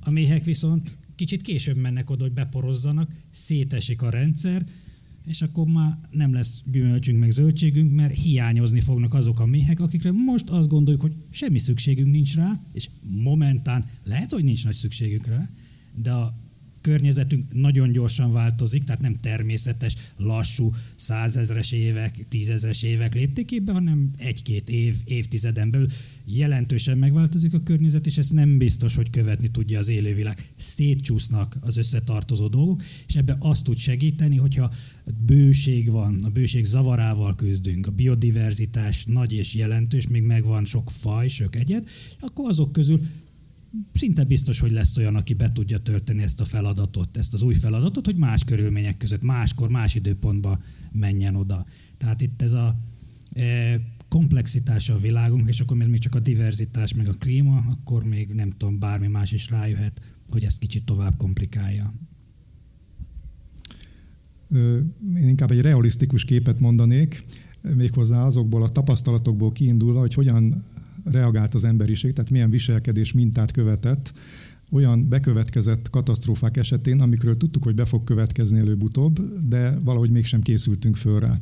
a 0.00 0.10
méhek 0.10 0.44
viszont 0.44 0.98
kicsit 1.14 1.42
később 1.42 1.76
mennek 1.76 2.10
oda, 2.10 2.22
hogy 2.22 2.32
beporozzanak, 2.32 3.10
szétesik 3.30 4.02
a 4.02 4.10
rendszer, 4.10 4.66
és 5.26 5.42
akkor 5.42 5.66
már 5.66 5.98
nem 6.10 6.32
lesz 6.32 6.62
gyümölcsünk 6.72 7.18
meg 7.18 7.30
zöldségünk, 7.30 7.94
mert 7.94 8.14
hiányozni 8.14 8.80
fognak 8.80 9.14
azok 9.14 9.40
a 9.40 9.46
méhek, 9.46 9.80
akikre 9.80 10.10
most 10.12 10.48
azt 10.48 10.68
gondoljuk, 10.68 11.02
hogy 11.02 11.14
semmi 11.30 11.58
szükségünk 11.58 12.10
nincs 12.10 12.34
rá, 12.34 12.60
és 12.72 12.88
momentán 13.00 13.84
lehet, 14.04 14.30
hogy 14.30 14.44
nincs 14.44 14.64
nagy 14.64 14.74
szükségük 14.74 15.26
rá, 15.26 15.48
de 15.94 16.12
a 16.12 16.42
környezetünk 16.84 17.52
nagyon 17.52 17.92
gyorsan 17.92 18.32
változik, 18.32 18.84
tehát 18.84 19.00
nem 19.00 19.20
természetes, 19.20 19.94
lassú, 20.16 20.72
százezres 20.94 21.72
évek, 21.72 22.28
tízezres 22.28 22.82
évek 22.82 23.14
léptékében, 23.14 23.74
hanem 23.74 24.10
egy-két 24.16 24.68
év, 24.68 24.96
évtizeden 25.04 25.70
belül 25.70 25.86
jelentősen 26.24 26.98
megváltozik 26.98 27.54
a 27.54 27.62
környezet, 27.62 28.06
és 28.06 28.18
ez 28.18 28.30
nem 28.30 28.58
biztos, 28.58 28.94
hogy 28.94 29.10
követni 29.10 29.50
tudja 29.50 29.78
az 29.78 29.88
élővilág. 29.88 30.48
Szétcsúsznak 30.56 31.56
az 31.60 31.76
összetartozó 31.76 32.48
dolgok, 32.48 32.82
és 33.06 33.14
ebbe 33.14 33.36
azt 33.40 33.64
tud 33.64 33.76
segíteni, 33.76 34.36
hogyha 34.36 34.72
bőség 35.26 35.90
van, 35.90 36.18
a 36.24 36.28
bőség 36.28 36.64
zavarával 36.64 37.34
küzdünk, 37.34 37.86
a 37.86 37.90
biodiverzitás 37.90 39.04
nagy 39.04 39.32
és 39.32 39.54
jelentős, 39.54 40.08
még 40.08 40.22
megvan 40.22 40.64
sok 40.64 40.90
faj, 40.90 41.28
sok 41.28 41.56
egyed, 41.56 41.88
akkor 42.20 42.48
azok 42.48 42.72
közül 42.72 43.00
szinte 43.92 44.24
biztos, 44.24 44.60
hogy 44.60 44.70
lesz 44.70 44.96
olyan, 44.96 45.16
aki 45.16 45.34
be 45.34 45.52
tudja 45.52 45.78
tölteni 45.78 46.22
ezt 46.22 46.40
a 46.40 46.44
feladatot, 46.44 47.16
ezt 47.16 47.34
az 47.34 47.42
új 47.42 47.54
feladatot, 47.54 48.04
hogy 48.04 48.16
más 48.16 48.44
körülmények 48.44 48.96
között, 48.96 49.22
máskor, 49.22 49.68
más 49.68 49.94
időpontba 49.94 50.62
menjen 50.92 51.34
oda. 51.34 51.66
Tehát 51.96 52.20
itt 52.20 52.42
ez 52.42 52.52
a 52.52 52.76
e, 53.32 53.80
komplexitása 54.08 54.94
a 54.94 54.98
világunk, 54.98 55.48
és 55.48 55.60
akkor 55.60 55.76
még 55.76 55.98
csak 55.98 56.14
a 56.14 56.20
diverzitás, 56.20 56.94
meg 56.94 57.08
a 57.08 57.14
klíma, 57.14 57.64
akkor 57.70 58.04
még 58.04 58.28
nem 58.28 58.50
tudom, 58.50 58.78
bármi 58.78 59.06
más 59.06 59.32
is 59.32 59.50
rájöhet, 59.50 60.00
hogy 60.30 60.44
ezt 60.44 60.58
kicsit 60.58 60.84
tovább 60.84 61.16
komplikálja. 61.16 61.94
Én 65.16 65.28
inkább 65.28 65.50
egy 65.50 65.60
realisztikus 65.60 66.24
képet 66.24 66.60
mondanék, 66.60 67.24
méghozzá 67.74 68.24
azokból 68.24 68.62
a 68.62 68.68
tapasztalatokból 68.68 69.52
kiindulva, 69.52 70.00
hogy 70.00 70.14
hogyan 70.14 70.64
reagált 71.04 71.54
az 71.54 71.64
emberiség, 71.64 72.12
tehát 72.12 72.30
milyen 72.30 72.50
viselkedés 72.50 73.12
mintát 73.12 73.50
követett 73.50 74.12
olyan 74.70 75.08
bekövetkezett 75.08 75.90
katasztrófák 75.90 76.56
esetén, 76.56 77.00
amikről 77.00 77.36
tudtuk, 77.36 77.64
hogy 77.64 77.74
be 77.74 77.84
fog 77.84 78.04
következni 78.04 78.58
előbb-utóbb, 78.58 79.20
de 79.48 79.78
valahogy 79.84 80.10
mégsem 80.10 80.40
készültünk 80.40 80.96
föl 80.96 81.20
rá. 81.20 81.40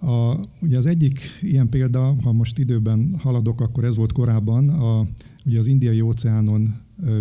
A, 0.00 0.40
ugye 0.60 0.76
az 0.76 0.86
egyik 0.86 1.20
ilyen 1.40 1.68
példa, 1.68 2.16
ha 2.22 2.32
most 2.32 2.58
időben 2.58 3.14
haladok, 3.18 3.60
akkor 3.60 3.84
ez 3.84 3.96
volt 3.96 4.12
korábban, 4.12 4.68
a, 4.68 5.06
ugye 5.44 5.58
az 5.58 5.66
indiai 5.66 6.00
óceánon 6.00 6.74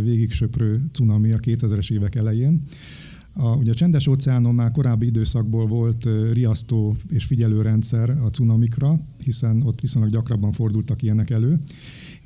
végig 0.03 0.31
söprő 0.31 0.81
cunami 0.91 1.31
a 1.31 1.37
2000-es 1.37 1.91
évek 1.91 2.15
elején. 2.15 2.63
A, 3.39 3.55
ugye 3.55 3.71
a 3.71 3.73
csendes 3.73 4.07
óceánon 4.07 4.55
már 4.55 4.71
korábbi 4.71 5.05
időszakból 5.05 5.67
volt 5.67 6.09
riasztó 6.33 6.95
és 7.09 7.25
figyelőrendszer 7.25 8.09
a 8.09 8.29
cunamikra, 8.29 8.99
hiszen 9.23 9.61
ott 9.61 9.81
viszonylag 9.81 10.11
gyakrabban 10.11 10.51
fordultak 10.51 11.01
ilyenek 11.01 11.29
elő 11.29 11.59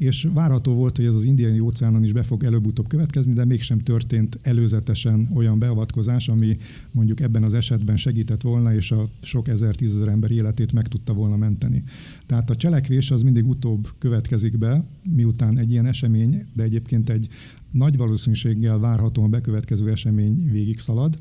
és 0.02 0.28
várható 0.34 0.74
volt, 0.74 0.96
hogy 0.96 1.06
ez 1.06 1.16
az 1.16 1.24
indiai 1.24 1.60
óceánon 1.60 2.04
is 2.04 2.14
be 2.14 2.24
fog 2.24 2.44
előbb-utóbb 2.44 2.88
következni, 2.88 3.34
de 3.34 3.46
mégsem 3.46 3.80
történt 3.80 4.40
előzetesen 4.42 5.30
olyan 5.34 5.60
beavatkozás, 5.60 6.28
ami 6.28 6.58
mondjuk 6.92 7.22
ebben 7.22 7.44
az 7.44 7.54
esetben 7.54 7.98
segített 7.98 8.42
volna, 8.42 8.76
és 8.76 8.92
a 8.92 9.10
sok 9.22 9.48
ezer, 9.48 9.76
tízezer 9.76 10.08
ember 10.08 10.32
életét 10.32 10.74
meg 10.74 10.88
tudta 10.88 11.14
volna 11.14 11.36
menteni. 11.36 11.84
Tehát 12.26 12.50
a 12.50 12.56
cselekvés 12.56 13.12
az 13.12 13.22
mindig 13.22 13.48
utóbb 13.48 13.88
következik 13.98 14.58
be, 14.58 14.84
miután 15.16 15.58
egy 15.58 15.72
ilyen 15.72 15.86
esemény, 15.86 16.46
de 16.54 16.64
egyébként 16.64 17.10
egy 17.10 17.28
nagy 17.72 17.98
valószínűséggel 17.98 18.80
várhatóan 18.80 19.30
bekövetkező 19.30 19.90
esemény 19.90 20.52
végig 20.52 20.80
szalad 20.80 21.20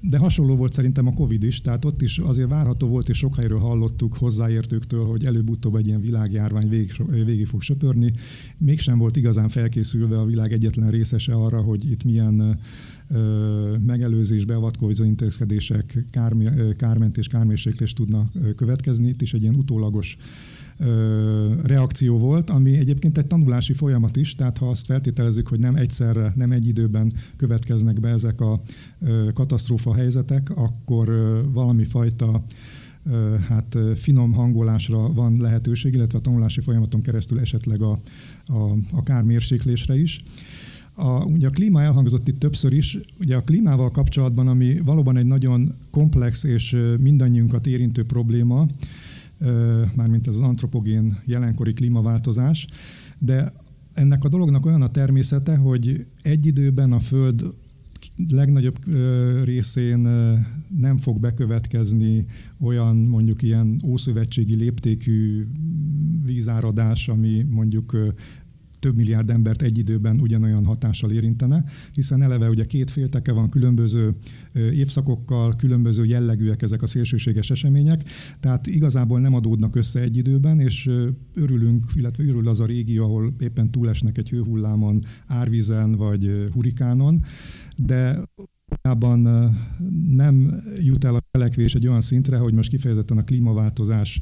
de 0.00 0.18
hasonló 0.18 0.56
volt 0.56 0.72
szerintem 0.72 1.06
a 1.06 1.12
Covid 1.12 1.42
is, 1.42 1.60
tehát 1.60 1.84
ott 1.84 2.02
is 2.02 2.18
azért 2.18 2.48
várható 2.48 2.88
volt, 2.88 3.08
és 3.08 3.16
sok 3.16 3.36
helyről 3.36 3.58
hallottuk 3.58 4.14
hozzáértőktől, 4.14 5.04
hogy 5.04 5.24
előbb-utóbb 5.24 5.74
egy 5.74 5.86
ilyen 5.86 6.00
világjárvány 6.00 6.68
végig, 6.68 6.92
végig 7.24 7.46
fog 7.46 7.62
söpörni. 7.62 8.12
Mégsem 8.58 8.98
volt 8.98 9.16
igazán 9.16 9.48
felkészülve 9.48 10.18
a 10.18 10.24
világ 10.24 10.52
egyetlen 10.52 10.90
részese 10.90 11.32
arra, 11.32 11.60
hogy 11.60 11.90
itt 11.90 12.04
milyen 12.04 12.58
ö, 13.08 13.76
megelőzés, 13.86 14.44
beavatkozó 14.44 15.04
intézkedések, 15.04 16.04
kármi, 16.10 16.48
kármentés, 16.76 17.26
kármérséklés 17.26 17.92
tudnak 17.92 18.32
következni. 18.56 19.08
Itt 19.08 19.22
is 19.22 19.34
egy 19.34 19.42
ilyen 19.42 19.54
utólagos 19.54 20.16
reakció 21.62 22.18
volt, 22.18 22.50
ami 22.50 22.76
egyébként 22.76 23.18
egy 23.18 23.26
tanulási 23.26 23.72
folyamat 23.72 24.16
is, 24.16 24.34
tehát 24.34 24.58
ha 24.58 24.68
azt 24.68 24.86
feltételezzük, 24.86 25.48
hogy 25.48 25.60
nem 25.60 25.76
egyszerre, 25.76 26.32
nem 26.36 26.52
egy 26.52 26.66
időben 26.66 27.12
következnek 27.36 28.00
be 28.00 28.08
ezek 28.08 28.40
a 28.40 28.60
katasztrófa 29.34 29.94
helyzetek, 29.94 30.50
akkor 30.56 31.08
valami 31.52 31.84
fajta 31.84 32.44
hát 33.48 33.78
finom 33.94 34.32
hangolásra 34.32 35.12
van 35.12 35.36
lehetőség, 35.40 35.94
illetve 35.94 36.18
a 36.18 36.20
tanulási 36.20 36.60
folyamaton 36.60 37.00
keresztül 37.00 37.40
esetleg 37.40 37.82
a, 37.82 38.00
a, 38.46 38.60
a 38.92 39.02
kármérséklésre 39.02 40.00
is. 40.00 40.24
A, 40.94 41.24
ugye 41.24 41.46
a 41.46 41.50
klíma 41.50 41.82
elhangzott 41.82 42.28
itt 42.28 42.38
többször 42.38 42.72
is, 42.72 42.98
ugye 43.20 43.36
a 43.36 43.42
klímával 43.42 43.90
kapcsolatban, 43.90 44.48
ami 44.48 44.80
valóban 44.84 45.16
egy 45.16 45.26
nagyon 45.26 45.74
komplex 45.90 46.44
és 46.44 46.76
mindannyiunkat 47.00 47.66
érintő 47.66 48.04
probléma, 48.04 48.66
mármint 49.94 50.26
ez 50.26 50.34
az 50.34 50.40
antropogén 50.40 51.18
jelenkori 51.24 51.72
klímaváltozás, 51.72 52.66
de 53.18 53.52
ennek 53.92 54.24
a 54.24 54.28
dolognak 54.28 54.66
olyan 54.66 54.82
a 54.82 54.90
természete, 54.90 55.56
hogy 55.56 56.06
egy 56.22 56.46
időben 56.46 56.92
a 56.92 57.00
Föld 57.00 57.44
legnagyobb 58.28 58.78
részén 59.44 59.98
nem 60.78 60.96
fog 60.98 61.20
bekövetkezni 61.20 62.24
olyan 62.60 62.96
mondjuk 62.96 63.42
ilyen 63.42 63.76
ószövetségi 63.86 64.54
léptékű 64.54 65.46
vízáradás, 66.24 67.08
ami 67.08 67.46
mondjuk 67.50 67.96
több 68.86 68.96
milliárd 68.96 69.30
embert 69.30 69.62
egy 69.62 69.78
időben 69.78 70.20
ugyanolyan 70.20 70.64
hatással 70.64 71.10
érintene, 71.10 71.64
hiszen 71.92 72.22
eleve 72.22 72.48
ugye 72.48 72.64
két 72.66 72.90
félteke 72.90 73.32
van, 73.32 73.48
különböző 73.48 74.14
évszakokkal, 74.54 75.54
különböző 75.58 76.04
jellegűek 76.04 76.62
ezek 76.62 76.82
a 76.82 76.86
szélsőséges 76.86 77.50
események, 77.50 78.02
tehát 78.40 78.66
igazából 78.66 79.20
nem 79.20 79.34
adódnak 79.34 79.76
össze 79.76 80.00
egy 80.00 80.16
időben, 80.16 80.60
és 80.60 80.90
örülünk, 81.34 81.84
illetve 81.94 82.24
örül 82.24 82.48
az 82.48 82.60
a 82.60 82.66
régió, 82.66 83.04
ahol 83.04 83.34
éppen 83.38 83.70
túlesnek 83.70 84.18
egy 84.18 84.30
hőhullámon, 84.30 85.02
árvízen 85.26 85.92
vagy 85.92 86.48
hurikánon, 86.52 87.22
de 87.76 88.24
valójában 88.82 89.52
nem 90.08 90.54
jut 90.82 91.04
el 91.04 91.14
a 91.14 91.22
cselekvés 91.30 91.74
egy 91.74 91.86
olyan 91.86 92.00
szintre, 92.00 92.36
hogy 92.36 92.54
most 92.54 92.68
kifejezetten 92.68 93.18
a 93.18 93.24
klímaváltozás 93.24 94.20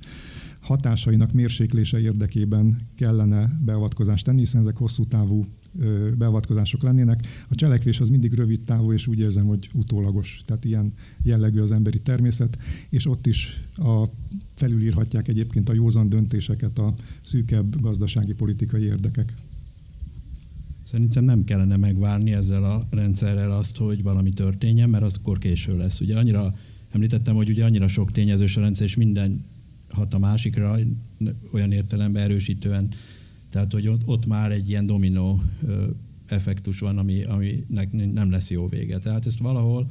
hatásainak 0.65 1.33
mérséklése 1.33 2.01
érdekében 2.01 2.89
kellene 2.97 3.61
beavatkozást 3.65 4.25
tenni, 4.25 4.39
hiszen 4.39 4.61
ezek 4.61 4.77
hosszú 4.77 5.05
távú 5.05 5.45
beavatkozások 6.19 6.83
lennének. 6.83 7.27
A 7.49 7.55
cselekvés 7.55 8.01
az 8.01 8.09
mindig 8.09 8.33
rövid 8.33 8.65
távú, 8.65 8.93
és 8.93 9.07
úgy 9.07 9.19
érzem, 9.19 9.47
hogy 9.47 9.71
utólagos. 9.73 10.41
Tehát 10.45 10.65
ilyen 10.65 10.93
jellegű 11.23 11.61
az 11.61 11.73
emberi 11.73 11.99
természet, 11.99 12.59
és 12.89 13.07
ott 13.07 13.27
is 13.27 13.61
a, 13.77 14.05
felülírhatják 14.55 15.29
egyébként 15.29 15.69
a 15.69 15.73
józan 15.75 16.09
döntéseket 16.09 16.79
a 16.79 16.95
szűkebb 17.23 17.81
gazdasági 17.81 18.33
politikai 18.33 18.83
érdekek. 18.83 19.35
Szerintem 20.83 21.25
nem 21.25 21.45
kellene 21.45 21.77
megvárni 21.77 22.33
ezzel 22.33 22.65
a 22.65 22.87
rendszerrel 22.91 23.51
azt, 23.51 23.77
hogy 23.77 24.03
valami 24.03 24.31
történjen, 24.31 24.91
mert 24.91 25.05
az 25.05 25.17
akkor 25.21 25.39
késő 25.39 25.77
lesz. 25.77 26.01
Ugye 26.01 26.19
annyira 26.19 26.55
említettem, 26.91 27.35
hogy 27.35 27.49
ugye 27.49 27.65
annyira 27.65 27.89
sok 27.89 28.13
tényezős 28.13 28.57
a 28.57 28.61
rendszer, 28.61 28.87
és 28.87 28.97
minden 28.97 29.45
hat 29.95 30.15
a 30.15 30.19
másikra, 30.19 30.77
olyan 31.53 31.73
értelemben 31.73 32.23
erősítően, 32.23 32.89
tehát 33.49 33.73
hogy 33.73 33.89
ott, 33.89 34.07
ott 34.07 34.27
már 34.27 34.53
egy 34.53 34.69
ilyen 34.69 34.87
dominó 34.87 35.43
effektus 36.27 36.79
van, 36.79 36.99
ami, 36.99 37.23
aminek 37.23 38.13
nem 38.13 38.31
lesz 38.31 38.51
jó 38.51 38.69
vége. 38.69 38.99
Tehát 38.99 39.27
ezt 39.27 39.39
valahol 39.39 39.87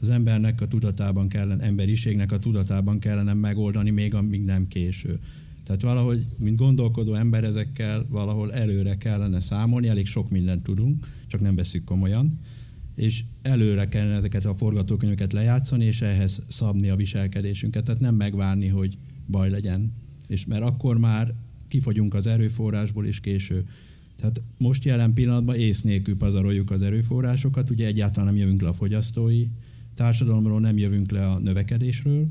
az 0.00 0.08
embernek 0.08 0.60
a 0.60 0.68
tudatában 0.68 1.28
kellene, 1.28 1.64
emberiségnek 1.64 2.32
a 2.32 2.38
tudatában 2.38 2.98
kellene 2.98 3.34
megoldani, 3.34 3.90
még 3.90 4.14
amíg 4.14 4.44
nem 4.44 4.68
késő. 4.68 5.18
Tehát 5.64 5.82
valahogy, 5.82 6.24
mint 6.38 6.56
gondolkodó 6.56 7.14
ember 7.14 7.44
ezekkel 7.44 8.06
valahol 8.08 8.52
előre 8.52 8.96
kellene 8.96 9.40
számolni, 9.40 9.88
elég 9.88 10.06
sok 10.06 10.30
mindent 10.30 10.62
tudunk, 10.62 11.06
csak 11.26 11.40
nem 11.40 11.54
veszük 11.54 11.84
komolyan, 11.84 12.38
és 12.94 13.24
előre 13.42 13.88
kellene 13.88 14.14
ezeket 14.14 14.44
a 14.44 14.54
forgatókönyveket 14.54 15.32
lejátszani, 15.32 15.84
és 15.84 16.00
ehhez 16.00 16.42
szabni 16.48 16.88
a 16.88 16.96
viselkedésünket. 16.96 17.84
Tehát 17.84 18.00
nem 18.00 18.14
megvárni, 18.14 18.66
hogy 18.66 18.98
baj 19.28 19.50
legyen. 19.50 19.92
És 20.26 20.46
mert 20.46 20.62
akkor 20.62 20.98
már 20.98 21.34
kifogyunk 21.68 22.14
az 22.14 22.26
erőforrásból 22.26 23.06
is 23.06 23.20
késő. 23.20 23.66
Tehát 24.16 24.40
most 24.58 24.84
jelen 24.84 25.14
pillanatban 25.14 25.56
ész 25.56 25.82
nélkül 25.82 26.16
pazaroljuk 26.16 26.70
az 26.70 26.82
erőforrásokat, 26.82 27.70
ugye 27.70 27.86
egyáltalán 27.86 28.28
nem 28.28 28.36
jövünk 28.36 28.60
le 28.60 28.68
a 28.68 28.72
fogyasztói 28.72 29.46
társadalomról, 29.94 30.60
nem 30.60 30.78
jövünk 30.78 31.10
le 31.10 31.26
a 31.26 31.38
növekedésről, 31.38 32.26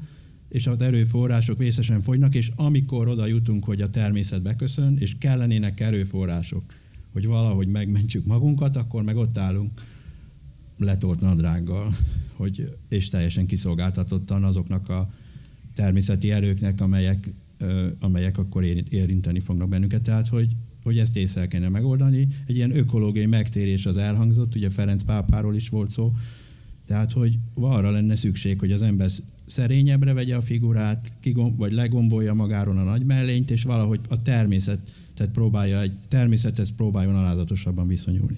és 0.49 0.67
az 0.67 0.81
erőforrások 0.81 1.57
vészesen 1.57 2.01
fogynak, 2.01 2.35
és 2.35 2.51
amikor 2.55 3.07
oda 3.07 3.25
jutunk, 3.25 3.63
hogy 3.63 3.81
a 3.81 3.89
természet 3.89 4.41
beköszön, 4.41 4.97
és 4.99 5.17
kellenének 5.17 5.79
erőforrások, 5.79 6.63
hogy 7.11 7.25
valahogy 7.25 7.67
megmentsük 7.67 8.25
magunkat, 8.25 8.75
akkor 8.75 9.03
meg 9.03 9.15
ott 9.15 9.37
állunk 9.37 9.81
letolt 10.77 11.19
nadrággal, 11.19 11.97
hogy, 12.33 12.75
és 12.89 13.09
teljesen 13.09 13.45
kiszolgáltatottan 13.45 14.43
azoknak 14.43 14.89
a 14.89 15.09
természeti 15.78 16.32
erőknek, 16.32 16.82
amelyek, 16.82 17.34
amelyek 17.99 18.38
akkor 18.38 18.63
érinteni 18.89 19.39
fognak 19.39 19.69
bennünket. 19.69 20.01
Tehát, 20.01 20.28
hogy, 20.28 20.55
hogy 20.84 20.97
ezt 20.97 21.17
észre 21.17 21.47
kéne 21.47 21.69
megoldani. 21.69 22.28
Egy 22.47 22.55
ilyen 22.55 22.78
ökológiai 22.78 23.25
megtérés 23.25 23.86
az 23.86 23.97
elhangzott, 23.97 24.55
ugye 24.55 24.69
Ferenc 24.69 25.03
pápáról 25.03 25.55
is 25.55 25.69
volt 25.69 25.89
szó, 25.89 26.13
tehát, 26.86 27.11
hogy 27.11 27.38
arra 27.53 27.91
lenne 27.91 28.15
szükség, 28.15 28.59
hogy 28.59 28.71
az 28.71 28.82
ember 28.82 29.09
szerényebbre 29.45 30.13
vegye 30.13 30.36
a 30.36 30.41
figurát, 30.41 31.11
kigom, 31.19 31.55
vagy 31.55 31.71
legombolja 31.71 32.34
magáról 32.34 32.78
a 32.78 32.84
nagy 32.84 33.05
mellényt, 33.05 33.51
és 33.51 33.63
valahogy 33.63 33.99
a 34.09 34.21
természetet 34.21 35.30
próbálja, 35.34 35.82
egy 35.82 35.91
természethez 36.07 36.75
próbáljon 36.75 37.15
alázatosabban 37.15 37.88
viszonyulni. 37.88 38.38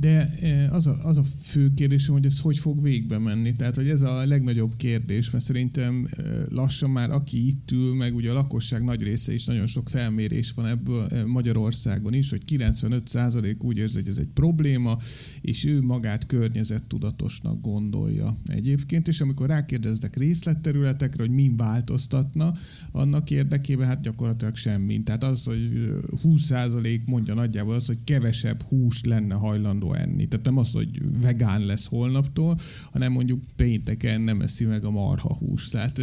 De 0.00 0.28
e, 0.40 0.68
az 0.70 0.86
a, 0.86 0.96
az 1.04 1.18
a 1.18 1.22
fő 1.42 1.74
kérdésem, 1.74 2.14
hogy 2.14 2.26
ez 2.26 2.40
hogy 2.40 2.58
fog 2.58 2.82
végbe 2.82 3.18
menni. 3.18 3.56
Tehát, 3.56 3.76
hogy 3.76 3.88
ez 3.88 4.00
a 4.00 4.26
legnagyobb 4.26 4.76
kérdés, 4.76 5.30
mert 5.30 5.44
szerintem 5.44 6.08
e, 6.10 6.22
lassan 6.48 6.90
már 6.90 7.10
aki 7.10 7.46
itt 7.46 7.70
ül, 7.70 7.94
meg 7.94 8.14
ugye 8.14 8.30
a 8.30 8.34
lakosság 8.34 8.82
nagy 8.82 9.02
része 9.02 9.32
is, 9.32 9.44
nagyon 9.44 9.66
sok 9.66 9.88
felmérés 9.88 10.52
van 10.52 10.66
ebből 10.66 11.06
e, 11.06 11.24
Magyarországon 11.24 12.14
is, 12.14 12.30
hogy 12.30 12.42
95% 12.46 13.58
úgy 13.64 13.78
érzi, 13.78 13.94
hogy 13.94 14.08
ez 14.08 14.16
egy 14.16 14.28
probléma, 14.34 14.98
és 15.40 15.64
ő 15.64 15.80
magát 15.80 16.26
környezettudatosnak 16.26 17.60
gondolja 17.60 18.36
egyébként, 18.46 19.08
és 19.08 19.20
amikor 19.20 19.46
rákérdeznek 19.46 20.16
részletterületekre, 20.16 21.22
hogy 21.22 21.34
mi 21.34 21.52
változtatna, 21.56 22.52
annak 22.92 23.30
érdekében 23.30 23.86
hát 23.86 24.00
gyakorlatilag 24.00 24.56
semmi. 24.56 25.02
Tehát 25.02 25.24
az, 25.24 25.44
hogy 25.44 25.90
20% 26.22 27.04
mondja 27.04 27.34
nagyjából 27.34 27.74
az, 27.74 27.86
hogy 27.86 27.98
kevesebb 28.04 28.62
hús 28.62 29.04
lenne 29.04 29.34
hajlandó 29.34 29.83
hajlandó 29.84 29.94
enni. 29.94 30.28
Tehát 30.28 30.46
nem 30.46 30.58
az, 30.58 30.72
hogy 30.72 31.20
vegán 31.20 31.64
lesz 31.64 31.86
holnaptól, 31.86 32.58
hanem 32.92 33.12
mondjuk 33.12 33.42
pénteken 33.56 34.20
nem 34.20 34.40
eszi 34.40 34.64
meg 34.64 34.84
a 34.84 34.90
marha 34.90 35.34
húst. 35.34 35.72
Tehát 35.72 36.02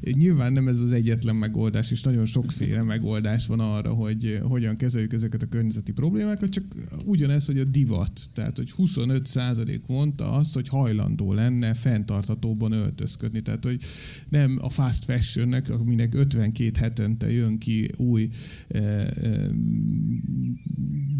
nyilván 0.00 0.52
nem 0.52 0.68
ez 0.68 0.80
az 0.80 0.92
egyetlen 0.92 1.36
megoldás, 1.36 1.90
és 1.90 2.02
nagyon 2.02 2.26
sokféle 2.26 2.82
megoldás 2.82 3.46
van 3.46 3.60
arra, 3.60 3.92
hogy 3.92 4.38
hogyan 4.42 4.76
kezeljük 4.76 5.12
ezeket 5.12 5.42
a 5.42 5.46
környezeti 5.46 5.92
problémákat, 5.92 6.48
csak 6.48 6.64
ugyanez, 7.04 7.46
hogy 7.46 7.58
a 7.58 7.64
divat. 7.64 8.20
Tehát, 8.32 8.56
hogy 8.56 8.72
25% 8.76 9.80
mondta 9.86 10.32
azt, 10.32 10.54
hogy 10.54 10.68
hajlandó 10.68 11.32
lenne 11.32 11.74
fenntartatóban 11.74 12.72
öltözködni. 12.72 13.40
Tehát, 13.40 13.64
hogy 13.64 13.82
nem 14.28 14.58
a 14.60 14.68
fast 14.68 15.04
fashionnek, 15.04 15.70
aminek 15.70 16.14
52 16.14 16.70
hetente 16.78 17.32
jön 17.32 17.58
ki 17.58 17.90
új 17.96 18.28
eh, 18.68 19.06
eh, 19.06 19.48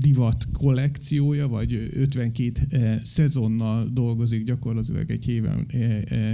divat 0.01 0.47
kollekciója, 0.53 1.49
vagy 1.49 1.89
52 1.97 2.61
eh, 2.69 2.99
szezonnal 3.03 3.89
dolgozik 3.93 4.45
gyakorlatilag 4.45 5.11
egy 5.11 5.29
éven, 5.29 5.67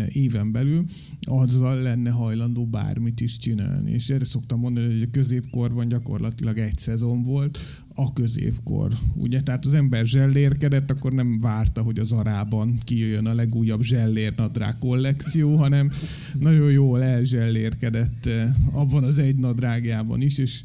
éven 0.08 0.52
belül, 0.52 0.84
azzal 1.20 1.82
lenne 1.82 2.10
hajlandó 2.10 2.66
bármit 2.66 3.20
is 3.20 3.36
csinálni. 3.36 3.90
És 3.90 4.10
erre 4.10 4.24
szoktam 4.24 4.58
mondani, 4.58 4.92
hogy 4.92 5.02
a 5.02 5.10
középkorban 5.10 5.88
gyakorlatilag 5.88 6.58
egy 6.58 6.78
szezon 6.78 7.22
volt, 7.22 7.58
a 7.94 8.12
középkor. 8.12 8.92
Ugye, 9.14 9.40
tehát 9.40 9.64
az 9.64 9.74
ember 9.74 10.06
zsellérkedett, 10.06 10.90
akkor 10.90 11.12
nem 11.12 11.38
várta, 11.38 11.82
hogy 11.82 11.98
az 11.98 12.12
arában 12.12 12.78
kijöjjön 12.84 13.26
a 13.26 13.34
legújabb 13.34 13.82
zsellérnadrág 13.82 14.78
kollekció, 14.78 15.56
hanem 15.56 15.90
nagyon 16.38 16.70
jól 16.70 17.02
elzsellérkedett 17.02 18.28
abban 18.72 19.04
az 19.04 19.18
egy 19.18 19.36
nadrágjában 19.36 20.20
is, 20.20 20.38
és 20.38 20.62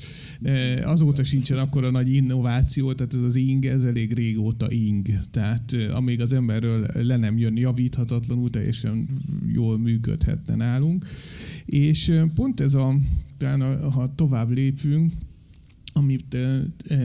azóta 0.84 1.24
sincsen 1.24 1.58
akkor 1.58 1.84
a 1.84 1.92
nagy 1.92 2.14
innováció, 2.14 2.94
tehát 2.94 3.14
ez 3.14 3.22
az 3.22 3.36
ing, 3.36 3.66
ez 3.66 3.84
elég 3.84 4.14
régóta 4.14 4.72
ing. 4.72 5.08
Tehát 5.32 5.76
amíg 5.94 6.22
az 6.22 6.34
emberről 6.34 6.86
le 6.94 7.18
nem 7.18 7.38
jön 7.38 7.58
javíthatatlanul, 7.58 8.50
teljesen 8.50 9.08
jól 9.54 9.78
működhetne 9.78 10.56
nálunk. 10.56 11.06
És 11.66 12.22
pont 12.36 12.60
ez 12.60 12.74
a, 12.74 12.96
talán 13.38 13.92
ha 13.92 14.16
tovább 14.16 14.50
lépünk, 14.50 15.14
amit 15.98 16.38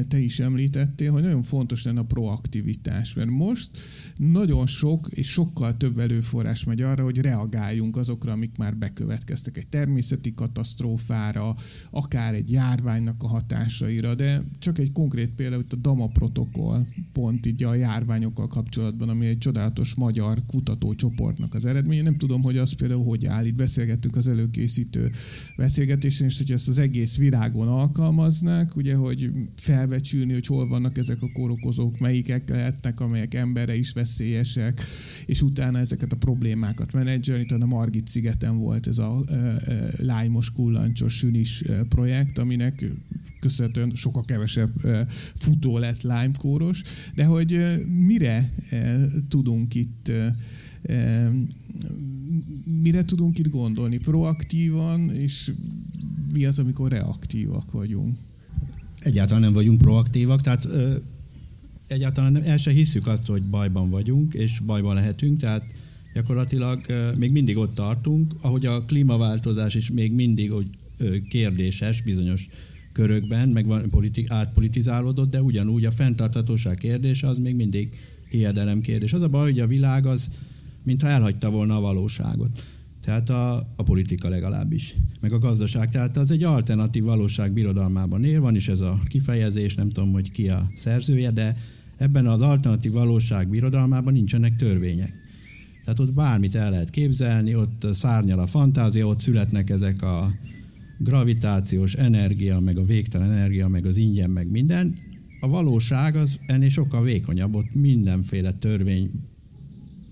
te 0.08 0.18
is 0.18 0.40
említettél, 0.40 1.12
hogy 1.12 1.22
nagyon 1.22 1.42
fontos 1.42 1.84
lenne 1.84 2.00
a 2.00 2.04
proaktivitás, 2.04 3.14
mert 3.14 3.30
most 3.30 3.70
nagyon 4.16 4.66
sok 4.66 5.08
és 5.10 5.28
sokkal 5.28 5.76
több 5.76 5.98
előforrás 5.98 6.64
megy 6.64 6.82
arra, 6.82 7.04
hogy 7.04 7.18
reagáljunk 7.18 7.96
azokra, 7.96 8.32
amik 8.32 8.56
már 8.56 8.76
bekövetkeztek 8.76 9.56
egy 9.56 9.66
természeti 9.66 10.34
katasztrófára, 10.34 11.54
akár 11.90 12.34
egy 12.34 12.50
járványnak 12.50 13.22
a 13.22 13.26
hatásaira, 13.26 14.14
de 14.14 14.42
csak 14.58 14.78
egy 14.78 14.92
konkrét 14.92 15.30
példa, 15.30 15.56
hogy 15.56 15.66
a 15.68 15.76
DAMA 15.76 16.06
protokoll 16.06 16.86
pont 17.12 17.46
így 17.46 17.64
a 17.64 17.74
járványokkal 17.74 18.46
kapcsolatban, 18.46 19.08
ami 19.08 19.26
egy 19.26 19.38
csodálatos 19.38 19.94
magyar 19.94 20.38
kutatócsoportnak 20.46 21.54
az 21.54 21.64
eredménye. 21.64 22.02
Nem 22.02 22.16
tudom, 22.16 22.42
hogy 22.42 22.56
az 22.56 22.72
például 22.72 23.04
hogy 23.04 23.26
áll. 23.26 23.46
Itt 23.46 23.54
beszélgettük 23.54 24.16
az 24.16 24.28
előkészítő 24.28 25.10
beszélgetésen, 25.56 26.26
és 26.26 26.38
hogy 26.38 26.52
ezt 26.52 26.68
az 26.68 26.78
egész 26.78 27.16
virágon 27.16 27.68
alkalmaznák, 27.68 28.76
ugye, 28.80 28.94
hogy 28.94 29.30
felbecsülni, 29.56 30.32
hogy 30.32 30.46
hol 30.46 30.68
vannak 30.68 30.98
ezek 30.98 31.22
a 31.22 31.32
kórokozók, 31.32 31.98
melyikek 31.98 32.48
lehetnek, 32.48 33.00
amelyek 33.00 33.34
emberre 33.34 33.76
is 33.76 33.92
veszélyesek, 33.92 34.80
és 35.26 35.42
utána 35.42 35.78
ezeket 35.78 36.12
a 36.12 36.16
problémákat 36.16 36.92
menedzselni. 36.92 37.46
Talán 37.46 37.62
a 37.62 37.74
Margit 37.74 38.08
szigeten 38.08 38.58
volt 38.58 38.86
ez 38.86 38.98
a 38.98 39.22
e, 39.26 39.34
e, 39.34 39.90
lájmos, 39.98 40.52
kullancsos, 40.52 41.16
sünis 41.16 41.62
projekt, 41.88 42.38
aminek 42.38 42.84
köszönhetően 43.40 43.90
sokkal 43.94 44.24
kevesebb 44.24 44.84
e, 44.84 45.06
futó 45.34 45.78
lett 45.78 46.02
lájmkóros, 46.02 46.82
de 47.14 47.24
hogy 47.24 47.80
mire 47.86 48.52
tudunk 49.28 49.74
itt 49.74 50.12
mire 52.80 53.04
tudunk 53.04 53.38
itt 53.38 53.50
gondolni? 53.50 53.98
Proaktívan, 53.98 55.10
és 55.10 55.52
mi 56.32 56.44
az, 56.44 56.58
amikor 56.58 56.90
reaktívak 56.90 57.70
vagyunk? 57.70 58.16
Egyáltalán 59.00 59.42
nem 59.42 59.52
vagyunk 59.52 59.80
proaktívak, 59.80 60.40
tehát 60.40 60.64
ö, 60.64 60.94
egyáltalán 61.86 62.32
nem, 62.32 62.42
el 62.44 62.56
se 62.56 62.70
hiszük 62.70 63.06
azt, 63.06 63.26
hogy 63.26 63.42
bajban 63.42 63.90
vagyunk, 63.90 64.34
és 64.34 64.58
bajban 64.58 64.94
lehetünk, 64.94 65.40
tehát 65.40 65.64
gyakorlatilag 66.14 66.80
ö, 66.88 67.12
még 67.16 67.32
mindig 67.32 67.56
ott 67.56 67.74
tartunk, 67.74 68.34
ahogy 68.40 68.66
a 68.66 68.84
klímaváltozás 68.84 69.74
is 69.74 69.90
még 69.90 70.12
mindig 70.12 70.50
hogy, 70.50 70.66
kérdéses 71.28 72.02
bizonyos 72.02 72.48
körökben, 72.92 73.48
meg 73.48 73.66
van 73.66 73.90
politik, 73.90 74.30
átpolitizálódott, 74.30 75.30
de 75.30 75.42
ugyanúgy 75.42 75.84
a 75.84 75.90
fenntarthatóság 75.90 76.76
kérdése 76.76 77.26
az 77.26 77.38
még 77.38 77.56
mindig 77.56 77.90
hiedelem 78.30 78.80
kérdés. 78.80 79.12
Az 79.12 79.22
a 79.22 79.28
baj, 79.28 79.50
hogy 79.50 79.60
a 79.60 79.66
világ 79.66 80.06
az, 80.06 80.28
mintha 80.82 81.08
elhagyta 81.08 81.50
volna 81.50 81.76
a 81.76 81.80
valóságot. 81.80 82.62
Tehát 83.04 83.30
a, 83.30 83.56
a 83.76 83.82
politika 83.82 84.28
legalábbis, 84.28 84.94
meg 85.20 85.32
a 85.32 85.38
gazdaság. 85.38 85.90
Tehát 85.90 86.16
az 86.16 86.30
egy 86.30 86.42
alternatív 86.42 87.02
valóság 87.02 87.52
birodalmában 87.52 88.24
él, 88.24 88.40
van 88.40 88.54
is 88.54 88.68
ez 88.68 88.80
a 88.80 89.00
kifejezés, 89.08 89.74
nem 89.74 89.88
tudom, 89.88 90.12
hogy 90.12 90.30
ki 90.30 90.48
a 90.48 90.70
szerzője, 90.74 91.30
de 91.30 91.56
ebben 91.96 92.26
az 92.26 92.40
alternatív 92.40 92.92
valóság 92.92 93.48
birodalmában 93.48 94.12
nincsenek 94.12 94.56
törvények. 94.56 95.12
Tehát 95.84 95.98
ott 95.98 96.14
bármit 96.14 96.54
el 96.54 96.70
lehet 96.70 96.90
képzelni, 96.90 97.54
ott 97.54 97.86
szárnyal 97.92 98.38
a 98.38 98.46
fantázia, 98.46 99.06
ott 99.06 99.20
születnek 99.20 99.70
ezek 99.70 100.02
a 100.02 100.32
gravitációs 100.98 101.94
energia, 101.94 102.60
meg 102.60 102.78
a 102.78 102.84
végtelen 102.84 103.30
energia, 103.30 103.68
meg 103.68 103.86
az 103.86 103.96
ingyen, 103.96 104.30
meg 104.30 104.50
minden. 104.50 104.98
A 105.40 105.48
valóság 105.48 106.16
az 106.16 106.38
ennél 106.46 106.68
sokkal 106.68 107.02
vékonyabb, 107.02 107.54
ott 107.54 107.74
mindenféle 107.74 108.52
törvény 108.52 109.10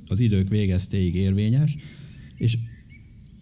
az 0.06 0.20
idők 0.20 0.48
végeztéig 0.48 1.14
érvényes, 1.14 1.76
és 2.36 2.58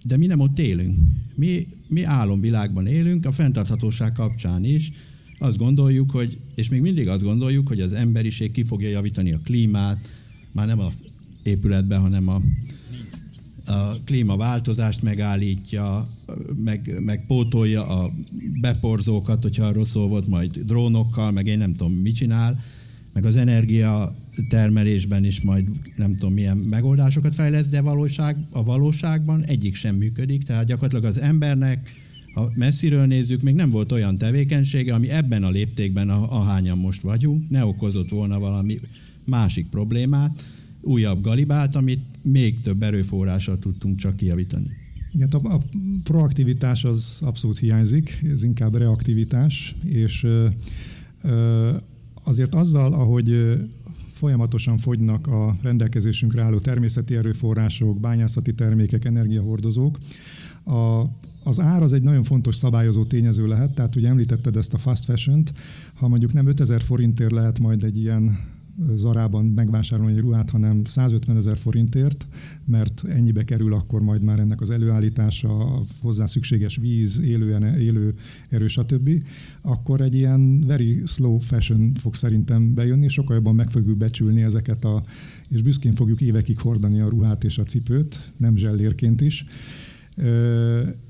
de 0.07 0.17
mi 0.17 0.27
nem 0.27 0.41
ott 0.41 0.59
élünk. 0.59 0.95
Mi, 1.35 1.67
mi 1.89 2.03
álomvilágban 2.03 2.87
élünk, 2.87 3.27
a 3.27 3.33
fenntarthatóság 3.33 4.13
kapcsán 4.13 4.65
is. 4.65 4.93
Azt 5.39 5.57
gondoljuk, 5.57 6.11
hogy, 6.11 6.39
és 6.55 6.69
még 6.69 6.81
mindig 6.81 7.09
azt 7.09 7.23
gondoljuk, 7.23 7.69
hogy 7.69 7.81
az 7.81 7.93
emberiség 7.93 8.51
ki 8.51 8.63
fogja 8.65 8.89
javítani 8.89 9.33
a 9.33 9.41
klímát, 9.45 10.09
már 10.53 10.67
nem 10.67 10.81
az 10.81 11.05
épületben, 11.43 12.01
hanem 12.01 12.29
a, 12.29 12.41
a 13.73 14.03
klímaváltozást 14.05 15.03
megállítja, 15.03 16.09
meg, 16.65 17.01
meg 17.01 17.27
pótolja 17.27 17.87
a 17.87 18.13
beporzókat, 18.61 19.43
hogyha 19.43 19.65
arról 19.65 19.85
szó 19.85 20.09
volt, 20.09 20.27
majd 20.27 20.59
drónokkal, 20.59 21.31
meg 21.31 21.47
én 21.47 21.59
nem 21.59 21.73
tudom, 21.73 21.93
mit 21.93 22.15
csinál, 22.15 22.59
meg 23.13 23.25
az 23.25 23.37
energia 23.37 24.15
termelésben 24.49 25.24
is 25.24 25.41
majd 25.41 25.68
nem 25.97 26.16
tudom 26.16 26.34
milyen 26.34 26.57
megoldásokat 26.57 27.34
fejlesz, 27.34 27.68
de 27.68 27.80
valóság, 27.80 28.37
a 28.51 28.64
valóságban 28.64 29.45
egyik 29.45 29.74
sem 29.74 29.97
működik, 29.97 30.43
tehát 30.43 30.66
gyakorlatilag 30.66 31.05
az 31.05 31.20
embernek, 31.20 31.91
ha 32.34 32.51
messziről 32.55 33.07
nézzük, 33.07 33.43
még 33.43 33.55
nem 33.55 33.70
volt 33.70 33.93
olyan 33.93 34.18
tevékenysége, 34.18 34.95
ami 34.95 35.11
ebben 35.11 35.45
a 35.45 35.51
léptékben, 35.51 36.11
ahányan 36.11 36.78
most 36.78 37.03
vagyunk, 37.03 37.51
ne 37.51 37.64
okozott 37.64 38.09
volna 38.09 38.39
valami 38.39 38.78
másik 39.24 39.66
problémát, 39.66 40.45
újabb 40.82 41.22
galibát, 41.22 41.76
amit 41.76 42.05
még 42.22 42.61
több 42.61 42.82
erőforrással 42.82 43.59
tudtunk 43.59 43.99
csak 43.99 44.16
kijavítani. 44.16 44.70
Igen, 45.12 45.28
a, 45.28 45.55
a 45.55 45.61
proaktivitás 46.03 46.84
az 46.84 47.20
abszolút 47.22 47.59
hiányzik, 47.59 48.24
ez 48.32 48.43
inkább 48.43 48.76
reaktivitás, 48.76 49.74
és 49.84 50.22
ö, 50.22 50.47
ö, 51.22 51.76
azért 52.22 52.55
azzal, 52.55 52.93
ahogy 52.93 53.30
folyamatosan 54.17 54.79
fogynak 54.79 55.27
a 55.27 55.57
rendelkezésünkre 55.62 56.43
álló 56.43 56.59
természeti 56.59 57.17
erőforrások, 57.17 58.01
bányászati 58.01 58.55
termékek, 58.55 59.05
energiahordozók, 59.05 59.99
A, 60.64 61.03
az 61.43 61.61
ár 61.61 61.83
az 61.83 61.93
egy 61.93 62.03
nagyon 62.03 62.23
fontos 62.23 62.57
szabályozó 62.57 63.05
tényező 63.05 63.47
lehet, 63.47 63.75
tehát 63.75 63.97
ugye 63.97 64.09
említetted 64.09 64.57
ezt 64.57 64.75
a 64.75 64.79
fast 64.79 65.05
fashion-t, 65.05 65.53
ha 65.95 66.09
mondjuk 66.09 66.33
nem 66.33 66.47
5000 66.47 66.83
forintért 66.83 67.33
lehet 67.33 67.59
majd 67.59 67.85
egy 67.85 67.99
ilyen 67.99 68.39
Zarában 68.95 69.45
megvásárolni 69.45 70.12
egy 70.12 70.18
ruhát, 70.18 70.51
hanem 70.51 70.85
150 70.85 71.37
ezer 71.37 71.57
forintért, 71.57 72.27
mert 72.64 73.05
ennyibe 73.09 73.45
kerül 73.45 73.72
akkor 73.74 74.01
majd 74.01 74.22
már 74.22 74.39
ennek 74.39 74.61
az 74.61 74.70
előállítása, 74.70 75.83
hozzá 76.01 76.27
szükséges 76.27 76.77
víz, 76.77 77.20
élő, 77.20 77.77
élő 77.79 78.14
erő, 78.49 78.66
stb., 78.66 79.11
akkor 79.62 80.01
egy 80.01 80.14
ilyen 80.14 80.61
very 80.61 81.03
slow 81.07 81.39
fashion 81.39 81.95
fog 81.95 82.14
szerintem 82.14 82.74
bejönni, 82.74 83.09
sokkal 83.09 83.37
jobban 83.37 83.55
meg 83.55 83.70
fogjuk 83.70 83.97
becsülni 83.97 84.43
ezeket 84.43 84.85
a, 84.85 85.03
és 85.49 85.62
büszkén 85.62 85.95
fogjuk 85.95 86.20
évekig 86.20 86.59
hordani 86.59 87.01
a 87.01 87.09
ruhát 87.09 87.45
és 87.45 87.59
a 87.59 87.62
cipőt, 87.62 88.33
nem 88.37 88.57
zsellérként 88.57 89.20
is. 89.20 89.47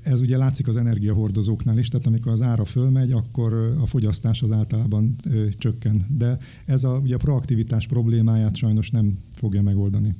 Ez 0.01 0.21
ugye 0.21 0.37
látszik 0.37 0.67
az 0.67 0.77
energiahordozóknál 0.77 1.77
is, 1.77 1.87
tehát 1.87 2.07
amikor 2.07 2.31
az 2.31 2.41
ára 2.41 2.65
fölmegy, 2.65 3.11
akkor 3.11 3.53
a 3.81 3.85
fogyasztás 3.85 4.41
az 4.41 4.51
általában 4.51 5.15
csökken. 5.49 6.01
De 6.17 6.37
ez 6.65 6.83
a, 6.83 6.99
ugye 7.03 7.15
a 7.15 7.17
proaktivitás 7.17 7.87
problémáját 7.87 8.55
sajnos 8.55 8.89
nem 8.89 9.17
fogja 9.35 9.61
megoldani. 9.61 10.15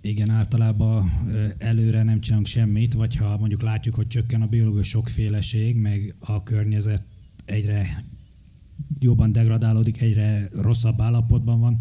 Igen, 0.00 0.30
általában 0.30 1.10
előre 1.58 2.02
nem 2.02 2.20
csinálunk 2.20 2.46
semmit, 2.46 2.94
vagy 2.94 3.16
ha 3.16 3.38
mondjuk 3.38 3.62
látjuk, 3.62 3.94
hogy 3.94 4.06
csökken 4.06 4.42
a 4.42 4.46
biológiai 4.46 4.82
sokféleség, 4.82 5.76
meg 5.76 6.14
a 6.18 6.42
környezet 6.42 7.02
egyre 7.44 8.04
jobban 8.98 9.32
degradálódik, 9.32 10.02
egyre 10.02 10.48
rosszabb 10.52 11.00
állapotban 11.00 11.60
van, 11.60 11.76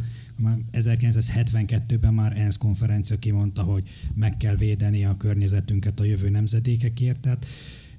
1972-ben 0.71 2.13
már 2.13 2.37
ENSZ 2.37 2.57
konferencia 2.57 3.17
kimondta, 3.19 3.61
hogy 3.61 3.89
meg 4.15 4.37
kell 4.37 4.55
védeni 4.55 5.05
a 5.05 5.17
környezetünket 5.17 5.99
a 5.99 6.03
jövő 6.03 6.29
nemzedékekért. 6.29 7.19
Tehát 7.19 7.45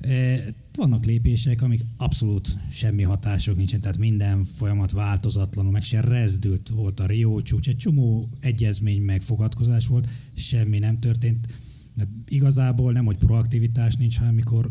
e, 0.01 0.39
vannak 0.75 1.05
lépések, 1.05 1.63
amik 1.63 1.81
abszolút 1.97 2.59
semmi 2.71 3.03
hatások 3.03 3.57
nincsen, 3.57 3.81
tehát 3.81 3.99
minden 3.99 4.45
folyamat 4.45 4.93
változatlanul, 4.93 5.73
meg 5.73 5.83
se 5.83 6.01
rezdült 6.01 6.69
volt 6.69 7.01
a 7.01 7.07
Rio 7.07 7.43
csúcs, 7.43 7.69
egy 7.69 7.77
csomó 7.77 8.29
egyezmény 8.41 9.03
meg 9.03 9.23
fogadkozás 9.23 9.87
volt, 9.87 10.09
semmi 10.35 10.79
nem 10.79 10.99
történt. 10.99 11.47
De 11.95 12.07
igazából 12.29 12.93
nem, 12.93 13.05
hogy 13.05 13.17
proaktivitás 13.17 13.95
nincs, 13.95 14.19
hanem 14.19 14.33
amikor 14.33 14.71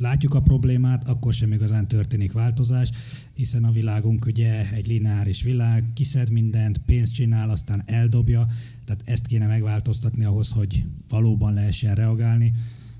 látjuk 0.00 0.34
a 0.34 0.42
problémát, 0.42 1.08
akkor 1.08 1.34
sem 1.34 1.52
igazán 1.52 1.88
történik 1.88 2.32
változás, 2.32 2.90
hiszen 3.34 3.64
a 3.64 3.70
világunk 3.70 4.26
ugye 4.26 4.70
egy 4.70 4.86
lineáris 4.86 5.42
világ, 5.42 5.84
kiszed 5.94 6.30
mindent, 6.30 6.78
pénzt 6.78 7.14
csinál, 7.14 7.50
aztán 7.50 7.82
eldobja, 7.86 8.46
tehát 8.84 9.02
ezt 9.04 9.26
kéne 9.26 9.46
megváltoztatni 9.46 10.24
ahhoz, 10.24 10.50
hogy 10.50 10.84
valóban 11.08 11.54
lehessen 11.54 11.94
reagálni. 11.94 12.52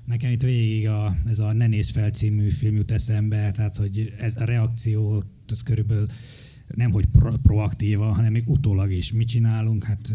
Nekem 0.05 0.31
itt 0.31 0.41
végig 0.41 0.87
a, 0.87 1.15
ez 1.25 1.39
a 1.39 1.53
Ne 1.53 1.67
néz 1.67 1.89
fel 1.89 2.09
című 2.09 2.49
film 2.49 2.75
jut 2.75 2.91
eszembe, 2.91 3.51
tehát 3.51 3.77
hogy 3.77 4.13
ez 4.19 4.35
a 4.35 4.43
reakció, 4.43 5.23
ez 5.47 5.61
körülbelül 5.61 6.05
nem 6.75 6.91
hogy 6.91 7.05
pro- 7.05 7.37
proaktíva, 7.37 8.13
hanem 8.13 8.31
még 8.31 8.49
utólag 8.49 8.91
is. 8.91 9.11
Mit 9.11 9.27
csinálunk? 9.27 9.83
Hát 9.83 10.13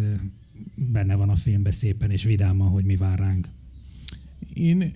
benne 0.75 1.15
van 1.15 1.29
a 1.29 1.35
filmben 1.35 1.73
szépen 1.73 2.11
és 2.11 2.25
vidáman, 2.25 2.69
hogy 2.69 2.85
mi 2.85 2.97
vár 2.97 3.19
ránk. 3.19 3.49
Én 4.55 4.81
eh, 4.83 4.91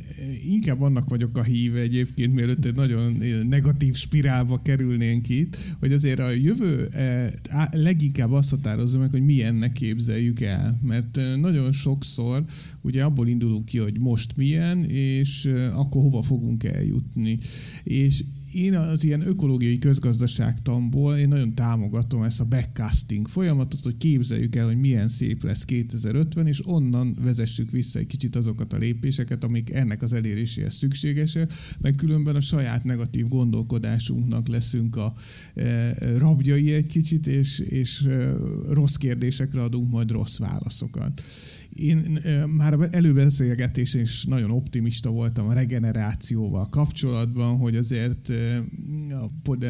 inkább 0.50 0.80
annak 0.80 1.08
vagyok 1.08 1.38
a 1.38 1.42
híve 1.42 1.80
egyébként, 1.80 2.34
mielőtt 2.34 2.64
egy 2.64 2.74
nagyon 2.74 3.20
eh, 3.20 3.42
negatív 3.42 3.94
spirálba 3.94 4.62
kerülnénk 4.62 5.28
itt, 5.28 5.56
hogy 5.78 5.92
azért 5.92 6.18
a 6.18 6.30
jövő 6.30 6.86
eh, 6.86 7.30
leginkább 7.70 8.32
azt 8.32 8.50
határozza 8.50 8.98
meg, 8.98 9.10
hogy 9.10 9.24
milyennek 9.24 9.72
képzeljük 9.72 10.40
el. 10.40 10.78
Mert 10.82 11.20
nagyon 11.40 11.72
sokszor 11.72 12.44
ugye 12.80 13.04
abból 13.04 13.28
indulunk 13.28 13.64
ki, 13.64 13.78
hogy 13.78 14.00
most 14.00 14.36
milyen, 14.36 14.84
és 14.84 15.50
akkor 15.72 16.02
hova 16.02 16.22
fogunk 16.22 16.64
eljutni. 16.64 17.38
És 17.82 18.24
én 18.52 18.74
az 18.74 19.04
ilyen 19.04 19.26
ökológiai 19.26 19.78
közgazdaságtamból 19.78 21.16
én 21.16 21.28
nagyon 21.28 21.54
támogatom 21.54 22.22
ezt 22.22 22.40
a 22.40 22.44
backcasting 22.44 23.28
folyamatot, 23.28 23.80
hogy 23.80 23.96
képzeljük 23.96 24.56
el, 24.56 24.66
hogy 24.66 24.76
milyen 24.76 25.08
szép 25.08 25.42
lesz 25.42 25.64
2050, 25.64 26.46
és 26.46 26.66
onnan 26.66 27.16
vezessük 27.20 27.70
vissza 27.70 27.98
egy 27.98 28.06
kicsit 28.06 28.36
azokat 28.36 28.72
a 28.72 28.76
lépéseket, 28.76 29.44
amik 29.44 29.70
ennek 29.70 30.02
az 30.02 30.12
eléréséhez 30.12 30.74
szükségesek, 30.74 31.52
meg 31.80 31.94
különben 31.94 32.36
a 32.36 32.40
saját 32.40 32.84
negatív 32.84 33.28
gondolkodásunknak 33.28 34.48
leszünk 34.48 34.96
a 34.96 35.14
e, 35.54 35.94
rabjai 36.18 36.72
egy 36.72 36.86
kicsit, 36.86 37.26
és, 37.26 37.58
és 37.58 38.02
e, 38.02 38.32
rossz 38.68 38.94
kérdésekre 38.94 39.62
adunk 39.62 39.90
majd 39.90 40.10
rossz 40.10 40.38
válaszokat 40.38 41.22
én 41.80 42.18
már 42.56 42.88
előbeszélgetésen 42.90 44.00
is 44.00 44.24
nagyon 44.24 44.50
optimista 44.50 45.10
voltam 45.10 45.48
a 45.48 45.52
regenerációval 45.52 46.68
kapcsolatban, 46.68 47.56
hogy 47.56 47.76
azért 47.76 48.32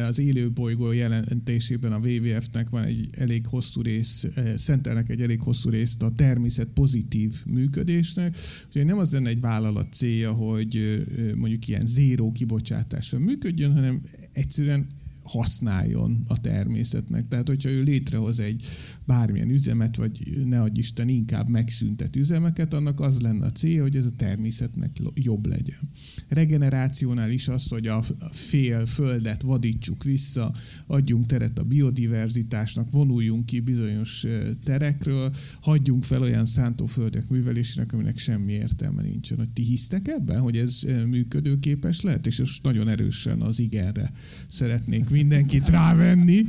az 0.07 0.19
élő 0.19 0.51
bolygó 0.51 0.91
jelentésében 0.91 1.91
a 1.91 1.99
WWF-nek 2.07 2.69
van 2.69 2.83
egy 2.83 3.09
elég 3.11 3.45
hosszú 3.45 3.81
rész, 3.81 4.27
szentelnek 4.55 5.09
egy 5.09 5.21
elég 5.21 5.41
hosszú 5.41 5.69
részt 5.69 6.01
a 6.01 6.11
természet 6.11 6.67
pozitív 6.67 7.45
működésnek. 7.45 8.35
Úgyhogy 8.67 8.85
nem 8.85 8.97
az 8.97 9.11
lenne 9.11 9.29
egy 9.29 9.39
vállalat 9.39 9.93
célja, 9.93 10.31
hogy 10.31 11.03
mondjuk 11.35 11.67
ilyen 11.67 11.85
zéró 11.85 12.31
kibocsátással 12.31 13.19
működjön, 13.19 13.73
hanem 13.73 14.01
egyszerűen 14.33 14.85
használjon 15.23 16.23
a 16.27 16.41
természetnek. 16.41 17.27
Tehát, 17.27 17.47
hogyha 17.47 17.69
ő 17.69 17.81
létrehoz 17.81 18.39
egy 18.39 18.65
bármilyen 19.05 19.49
üzemet, 19.49 19.95
vagy 19.95 20.19
ne 20.45 20.61
adj 20.61 20.79
Isten 20.79 21.07
inkább 21.07 21.49
megszüntet 21.49 22.15
üzemeket, 22.15 22.73
annak 22.73 22.99
az 22.99 23.19
lenne 23.19 23.45
a 23.45 23.51
célja, 23.51 23.81
hogy 23.81 23.95
ez 23.95 24.05
a 24.05 24.15
természetnek 24.15 24.91
jobb 25.13 25.45
legyen. 25.45 25.79
Regenerációnál 26.27 27.29
is 27.29 27.47
az, 27.47 27.67
hogy 27.67 27.87
a 27.87 28.03
fél 28.31 28.85
földet 28.85 29.41
vadítsuk 29.41 30.03
vissza, 30.03 30.53
adjunk 30.87 31.25
teret 31.25 31.59
a 31.59 31.63
biodiverzitásnak, 31.63 32.91
vonuljunk 32.91 33.45
ki 33.45 33.59
bizonyos 33.59 34.25
terekről, 34.63 35.31
hagyjunk 35.61 36.03
fel 36.03 36.21
olyan 36.21 36.45
szántóföldek 36.45 37.29
művelésének, 37.29 37.93
aminek 37.93 38.17
semmi 38.17 38.53
értelme 38.53 39.01
nincsen. 39.01 39.37
Hogy 39.37 39.49
ti 39.49 39.63
hisztek 39.63 40.07
ebben, 40.07 40.39
hogy 40.39 40.57
ez 40.57 40.79
működőképes 41.09 42.01
lehet? 42.01 42.27
És 42.27 42.39
most 42.39 42.63
nagyon 42.63 42.87
erősen 42.87 43.41
az 43.41 43.59
igenre 43.59 44.11
szeretnék 44.47 45.09
mindenkit 45.21 45.69
rávenni, 45.69 46.45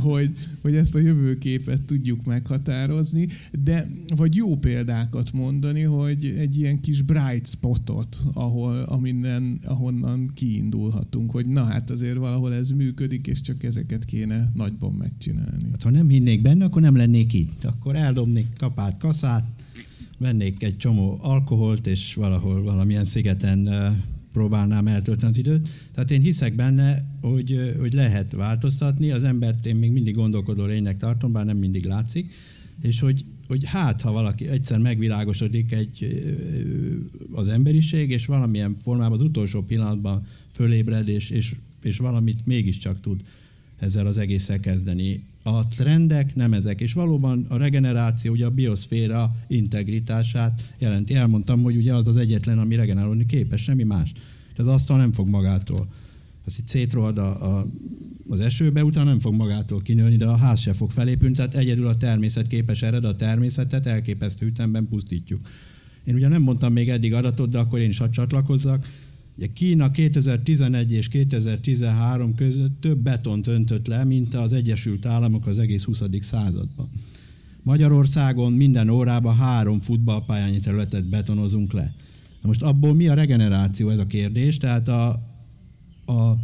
hogy, 0.00 0.30
hogy 0.60 0.74
ezt 0.74 0.94
a 0.94 0.98
jövőképet 0.98 1.62
képet 1.62 1.82
tudjuk 1.82 2.24
meghatározni, 2.24 3.28
de 3.64 3.88
vagy 4.16 4.34
jó 4.34 4.56
példákat 4.56 5.32
mondani, 5.32 5.82
hogy 5.82 6.34
egy 6.38 6.58
ilyen 6.58 6.80
kis 6.80 7.02
bright 7.02 7.46
spotot, 7.46 8.20
ahol, 8.32 8.82
aminden, 8.82 9.58
ahonnan 9.64 10.30
kiindulhatunk, 10.34 11.30
hogy 11.30 11.46
na 11.46 11.64
hát 11.64 11.90
azért 11.90 12.16
valahol 12.16 12.54
ez 12.54 12.70
működik, 12.70 13.26
és 13.26 13.40
csak 13.40 13.62
ezeket 13.62 14.04
kéne 14.04 14.50
nagyban 14.54 14.92
megcsinálni. 14.92 15.68
Hát, 15.70 15.82
ha 15.82 15.90
nem 15.90 16.08
hinnék 16.08 16.42
benne, 16.42 16.64
akkor 16.64 16.82
nem 16.82 16.96
lennék 16.96 17.32
itt. 17.32 17.64
Akkor 17.64 17.96
eldobnék 17.96 18.46
kapát, 18.58 18.98
kaszát, 18.98 19.46
vennék 20.18 20.62
egy 20.62 20.76
csomó 20.76 21.18
alkoholt, 21.20 21.86
és 21.86 22.14
valahol 22.14 22.62
valamilyen 22.62 23.04
szigeten 23.04 23.68
próbálnám 24.32 24.86
eltölteni 24.86 25.30
az 25.30 25.38
időt. 25.38 25.68
Tehát 25.92 26.10
én 26.10 26.20
hiszek 26.20 26.54
benne, 26.54 27.04
hogy, 27.20 27.74
hogy 27.78 27.92
lehet 27.92 28.32
változtatni. 28.32 29.10
Az 29.10 29.22
embert 29.22 29.66
én 29.66 29.76
még 29.76 29.90
mindig 29.90 30.14
gondolkodó 30.14 30.64
lénynek 30.64 30.96
tartom, 30.96 31.32
bár 31.32 31.44
nem 31.44 31.56
mindig 31.56 31.84
látszik, 31.84 32.32
és 32.82 33.00
hogy, 33.00 33.24
hogy 33.46 33.64
hát, 33.64 34.00
ha 34.00 34.12
valaki 34.12 34.48
egyszer 34.48 34.78
megvilágosodik 34.78 35.72
egy, 35.72 36.22
az 37.32 37.48
emberiség, 37.48 38.10
és 38.10 38.26
valamilyen 38.26 38.74
formában 38.74 39.18
az 39.18 39.24
utolsó 39.24 39.62
pillanatban 39.62 40.22
fölébred, 40.50 41.08
és, 41.08 41.30
és, 41.30 41.54
és 41.82 41.96
valamit 41.96 42.46
mégiscsak 42.46 43.00
tud 43.00 43.20
ezzel 43.78 44.06
az 44.06 44.18
egésszel 44.18 44.60
kezdeni. 44.60 45.24
A 45.44 45.68
trendek 45.68 46.34
nem 46.34 46.52
ezek, 46.52 46.80
és 46.80 46.92
valóban 46.92 47.46
a 47.48 47.56
regeneráció, 47.56 48.32
ugye 48.32 48.46
a 48.46 48.50
bioszféra 48.50 49.36
integritását 49.46 50.74
jelenti. 50.78 51.14
Elmondtam, 51.14 51.62
hogy 51.62 51.76
ugye 51.76 51.94
az 51.94 52.06
az 52.06 52.16
egyetlen, 52.16 52.58
ami 52.58 52.74
regenerálni 52.74 53.26
képes, 53.26 53.62
semmi 53.62 53.82
más. 53.82 54.12
Ez 54.56 54.66
az 54.66 54.72
asztal 54.72 54.96
nem 54.96 55.12
fog 55.12 55.28
magától. 55.28 55.88
Az 56.44 56.58
itt 56.58 56.68
szétrohad 56.68 57.18
a, 57.18 57.56
a, 57.56 57.66
az 58.28 58.40
esőbe, 58.40 58.84
utána 58.84 59.10
nem 59.10 59.20
fog 59.20 59.34
magától 59.34 59.82
kinőni, 59.82 60.16
de 60.16 60.26
a 60.26 60.36
ház 60.36 60.60
se 60.60 60.72
fog 60.72 60.90
felépülni, 60.90 61.34
tehát 61.34 61.54
egyedül 61.54 61.86
a 61.86 61.96
természet 61.96 62.46
képes 62.46 62.82
erre, 62.82 62.98
de 62.98 63.08
a 63.08 63.16
természetet 63.16 63.86
elképesztő 63.86 64.46
ütemben 64.46 64.88
pusztítjuk. 64.88 65.40
Én 66.04 66.14
ugye 66.14 66.28
nem 66.28 66.42
mondtam 66.42 66.72
még 66.72 66.88
eddig 66.88 67.14
adatot, 67.14 67.50
de 67.50 67.58
akkor 67.58 67.78
én 67.78 67.88
is 67.88 67.98
hadd 67.98 68.10
csatlakozzak. 68.10 68.86
Ugye 69.36 69.46
Kína 69.46 69.90
2011 69.90 70.92
és 70.92 71.08
2013 71.08 72.34
között 72.34 72.80
több 72.80 72.98
betont 72.98 73.46
öntött 73.46 73.86
le, 73.86 74.04
mint 74.04 74.34
az 74.34 74.52
Egyesült 74.52 75.06
Államok 75.06 75.46
az 75.46 75.58
egész 75.58 75.84
20. 75.84 76.02
században. 76.20 76.88
Magyarországon 77.62 78.52
minden 78.52 78.88
órában 78.88 79.36
három 79.36 79.78
futballpályányi 79.78 80.58
területet 80.58 81.08
betonozunk 81.08 81.72
le. 81.72 81.94
Na 82.40 82.48
most 82.48 82.62
abból 82.62 82.94
mi 82.94 83.08
a 83.08 83.14
regeneráció, 83.14 83.90
ez 83.90 83.98
a 83.98 84.06
kérdés. 84.06 84.56
Tehát 84.56 84.88
a, 84.88 85.08
a 86.06 86.38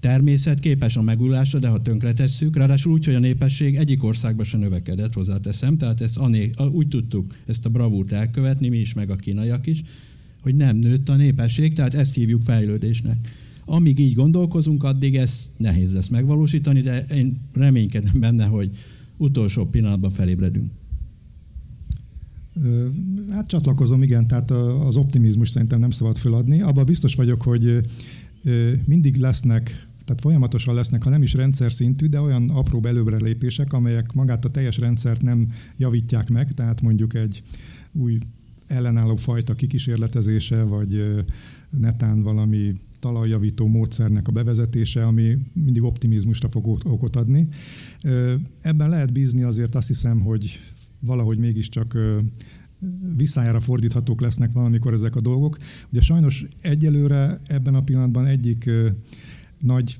természet 0.00 0.60
képes 0.60 0.96
a 0.96 1.02
megújulásra, 1.02 1.58
de 1.58 1.68
ha 1.68 1.82
tönkretesszük, 1.82 2.56
ráadásul 2.56 2.92
úgy, 2.92 3.04
hogy 3.04 3.14
a 3.14 3.18
népesség 3.18 3.76
egyik 3.76 4.04
országban 4.04 4.44
se 4.44 4.56
növekedett, 4.56 5.12
hozzáteszem, 5.12 5.76
tehát 5.76 6.00
ezt 6.00 6.16
ané, 6.16 6.50
úgy 6.72 6.88
tudtuk 6.88 7.34
ezt 7.46 7.66
a 7.66 7.68
bravúrt 7.68 8.12
elkövetni, 8.12 8.68
mi 8.68 8.78
is, 8.78 8.94
meg 8.94 9.10
a 9.10 9.16
kínaiak 9.16 9.66
is, 9.66 9.82
hogy 10.42 10.54
nem 10.54 10.76
nőtt 10.76 11.08
a 11.08 11.16
népesség, 11.16 11.74
tehát 11.74 11.94
ezt 11.94 12.14
hívjuk 12.14 12.42
fejlődésnek. 12.42 13.28
Amíg 13.64 13.98
így 13.98 14.14
gondolkozunk, 14.14 14.84
addig 14.84 15.16
ez 15.16 15.50
nehéz 15.56 15.92
lesz 15.92 16.08
megvalósítani, 16.08 16.80
de 16.80 17.04
én 17.04 17.40
reménykedem 17.52 18.20
benne, 18.20 18.44
hogy 18.44 18.70
utolsó 19.16 19.66
pillanatban 19.66 20.10
felébredünk. 20.10 20.70
Hát 23.30 23.46
csatlakozom, 23.46 24.02
igen, 24.02 24.26
tehát 24.26 24.50
az 24.50 24.96
optimizmus 24.96 25.48
szerintem 25.48 25.78
nem 25.78 25.90
szabad 25.90 26.16
feladni. 26.16 26.60
Abban 26.60 26.84
biztos 26.84 27.14
vagyok, 27.14 27.42
hogy 27.42 27.80
mindig 28.84 29.16
lesznek, 29.16 29.86
tehát 30.04 30.20
folyamatosan 30.20 30.74
lesznek, 30.74 31.02
ha 31.02 31.10
nem 31.10 31.22
is 31.22 31.34
rendszer 31.34 31.72
szintű, 31.72 32.06
de 32.06 32.20
olyan 32.20 32.50
apró 32.50 32.80
belőbre 32.80 33.16
lépések, 33.16 33.72
amelyek 33.72 34.12
magát 34.12 34.44
a 34.44 34.50
teljes 34.50 34.78
rendszert 34.78 35.22
nem 35.22 35.48
javítják 35.76 36.28
meg, 36.28 36.52
tehát 36.52 36.80
mondjuk 36.80 37.14
egy 37.14 37.42
új 37.92 38.18
ellenálló 38.72 39.16
fajta 39.16 39.54
kikísérletezése, 39.54 40.62
vagy 40.62 41.24
netán 41.70 42.22
valami 42.22 42.74
talajjavító 42.98 43.66
módszernek 43.66 44.28
a 44.28 44.32
bevezetése, 44.32 45.06
ami 45.06 45.38
mindig 45.52 45.82
optimizmusra 45.82 46.48
fog 46.48 46.66
okot 46.84 47.16
adni. 47.16 47.48
Ebben 48.60 48.88
lehet 48.88 49.12
bízni 49.12 49.42
azért 49.42 49.74
azt 49.74 49.88
hiszem, 49.88 50.20
hogy 50.20 50.60
valahogy 51.00 51.38
mégiscsak 51.38 51.98
visszájára 53.16 53.60
fordíthatók 53.60 54.20
lesznek 54.20 54.52
valamikor 54.52 54.92
ezek 54.92 55.16
a 55.16 55.20
dolgok. 55.20 55.58
Ugye 55.90 56.00
sajnos 56.00 56.44
egyelőre 56.60 57.40
ebben 57.46 57.74
a 57.74 57.82
pillanatban 57.82 58.26
egyik 58.26 58.70
nagy 59.58 59.96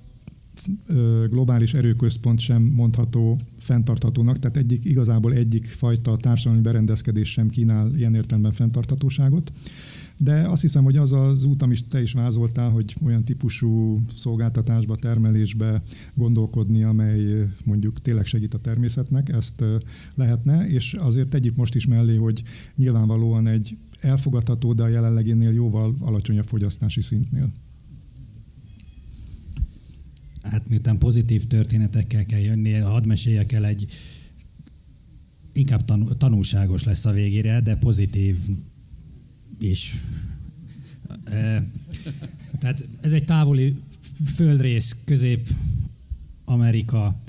globális 1.30 1.74
erőközpont 1.74 2.38
sem 2.40 2.62
mondható 2.62 3.40
fenntarthatónak, 3.58 4.38
tehát 4.38 4.56
egyik, 4.56 4.84
igazából 4.84 5.32
egyik 5.32 5.66
fajta 5.66 6.16
társadalmi 6.16 6.62
berendezkedés 6.62 7.32
sem 7.32 7.48
kínál 7.48 7.94
ilyen 7.94 8.14
értelemben 8.14 8.52
fenntarthatóságot. 8.52 9.52
De 10.16 10.48
azt 10.48 10.62
hiszem, 10.62 10.84
hogy 10.84 10.96
az 10.96 11.12
az 11.12 11.44
út, 11.44 11.62
amit 11.62 11.88
te 11.88 12.02
is 12.02 12.12
vázoltál, 12.12 12.70
hogy 12.70 12.96
olyan 13.04 13.22
típusú 13.22 14.00
szolgáltatásba, 14.16 14.96
termelésbe 14.96 15.82
gondolkodni, 16.14 16.82
amely 16.82 17.48
mondjuk 17.64 18.00
tényleg 18.00 18.26
segít 18.26 18.54
a 18.54 18.58
természetnek, 18.58 19.28
ezt 19.28 19.64
lehetne, 20.14 20.68
és 20.68 20.94
azért 20.94 21.28
tegyük 21.28 21.56
most 21.56 21.74
is 21.74 21.86
mellé, 21.86 22.16
hogy 22.16 22.42
nyilvánvalóan 22.76 23.46
egy 23.46 23.76
elfogadható, 24.00 24.72
de 24.72 24.82
a 24.82 24.88
jelenleginél 24.88 25.52
jóval 25.52 25.94
alacsonyabb 26.00 26.46
fogyasztási 26.46 27.00
szintnél. 27.00 27.52
Hát 30.42 30.68
miután 30.68 30.98
pozitív 30.98 31.46
történetekkel 31.46 32.24
kell 32.24 32.40
jönni, 32.40 32.72
hadd 32.72 33.06
meséljek 33.06 33.52
el 33.52 33.66
egy 33.66 33.86
inkább 35.52 35.84
tanulságos 36.18 36.84
lesz 36.84 37.04
a 37.04 37.12
végére, 37.12 37.60
de 37.60 37.76
pozitív 37.76 38.36
is. 39.58 39.94
Tehát 42.58 42.88
ez 43.00 43.12
egy 43.12 43.24
távoli 43.24 43.76
földrész, 44.34 44.96
Közép-Amerika 45.04 47.20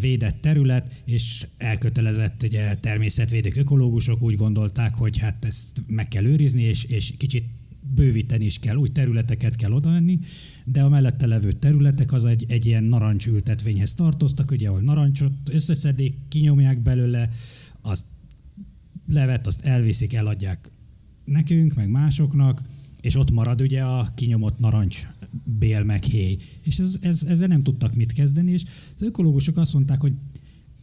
védett 0.00 0.40
terület, 0.40 1.02
és 1.04 1.46
elkötelezett 1.56 2.42
ugye, 2.42 2.74
természetvédők, 2.74 3.56
ökológusok 3.56 4.22
úgy 4.22 4.36
gondolták, 4.36 4.94
hogy 4.94 5.18
hát 5.18 5.44
ezt 5.44 5.82
meg 5.86 6.08
kell 6.08 6.24
őrizni, 6.24 6.62
és, 6.62 6.84
és 6.84 7.14
kicsit 7.16 7.44
bővíteni 7.94 8.44
is 8.44 8.58
kell, 8.58 8.76
új 8.76 8.88
területeket 8.88 9.56
kell 9.56 9.72
odavenni, 9.72 10.18
de 10.64 10.82
a 10.82 10.88
mellette 10.88 11.26
levő 11.26 11.52
területek 11.52 12.12
az 12.12 12.24
egy, 12.24 12.44
egy 12.48 12.66
ilyen 12.66 12.84
narancsültetvényhez 12.84 13.94
tartoztak, 13.94 14.50
ugye, 14.50 14.68
ahol 14.68 14.80
narancsot 14.80 15.32
összeszedik, 15.50 16.14
kinyomják 16.28 16.82
belőle, 16.82 17.30
azt 17.80 18.04
levet, 19.06 19.46
azt 19.46 19.64
elviszik, 19.64 20.14
eladják 20.14 20.70
nekünk, 21.24 21.74
meg 21.74 21.88
másoknak, 21.88 22.62
és 23.00 23.14
ott 23.14 23.30
marad 23.30 23.60
ugye 23.60 23.82
a 23.82 24.08
kinyomott 24.14 24.58
narancs 24.58 25.08
bél 25.58 25.84
meg 25.84 26.02
héj. 26.02 26.36
És 26.62 26.78
ez, 26.78 26.96
ez, 27.00 27.22
ezzel 27.22 27.48
nem 27.48 27.62
tudtak 27.62 27.94
mit 27.94 28.12
kezdeni, 28.12 28.50
és 28.50 28.64
az 28.96 29.02
ökológusok 29.02 29.56
azt 29.56 29.74
mondták, 29.74 30.00
hogy 30.00 30.12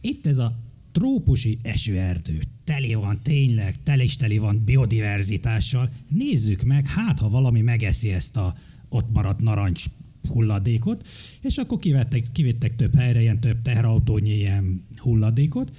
itt 0.00 0.26
ez 0.26 0.38
a 0.38 0.58
trópusi 0.92 1.58
esőerdő, 1.62 2.42
teli 2.68 2.94
van 2.94 3.20
tényleg, 3.22 3.82
teli 3.82 4.02
is 4.02 4.16
teli 4.16 4.38
van 4.38 4.62
biodiverzitással, 4.64 5.90
nézzük 6.08 6.62
meg, 6.62 6.86
hát 6.86 7.18
ha 7.18 7.28
valami 7.28 7.60
megeszi 7.60 8.10
ezt 8.10 8.36
a 8.36 8.54
ott 8.88 9.12
maradt 9.12 9.40
narancs 9.40 9.84
hulladékot, 10.28 11.06
és 11.40 11.58
akkor 11.58 11.78
kivettek, 11.78 12.24
kivittek 12.32 12.76
több 12.76 12.94
helyre 12.94 13.20
ilyen 13.20 13.40
több 13.40 13.62
teherautónyi 13.62 14.30
ilyen 14.30 14.84
hulladékot, 14.96 15.76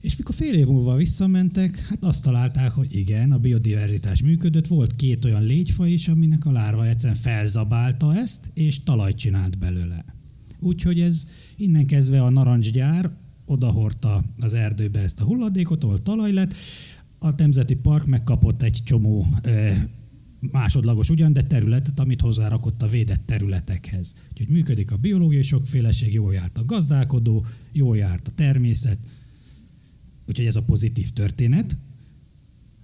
és 0.00 0.16
mikor 0.16 0.34
fél 0.34 0.54
év 0.54 0.66
múlva 0.66 0.96
visszamentek, 0.96 1.86
hát 1.86 2.04
azt 2.04 2.22
találták, 2.22 2.70
hogy 2.70 2.94
igen, 2.94 3.32
a 3.32 3.38
biodiverzitás 3.38 4.22
működött, 4.22 4.66
volt 4.66 4.96
két 4.96 5.24
olyan 5.24 5.42
légyfaj 5.42 5.90
is, 5.90 6.08
aminek 6.08 6.46
a 6.46 6.52
lárva 6.52 6.86
egyszerűen 6.86 7.18
felzabálta 7.18 8.16
ezt, 8.16 8.50
és 8.54 8.82
talajt 8.82 9.16
csinált 9.16 9.58
belőle. 9.58 10.04
Úgyhogy 10.58 11.00
ez 11.00 11.26
innen 11.56 11.86
kezdve 11.86 12.22
a 12.22 12.30
narancsgyár 12.30 13.10
odahordta 13.44 14.24
az 14.40 14.54
erdőbe 14.54 15.00
ezt 15.00 15.20
a 15.20 15.24
hulladékot, 15.24 15.84
ahol 15.84 16.02
talaj 16.02 16.32
lett, 16.32 16.54
a 17.18 17.30
Nemzeti 17.36 17.74
Park 17.74 18.06
megkapott 18.06 18.62
egy 18.62 18.80
csomó 18.84 19.26
másodlagos 20.40 21.10
ugyan, 21.10 21.32
de 21.32 21.42
területet, 21.42 22.00
amit 22.00 22.20
hozzárakott 22.20 22.82
a 22.82 22.86
védett 22.86 23.26
területekhez. 23.26 24.14
Úgyhogy 24.30 24.48
működik 24.48 24.92
a 24.92 24.96
biológiai 24.96 25.42
sokféleség, 25.42 26.12
jól 26.12 26.32
járt 26.32 26.58
a 26.58 26.64
gazdálkodó, 26.64 27.46
jól 27.72 27.96
járt 27.96 28.28
a 28.28 28.30
természet, 28.30 28.98
Úgyhogy 30.26 30.46
ez 30.46 30.56
a 30.56 30.64
pozitív 30.64 31.10
történet. 31.10 31.76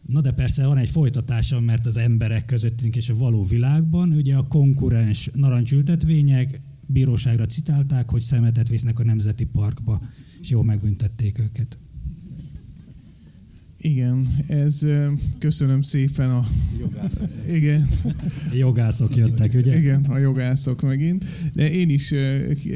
Na 0.06 0.20
de 0.20 0.32
persze 0.32 0.66
van 0.66 0.76
egy 0.76 0.88
folytatása, 0.88 1.61
mert 1.61 1.86
az 1.86 1.96
emberek 1.96 2.44
közöttünk 2.44 2.96
és 2.96 3.09
a 3.09 3.14
való 3.14 3.42
világban 3.42 4.12
ugye 4.12 4.36
a 4.36 4.48
konkurens 4.48 5.30
narancsültetvények 5.34 6.61
bíróságra 6.89 7.47
citálták, 7.47 8.11
hogy 8.11 8.20
szemetet 8.20 8.68
visznek 8.68 8.99
a 8.99 9.05
Nemzeti 9.05 9.45
Parkba, 9.45 10.03
és 10.41 10.51
jól 10.51 10.64
megbüntették 10.64 11.39
őket. 11.39 11.78
Igen, 13.81 14.29
ez 14.47 14.87
köszönöm 15.39 15.83
szépen 15.83 16.31
a... 16.31 16.47
Jogászok. 16.81 17.29
Igen. 17.53 17.89
Jogászok 18.55 19.16
jöttek, 19.16 19.55
ugye? 19.55 19.79
Igen, 19.79 20.05
a 20.05 20.18
jogászok 20.18 20.83
megint. 20.83 21.24
De 21.53 21.70
én 21.70 21.91
is 21.91 22.14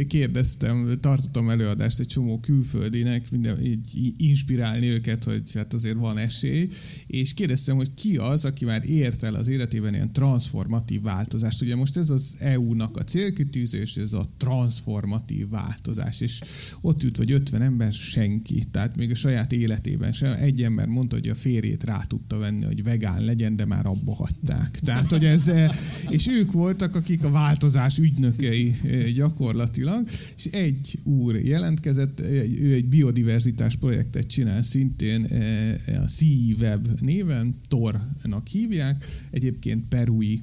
kérdeztem, 0.07 0.99
tartottam 1.01 1.51
előadást 1.51 2.01
egy 2.01 2.07
csomó 2.07 2.41
külföldinek, 2.41 3.31
minden, 3.31 3.65
így 3.65 4.13
inspirálni 4.17 4.87
őket, 4.87 5.25
hogy 5.25 5.43
hát 5.55 5.73
azért 5.73 5.97
van 5.97 6.19
esély, 6.19 6.69
és 7.07 7.35
kérdeztem, 7.35 7.77
hogy 7.77 7.95
ki 7.95 8.17
az, 8.17 8.45
aki 8.45 8.65
már 8.65 8.89
ért 8.89 9.23
el 9.23 9.35
az 9.35 9.49
életében 9.49 9.95
ilyen 9.95 10.13
transformatív 10.13 11.03
változást. 11.03 11.63
Ugye 11.63 11.77
most 11.77 11.97
ez 11.97 12.11
az 12.11 12.37
EU-nak 12.39 12.97
a 12.97 13.05
célkitűzés, 13.05 13.97
ez 13.97 14.13
a 14.13 14.31
transformatív 14.37 15.49
változás, 15.49 16.21
és 16.21 16.41
ott 16.81 17.03
ült 17.03 17.17
vagy 17.17 17.33
50 17.33 17.63
ember, 17.63 17.93
senki. 17.93 18.65
Tehát 18.71 18.97
még 18.97 19.11
a 19.11 19.15
saját 19.15 19.53
életében 19.53 20.13
sem. 20.13 20.33
Egy 20.33 20.63
ember 20.63 20.91
mondta, 20.93 21.17
hogy 21.17 21.29
a 21.29 21.35
férjét 21.35 21.85
rá 21.85 22.03
tudta 22.07 22.39
venni, 22.39 22.65
hogy 22.65 22.83
vegán 22.83 23.25
legyen, 23.25 23.57
de 23.57 23.65
már 23.65 23.87
abba 23.87 24.15
hagyták. 24.15 24.79
Tehát, 24.79 25.11
hogy 25.11 25.25
ez, 25.25 25.49
eh, 25.49 25.71
és 26.09 26.29
ők 26.29 26.53
voltak, 26.53 26.95
akik 26.95 27.25
a 27.25 27.31
változás 27.31 27.99
ügynökei 27.99 28.75
eh, 28.85 29.07
gyakorlatilag, 29.07 30.09
és 30.37 30.45
egy 30.45 30.99
úr 31.05 31.35
jelentkezett, 31.35 32.21
ő 32.61 32.75
egy 32.75 32.89
biodiverzitás 32.89 33.77
projektet 33.77 34.27
csinál 34.27 34.63
szintén 34.63 35.25
eh, 35.25 36.03
a 36.03 36.07
CE 36.07 36.55
Web 36.61 36.89
néven, 37.01 37.55
Tornak 37.69 38.47
hívják, 38.47 39.07
egyébként 39.31 39.89
perui 39.89 40.43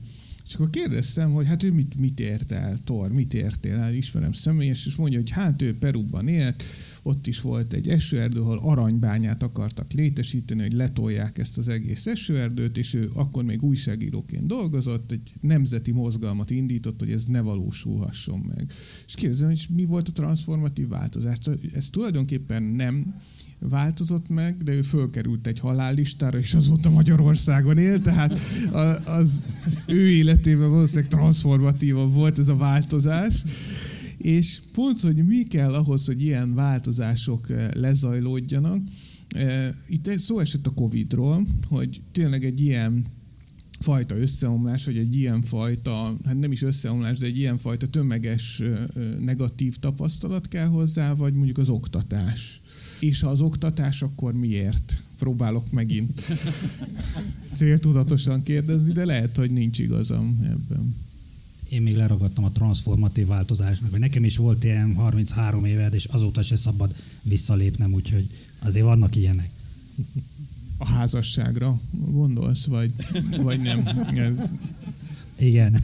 és 0.50 0.56
akkor 0.56 0.70
kérdeztem, 0.70 1.32
hogy 1.32 1.48
hát 1.48 1.64
ő 1.64 1.72
mit, 1.72 2.00
mit 2.00 2.20
ért 2.20 2.52
el, 2.52 2.78
Tor, 2.78 3.12
mit 3.12 3.34
értél 3.34 3.76
el, 3.76 3.94
ismerem 3.94 4.32
személyes, 4.32 4.86
és 4.86 4.96
mondja, 4.96 5.20
hogy 5.20 5.30
hát 5.30 5.62
ő 5.62 5.78
Perúban 5.78 6.28
élt, 6.28 6.64
ott 7.04 7.28
is 7.28 7.42
volt 7.42 7.74
egy 7.74 7.90
esőerdő, 7.90 8.40
ahol 8.40 8.58
aranybányát 8.58 9.44
akartak 9.44 9.92
létesíteni, 9.92 10.62
hogy 10.62 10.74
letolják 10.74 11.38
ezt 11.38 11.58
az 11.58 11.68
egész 11.68 12.06
esőerdőt, 12.06 12.78
és 12.78 12.94
ő 12.94 13.10
akkor 13.14 13.44
még 13.44 13.64
újságíróként 13.64 14.46
dolgozott, 14.46 15.12
egy 15.12 15.32
nemzeti 15.42 15.92
mozgalmat 15.92 16.50
indított, 16.50 17.00
hogy 17.00 17.12
ez 17.12 17.26
ne 17.26 17.42
valósulhasson 17.42 18.40
meg. 18.56 18.72
És 19.08 19.14
kérdezem, 19.14 19.48
hogy 19.48 19.68
mi 19.70 19.86
volt 19.86 20.08
a 20.08 20.12
transformatív 20.12 20.88
változás? 20.88 21.38
Ez 21.74 21.90
tulajdonképpen 21.90 22.64
nem 22.64 23.16
változott 23.60 24.30
meg, 24.30 24.64
de 24.64 24.74
ő 24.74 24.82
fölkerült 24.82 25.48
egy 25.48 25.60
halállistára, 25.60 26.38
és 26.38 26.54
azóta 26.54 26.90
Magyarországon 26.90 27.78
él, 27.78 28.02
tehát 28.02 28.40
az 29.06 29.46
ő 29.88 30.10
életében 30.10 30.70
valószínűleg 30.70 31.10
transformatívabb 31.10 32.14
volt 32.14 32.40
ez 32.40 32.48
a 32.48 32.56
változás. 32.56 33.44
És 34.18 34.62
pont, 34.74 35.00
hogy 35.00 35.26
mi 35.26 35.44
kell 35.44 35.74
ahhoz, 35.74 36.06
hogy 36.06 36.22
ilyen 36.22 36.54
változások 36.54 37.50
eh, 37.50 37.68
lezajlódjanak, 37.74 38.82
eh, 39.30 39.70
itt 39.88 40.20
szó 40.20 40.40
esett 40.40 40.68
a 40.68 40.74
Covid-ról, 40.74 41.48
hogy 41.68 42.02
tényleg 42.12 42.46
egy 42.46 42.62
ilyen 42.62 43.06
fajta 43.80 44.18
összeomlás, 44.18 44.86
vagy 44.86 44.98
egy 44.98 45.16
ilyen 45.16 45.42
fajta, 45.42 46.16
hát 46.26 46.40
nem 46.40 46.52
is 46.52 46.62
összeomlás, 46.62 47.18
de 47.18 47.26
egy 47.26 47.38
ilyen 47.38 47.58
fajta 47.58 47.88
tömeges 47.88 48.60
eh, 48.60 48.84
negatív 49.20 49.76
tapasztalat 49.76 50.48
kell 50.48 50.68
hozzá, 50.68 51.14
vagy 51.14 51.34
mondjuk 51.34 51.58
az 51.58 51.70
oktatás. 51.70 52.62
És 53.00 53.24
az 53.24 53.42
oktatás, 53.42 54.02
akkor 54.02 54.34
miért? 54.34 55.04
próbálok 55.20 55.72
megint 55.72 56.22
céltudatosan 57.54 58.44
kérdezni, 58.44 58.92
de 58.92 59.06
lehet, 59.06 59.38
hogy 59.38 59.52
nincs 59.52 59.80
igazam 59.80 60.40
ebben. 60.44 60.96
Én 61.70 61.82
még 61.82 61.96
leragadtam 61.96 62.44
a 62.44 62.52
transformatív 62.52 63.28
változásnak, 63.28 63.92
hogy 63.92 64.00
nekem 64.00 64.24
is 64.24 64.38
volt 64.38 64.64
ilyen 64.64 64.96
33 64.96 65.66
éved, 65.66 65.94
és 65.94 66.06
azóta 66.06 66.42
se 66.42 66.56
szabad 66.56 66.96
visszalépnem, 67.22 67.94
úgyhogy 67.94 68.30
azért 68.60 68.86
vannak 68.86 69.16
ilyenek. 69.16 69.50
A 70.78 70.86
házasságra 70.86 71.80
gondolsz, 71.92 72.66
vagy, 72.66 72.94
vagy 73.42 73.60
nem? 73.60 73.90
Igen. 75.40 75.84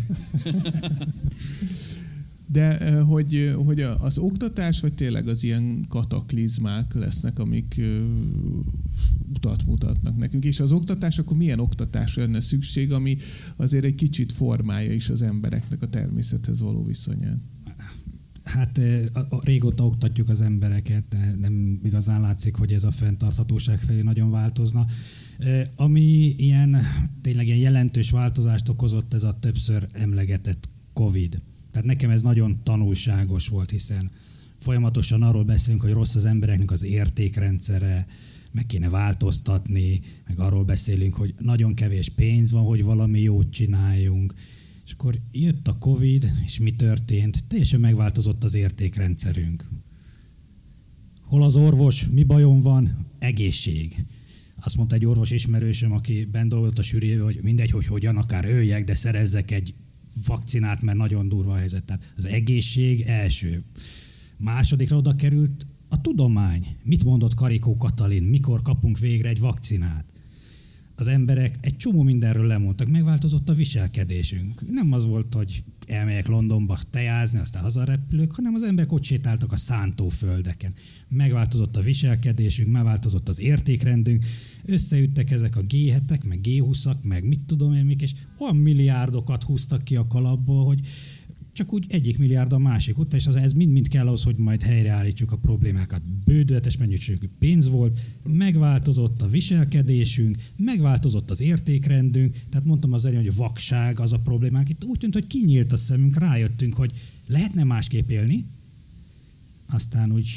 De 2.55 2.99
hogy, 3.01 3.53
hogy 3.65 3.81
az 3.81 4.17
oktatás, 4.17 4.79
vagy 4.79 4.93
tényleg 4.93 5.27
az 5.27 5.43
ilyen 5.43 5.85
kataklizmák 5.87 6.93
lesznek, 6.93 7.39
amik 7.39 7.81
utat 9.33 9.65
mutatnak 9.65 10.17
nekünk. 10.17 10.45
És 10.45 10.59
az 10.59 10.71
oktatás, 10.71 11.19
akkor 11.19 11.37
milyen 11.37 11.59
oktatásra 11.59 12.21
lenne 12.21 12.41
szükség, 12.41 12.91
ami 12.91 13.17
azért 13.55 13.85
egy 13.85 13.95
kicsit 13.95 14.31
formálja 14.31 14.93
is 14.93 15.09
az 15.09 15.21
embereknek 15.21 15.81
a 15.81 15.89
természethez 15.89 16.61
való 16.61 16.83
viszonyát? 16.83 17.39
Hát 18.43 18.79
régóta 19.43 19.85
oktatjuk 19.85 20.29
az 20.29 20.41
embereket, 20.41 21.15
nem 21.39 21.79
igazán 21.83 22.21
látszik, 22.21 22.55
hogy 22.55 22.71
ez 22.71 22.83
a 22.83 22.91
fenntarthatóság 22.91 23.79
felé 23.79 24.01
nagyon 24.01 24.31
változna. 24.31 24.85
Ami 25.75 26.35
ilyen, 26.37 26.77
tényleg 27.21 27.45
ilyen 27.45 27.59
jelentős 27.59 28.09
változást 28.09 28.69
okozott, 28.69 29.13
ez 29.13 29.23
a 29.23 29.39
többször 29.39 29.87
emlegetett 29.91 30.69
COVID. 30.93 31.41
Tehát 31.75 31.89
nekem 31.89 32.09
ez 32.09 32.21
nagyon 32.21 32.59
tanulságos 32.63 33.47
volt, 33.47 33.69
hiszen 33.69 34.11
folyamatosan 34.59 35.21
arról 35.21 35.43
beszélünk, 35.43 35.81
hogy 35.81 35.91
rossz 35.91 36.15
az 36.15 36.25
embereknek 36.25 36.71
az 36.71 36.83
értékrendszere, 36.83 38.07
meg 38.51 38.65
kéne 38.65 38.89
változtatni, 38.89 39.99
meg 40.27 40.39
arról 40.39 40.63
beszélünk, 40.63 41.13
hogy 41.13 41.33
nagyon 41.39 41.73
kevés 41.73 42.09
pénz 42.09 42.51
van, 42.51 42.63
hogy 42.63 42.83
valami 42.83 43.21
jót 43.21 43.49
csináljunk. 43.51 44.33
És 44.85 44.91
akkor 44.91 45.19
jött 45.31 45.67
a 45.67 45.77
Covid, 45.79 46.31
és 46.45 46.59
mi 46.59 46.75
történt? 46.75 47.43
Teljesen 47.47 47.79
megváltozott 47.79 48.43
az 48.43 48.55
értékrendszerünk. 48.55 49.69
Hol 51.21 51.43
az 51.43 51.55
orvos? 51.55 52.07
Mi 52.07 52.23
bajom 52.23 52.59
van? 52.59 53.07
Egészség. 53.19 54.05
Azt 54.59 54.77
mondta 54.77 54.95
egy 54.95 55.05
orvos 55.05 55.31
ismerősöm, 55.31 55.91
aki 55.91 56.25
bent 56.31 56.49
dolgozott 56.49 56.77
a 56.77 56.81
sűrűjébe, 56.81 57.23
hogy 57.23 57.39
mindegy, 57.41 57.71
hogy 57.71 57.85
hogyan, 57.85 58.17
akár 58.17 58.45
öljek, 58.45 58.83
de 58.83 58.93
szerezzek 58.93 59.51
egy 59.51 59.73
vakcinát, 60.25 60.81
mert 60.81 60.97
nagyon 60.97 61.29
durva 61.29 61.51
a 61.51 61.57
helyzet. 61.57 61.83
Tehát 61.83 62.13
az 62.17 62.25
egészség 62.25 63.01
első. 63.01 63.63
Másodikra 64.37 64.97
oda 64.97 65.15
került 65.15 65.67
a 65.89 66.01
tudomány. 66.01 66.77
Mit 66.83 67.03
mondott 67.03 67.33
Karikó 67.33 67.77
Katalin? 67.77 68.23
Mikor 68.23 68.61
kapunk 68.61 68.99
végre 68.99 69.29
egy 69.29 69.39
vakcinát? 69.39 70.05
Az 70.95 71.07
emberek 71.07 71.57
egy 71.61 71.77
csomó 71.77 72.01
mindenről 72.01 72.47
lemondtak, 72.47 72.87
megváltozott 72.87 73.49
a 73.49 73.53
viselkedésünk. 73.53 74.71
Nem 74.71 74.91
az 74.91 75.05
volt, 75.05 75.33
hogy 75.33 75.63
elmegyek 75.87 76.27
Londonba 76.27 76.77
tejázni, 76.89 77.39
aztán 77.39 77.61
hazarepülök, 77.61 78.35
hanem 78.35 78.53
az 78.53 78.63
emberek 78.63 78.91
ott 78.91 79.03
sétáltak 79.03 79.51
a 79.51 79.55
szántóföldeken. 79.55 80.73
Megváltozott 81.07 81.77
a 81.77 81.81
viselkedésünk, 81.81 82.71
megváltozott 82.71 83.29
az 83.29 83.41
értékrendünk, 83.41 84.25
összeüttek 84.65 85.31
ezek 85.31 85.55
a 85.55 85.61
G7-ek, 85.61 86.23
meg 86.27 86.39
G20-ak, 86.43 87.01
meg 87.01 87.23
mit 87.23 87.39
tudom 87.39 87.73
én 87.73 87.85
még, 87.85 88.01
és 88.01 88.11
olyan 88.37 88.55
milliárdokat 88.55 89.43
húztak 89.43 89.83
ki 89.83 89.95
a 89.95 90.07
kalapból, 90.07 90.65
hogy 90.65 90.79
csak 91.55 91.73
úgy 91.73 91.85
egyik 91.87 92.17
milliárd 92.17 92.53
a 92.53 92.57
másik 92.57 92.97
után, 92.97 93.19
és 93.19 93.27
az, 93.27 93.35
ez 93.35 93.53
mind-mind 93.53 93.87
kell 93.87 94.07
ahhoz, 94.07 94.23
hogy 94.23 94.35
majd 94.35 94.61
helyreállítsuk 94.61 95.31
a 95.31 95.37
problémákat. 95.37 96.01
Bődületes 96.25 96.77
mennyiségű 96.77 97.27
pénz 97.39 97.69
volt, 97.69 97.99
megváltozott 98.23 99.21
a 99.21 99.27
viselkedésünk, 99.27 100.37
megváltozott 100.55 101.29
az 101.29 101.41
értékrendünk, 101.41 102.35
tehát 102.49 102.65
mondtam 102.65 102.93
az 102.93 103.05
elején, 103.05 103.25
hogy 103.25 103.35
vakság 103.35 103.99
az 103.99 104.13
a 104.13 104.19
problémák. 104.19 104.69
Itt 104.69 104.83
úgy 104.83 104.97
tűnt, 104.97 105.13
hogy 105.13 105.27
kinyílt 105.27 105.71
a 105.71 105.75
szemünk, 105.75 106.17
rájöttünk, 106.17 106.73
hogy 106.73 106.91
lehetne 107.27 107.63
másképp 107.63 108.09
élni, 108.09 108.45
aztán 109.69 110.11
úgy 110.11 110.27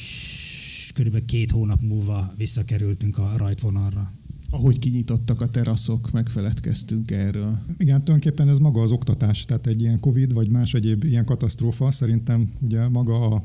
körülbelül 0.94 1.26
két 1.26 1.50
hónap 1.50 1.82
múlva 1.82 2.34
visszakerültünk 2.36 3.18
a 3.18 3.34
rajtvonalra 3.36 4.12
ahogy 4.50 4.78
kinyitottak 4.78 5.40
a 5.40 5.48
teraszok, 5.48 6.10
megfeledkeztünk 6.10 7.10
erről. 7.10 7.58
Igen, 7.76 8.04
tulajdonképpen 8.04 8.48
ez 8.48 8.58
maga 8.58 8.80
az 8.80 8.92
oktatás, 8.92 9.44
tehát 9.44 9.66
egy 9.66 9.80
ilyen 9.80 10.00
Covid 10.00 10.32
vagy 10.32 10.48
más 10.48 10.74
egyéb 10.74 11.04
ilyen 11.04 11.24
katasztrófa, 11.24 11.90
szerintem 11.90 12.48
ugye 12.60 12.88
maga 12.88 13.20
a, 13.20 13.44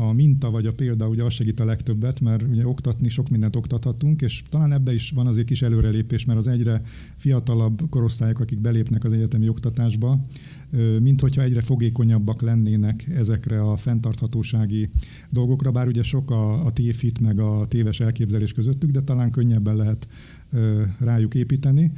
a 0.00 0.12
minta 0.12 0.50
vagy 0.50 0.66
a 0.66 0.72
példa 0.72 1.08
ugye 1.08 1.24
az 1.24 1.32
segít 1.32 1.60
a 1.60 1.64
legtöbbet, 1.64 2.20
mert 2.20 2.42
ugye 2.42 2.66
oktatni 2.66 3.08
sok 3.08 3.28
mindent 3.28 3.56
oktathatunk, 3.56 4.22
és 4.22 4.42
talán 4.48 4.72
ebbe 4.72 4.94
is 4.94 5.10
van 5.10 5.26
azért 5.26 5.46
kis 5.46 5.62
előrelépés, 5.62 6.24
mert 6.24 6.38
az 6.38 6.46
egyre 6.46 6.82
fiatalabb 7.16 7.82
korosztályok, 7.90 8.38
akik 8.38 8.58
belépnek 8.58 9.04
az 9.04 9.12
egyetemi 9.12 9.48
oktatásba, 9.48 10.20
mint 11.00 11.20
hogyha 11.20 11.42
egyre 11.42 11.60
fogékonyabbak 11.60 12.42
lennének 12.42 13.06
ezekre 13.08 13.62
a 13.62 13.76
fenntarthatósági 13.76 14.88
dolgokra, 15.30 15.70
bár 15.70 15.86
ugye 15.86 16.02
sok 16.02 16.30
a, 16.30 16.64
a 16.64 16.70
tévhit 16.70 17.20
meg 17.20 17.40
a 17.40 17.66
téves 17.68 18.00
elképzelés 18.00 18.52
közöttük, 18.52 18.90
de 18.90 19.00
talán 19.00 19.30
könnyebben 19.30 19.76
lehet 19.76 20.08
rájuk 20.98 21.34
építeni. 21.34 21.92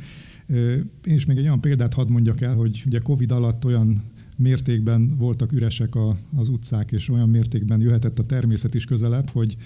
És 1.05 1.27
még 1.27 1.37
egy 1.37 1.45
olyan 1.45 1.61
példát 1.61 1.95
hadd 1.95 2.11
mondjak 2.11 2.41
el, 2.41 2.55
hogy 2.55 2.83
ugye 2.87 2.99
Covid 2.99 3.33
alatt 3.33 3.65
olyan 3.65 4.03
mértékben 4.43 5.17
voltak 5.17 5.53
üresek 5.53 5.95
a, 5.95 6.17
az 6.37 6.49
utcák, 6.49 6.93
és 6.93 7.09
olyan 7.09 7.29
mértékben 7.29 7.81
jöhetett 7.81 8.19
a 8.19 8.27
természet 8.27 8.75
is 8.75 8.85
közelebb, 8.85 9.31
hogy 9.31 9.57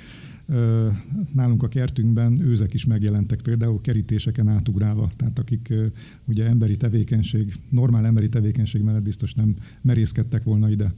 ö, 0.46 0.88
nálunk 1.32 1.62
a 1.62 1.68
kertünkben 1.68 2.40
őzek 2.40 2.74
is 2.74 2.84
megjelentek, 2.84 3.40
például 3.42 3.80
kerítéseken 3.80 4.48
átugrálva, 4.48 5.10
tehát 5.16 5.38
akik 5.38 5.66
ö, 5.70 5.86
ugye 6.24 6.46
emberi 6.46 6.76
tevékenység, 6.76 7.54
normál 7.70 8.06
emberi 8.06 8.28
tevékenység 8.28 8.82
mellett 8.82 9.02
biztos 9.02 9.34
nem 9.34 9.54
merészkedtek 9.82 10.42
volna 10.42 10.70
ide. 10.70 10.92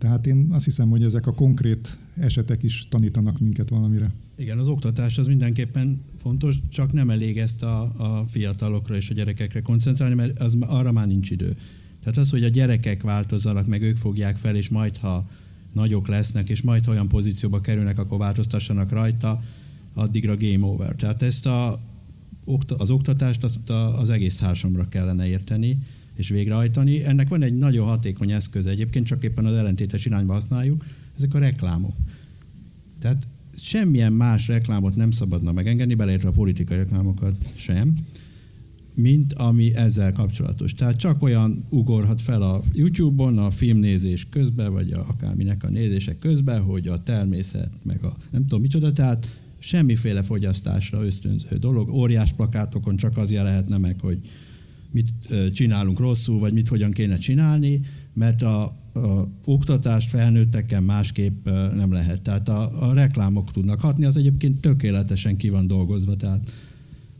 Tehát 0.00 0.26
én 0.26 0.46
azt 0.50 0.64
hiszem, 0.64 0.88
hogy 0.88 1.02
ezek 1.02 1.26
a 1.26 1.32
konkrét 1.32 1.98
esetek 2.16 2.62
is 2.62 2.86
tanítanak 2.88 3.38
minket 3.38 3.68
valamire. 3.68 4.12
Igen, 4.36 4.58
az 4.58 4.68
oktatás 4.68 5.18
az 5.18 5.26
mindenképpen 5.26 6.00
fontos, 6.16 6.56
csak 6.68 6.92
nem 6.92 7.10
elég 7.10 7.38
ezt 7.38 7.62
a, 7.62 7.82
a 7.96 8.24
fiatalokra 8.26 8.96
és 8.96 9.10
a 9.10 9.14
gyerekekre 9.14 9.60
koncentrálni, 9.60 10.14
mert 10.14 10.38
az, 10.38 10.56
arra 10.60 10.92
már 10.92 11.06
nincs 11.06 11.30
idő. 11.30 11.56
Tehát 12.02 12.18
az, 12.18 12.30
hogy 12.30 12.44
a 12.44 12.48
gyerekek 12.48 13.02
változzanak, 13.02 13.66
meg 13.66 13.82
ők 13.82 13.96
fogják 13.96 14.36
fel, 14.36 14.56
és 14.56 14.68
majd, 14.68 14.96
ha 14.96 15.28
nagyok 15.72 16.08
lesznek, 16.08 16.48
és 16.48 16.62
majd, 16.62 16.84
ha 16.84 16.90
olyan 16.90 17.08
pozícióba 17.08 17.60
kerülnek, 17.60 17.98
akkor 17.98 18.18
változtassanak 18.18 18.90
rajta, 18.90 19.42
addigra 19.94 20.36
game 20.36 20.66
over. 20.66 20.94
Tehát 20.94 21.22
ezt 21.22 21.46
a, 21.46 21.80
az 22.78 22.90
oktatást 22.90 23.44
azt 23.44 23.70
az 23.70 24.10
egész 24.10 24.36
társamra 24.36 24.88
kellene 24.88 25.28
érteni, 25.28 25.78
és 26.16 26.28
végrehajtani. 26.28 27.04
Ennek 27.04 27.28
van 27.28 27.42
egy 27.42 27.58
nagyon 27.58 27.86
hatékony 27.86 28.30
eszköz 28.30 28.66
egyébként, 28.66 29.06
csak 29.06 29.24
éppen 29.24 29.44
az 29.44 29.54
ellentétes 29.54 30.04
irányba 30.04 30.32
használjuk, 30.32 30.84
ezek 31.16 31.34
a 31.34 31.38
reklámok. 31.38 31.94
Tehát 32.98 33.26
semmilyen 33.60 34.12
más 34.12 34.46
reklámot 34.46 34.96
nem 34.96 35.10
szabadna 35.10 35.52
megengedni, 35.52 35.94
beleértve 35.94 36.28
a 36.28 36.32
politikai 36.32 36.76
reklámokat 36.76 37.52
sem, 37.56 37.94
mint 39.00 39.32
ami 39.32 39.74
ezzel 39.74 40.12
kapcsolatos. 40.12 40.74
Tehát 40.74 40.96
csak 40.96 41.22
olyan 41.22 41.62
ugorhat 41.68 42.20
fel 42.20 42.42
a 42.42 42.62
YouTube-on 42.72 43.38
a 43.38 43.50
filmnézés 43.50 44.26
közben, 44.30 44.72
vagy 44.72 44.92
a, 44.92 45.06
akárminek 45.08 45.64
a 45.64 45.68
nézések 45.68 46.18
közben, 46.18 46.62
hogy 46.62 46.88
a 46.88 47.02
természet, 47.02 47.70
meg 47.82 48.04
a 48.04 48.16
nem 48.30 48.42
tudom 48.42 48.60
micsoda, 48.60 48.92
tehát 48.92 49.36
semmiféle 49.58 50.22
fogyasztásra 50.22 51.04
ösztönző 51.04 51.56
dolog. 51.56 51.88
Óriás 51.88 52.32
plakátokon 52.32 52.96
csak 52.96 53.16
az 53.16 53.30
jelenhetne 53.30 53.76
meg, 53.76 54.00
hogy 54.00 54.18
mit 54.92 55.08
csinálunk 55.52 55.98
rosszul, 55.98 56.38
vagy 56.38 56.52
mit 56.52 56.68
hogyan 56.68 56.90
kéne 56.90 57.18
csinálni, 57.18 57.80
mert 58.14 58.42
a, 58.42 58.62
a 58.92 59.28
oktatást 59.44 60.08
felnőttekkel 60.08 60.80
másképp 60.80 61.48
nem 61.74 61.92
lehet. 61.92 62.22
Tehát 62.22 62.48
a, 62.48 62.88
a 62.88 62.92
reklámok 62.92 63.50
tudnak 63.50 63.80
hatni, 63.80 64.04
az 64.04 64.16
egyébként 64.16 64.60
tökéletesen 64.60 65.36
ki 65.36 65.48
van 65.48 65.66
dolgozva, 65.66 66.16
tehát 66.16 66.50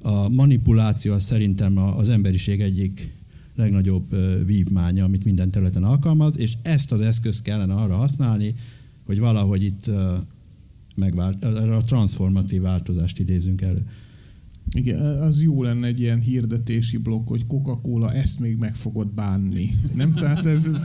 a 0.03 0.29
manipuláció 0.29 1.13
az 1.13 1.23
szerintem 1.23 1.77
az 1.77 2.09
emberiség 2.09 2.61
egyik 2.61 3.13
legnagyobb 3.55 4.17
vívmánya, 4.47 5.05
amit 5.05 5.25
minden 5.25 5.51
területen 5.51 5.85
alkalmaz, 5.85 6.39
és 6.39 6.53
ezt 6.63 6.93
az 6.93 7.01
eszközt 7.01 7.43
kellene 7.43 7.75
arra 7.75 7.95
használni, 7.95 8.55
hogy 9.07 9.19
valahogy 9.19 9.65
itt 9.65 9.91
megvált, 10.95 11.45
a 11.45 11.83
transformatív 11.85 12.61
változást 12.61 13.19
idézünk 13.19 13.63
elő. 13.63 13.87
Igen, 14.73 15.01
az 15.01 15.43
jó 15.43 15.63
lenne 15.63 15.87
egy 15.87 16.01
ilyen 16.01 16.21
hirdetési 16.21 16.97
blokk, 16.97 17.29
hogy 17.29 17.47
Coca-Cola 17.47 18.13
ezt 18.13 18.41
még 18.41 18.57
meg 18.57 18.75
fogod 18.75 19.15
bánni. 19.15 19.75
Nem? 19.95 20.15
Tehát 20.15 20.47
ez... 20.47 20.71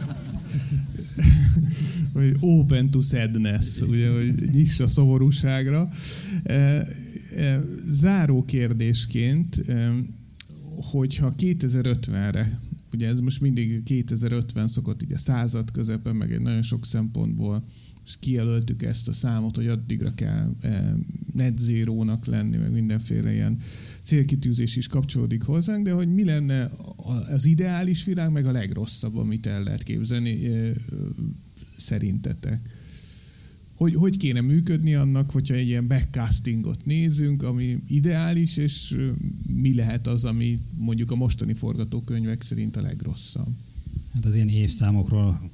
hogy 2.14 2.36
open 2.40 2.92
to 2.92 3.02
sadness, 3.02 3.82
ugye, 3.82 4.10
hogy 4.10 4.50
nyiss 4.52 4.80
a 4.80 4.88
szomorúságra. 4.88 5.90
Záró 7.86 8.44
kérdésként, 8.44 9.66
hogyha 10.92 11.34
2050-re, 11.38 12.60
ugye 12.94 13.08
ez 13.08 13.20
most 13.20 13.42
mindig 13.42 13.84
2050 13.84 14.68
szokott 14.68 15.04
így 15.04 15.14
a 15.14 15.18
század 15.18 15.72
közepen, 15.72 16.16
meg 16.16 16.32
egy 16.32 16.42
nagyon 16.42 16.62
sok 16.62 16.86
szempontból 16.86 17.64
és 18.06 18.16
kijelöltük 18.20 18.84
ezt 18.84 19.08
a 19.08 19.14
számot, 19.14 19.56
hogy 19.56 19.68
addigra 19.68 20.14
kell 20.14 20.56
net 21.34 21.58
zero-nak 21.58 22.26
lenni, 22.26 22.58
meg 22.58 22.72
mindenféle 22.72 23.34
ilyen 23.34 23.60
célkitűzés 24.02 24.76
is 24.76 24.88
kapcsolódik 24.88 25.44
hozzánk, 25.44 25.86
de 25.86 25.92
hogy 25.92 26.14
mi 26.14 26.24
lenne 26.24 26.70
az 27.32 27.46
ideális 27.46 28.04
világ, 28.04 28.32
meg 28.32 28.46
a 28.46 28.52
legrosszabb, 28.52 29.18
amit 29.18 29.46
el 29.46 29.64
lehet 29.64 29.84
képzelni 29.84 30.40
szerintetek? 31.78 32.75
Hogy, 33.76 33.96
hogy 33.96 34.18
kéne 34.18 34.42
működni 34.42 34.96
annak, 34.96 35.32
hogyha 35.32 35.56
egy 35.56 35.68
ilyen 35.68 35.88
backcastingot 35.88 36.86
nézünk, 36.86 37.44
ami 37.44 37.78
ideális, 37.88 38.58
és 38.58 38.96
mi 39.48 39.76
lehet 39.76 40.08
az, 40.08 40.26
ami 40.26 40.60
mondjuk 40.78 41.12
a 41.12 41.16
mostani 41.16 41.54
forgatókönyvek 41.54 42.42
szerint 42.42 42.76
a 42.76 42.82
legrosszabb? 42.82 43.56
Hát 44.14 44.26
az 44.26 44.36
ilyen 44.36 44.50
évszámokról 44.50 45.52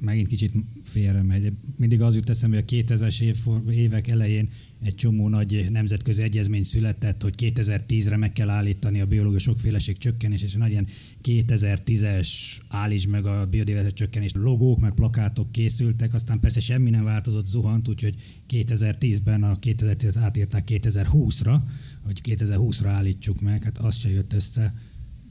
megint 0.00 0.28
kicsit 0.28 0.52
félre 0.84 1.22
megy. 1.22 1.52
Mindig 1.76 2.02
az 2.02 2.14
jut 2.14 2.30
eszembe, 2.30 2.56
hogy 2.56 2.80
a 2.80 2.94
2000-es 2.94 3.20
év, 3.20 3.36
évek 3.70 4.08
elején 4.08 4.48
egy 4.82 4.94
csomó 4.94 5.28
nagy 5.28 5.66
nemzetközi 5.70 6.22
egyezmény 6.22 6.62
született, 6.62 7.22
hogy 7.22 7.34
2010-re 7.38 8.16
meg 8.16 8.32
kell 8.32 8.48
állítani 8.48 9.00
a 9.00 9.06
biológiai 9.06 9.40
sokféleség 9.40 9.98
csökkenés, 9.98 10.42
és 10.42 10.52
nagy 10.52 10.70
ilyen 10.70 10.86
2010-es 11.22 12.28
állíts 12.68 13.06
meg 13.06 13.26
a 13.26 13.46
biodiverzitás 13.46 13.98
csökkenés 13.98 14.32
logók, 14.34 14.80
meg 14.80 14.94
plakátok 14.94 15.52
készültek, 15.52 16.14
aztán 16.14 16.40
persze 16.40 16.60
semmi 16.60 16.90
nem 16.90 17.04
változott, 17.04 17.46
zuhant, 17.46 17.88
úgyhogy 17.88 18.14
2010-ben 18.48 19.42
a 19.42 19.58
2010-et 19.58 20.16
átírták 20.18 20.68
2020-ra, 20.72 21.60
hogy 22.04 22.20
2020-ra 22.24 22.86
állítsuk 22.86 23.40
meg, 23.40 23.64
hát 23.64 23.78
az 23.78 23.96
se 23.96 24.10
jött 24.10 24.32
össze. 24.32 24.74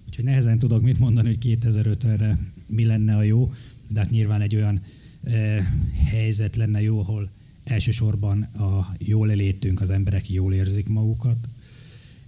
Úgyhogy 0.08 0.24
nehezen 0.24 0.60
tudok 0.60 0.82
mit 0.82 1.00
mondani, 1.00 1.28
hogy 1.28 1.58
2050-re 1.62 2.40
mi 2.70 2.84
lenne 2.84 3.16
a 3.16 3.24
jó 3.24 3.54
de 3.88 4.00
hát 4.00 4.10
nyilván 4.10 4.42
egy 4.42 4.56
olyan 4.56 4.82
helyzet 6.06 6.56
lenne 6.56 6.82
jó, 6.82 7.00
ahol 7.00 7.30
elsősorban 7.64 8.42
a 8.42 8.96
jól 9.00 9.32
elétünk, 9.32 9.82
az 9.82 9.90
emberek 9.90 10.30
jól 10.30 10.54
érzik 10.54 10.88
magukat, 10.88 11.48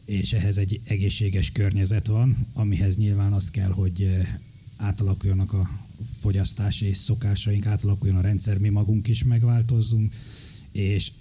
és 0.06 0.34
ehhez 0.34 0.58
egy 0.58 0.82
egészséges 0.84 1.52
környezet 1.52 2.08
van, 2.08 2.48
amihez 2.54 2.98
nyilván 2.98 3.34
az 3.34 3.52
kell, 3.52 3.72
hogy 3.72 4.10
átalakuljanak 4.78 5.54
a 5.54 5.70
fogyasztási 6.20 6.94
szokásaink, 6.94 7.66
átalakuljon 7.66 8.18
a 8.18 8.22
rendszer, 8.22 8.58
mi 8.58 8.70
magunk 8.70 9.08
is 9.08 9.24
megváltozzunk, 9.24 10.14
és 10.72 11.12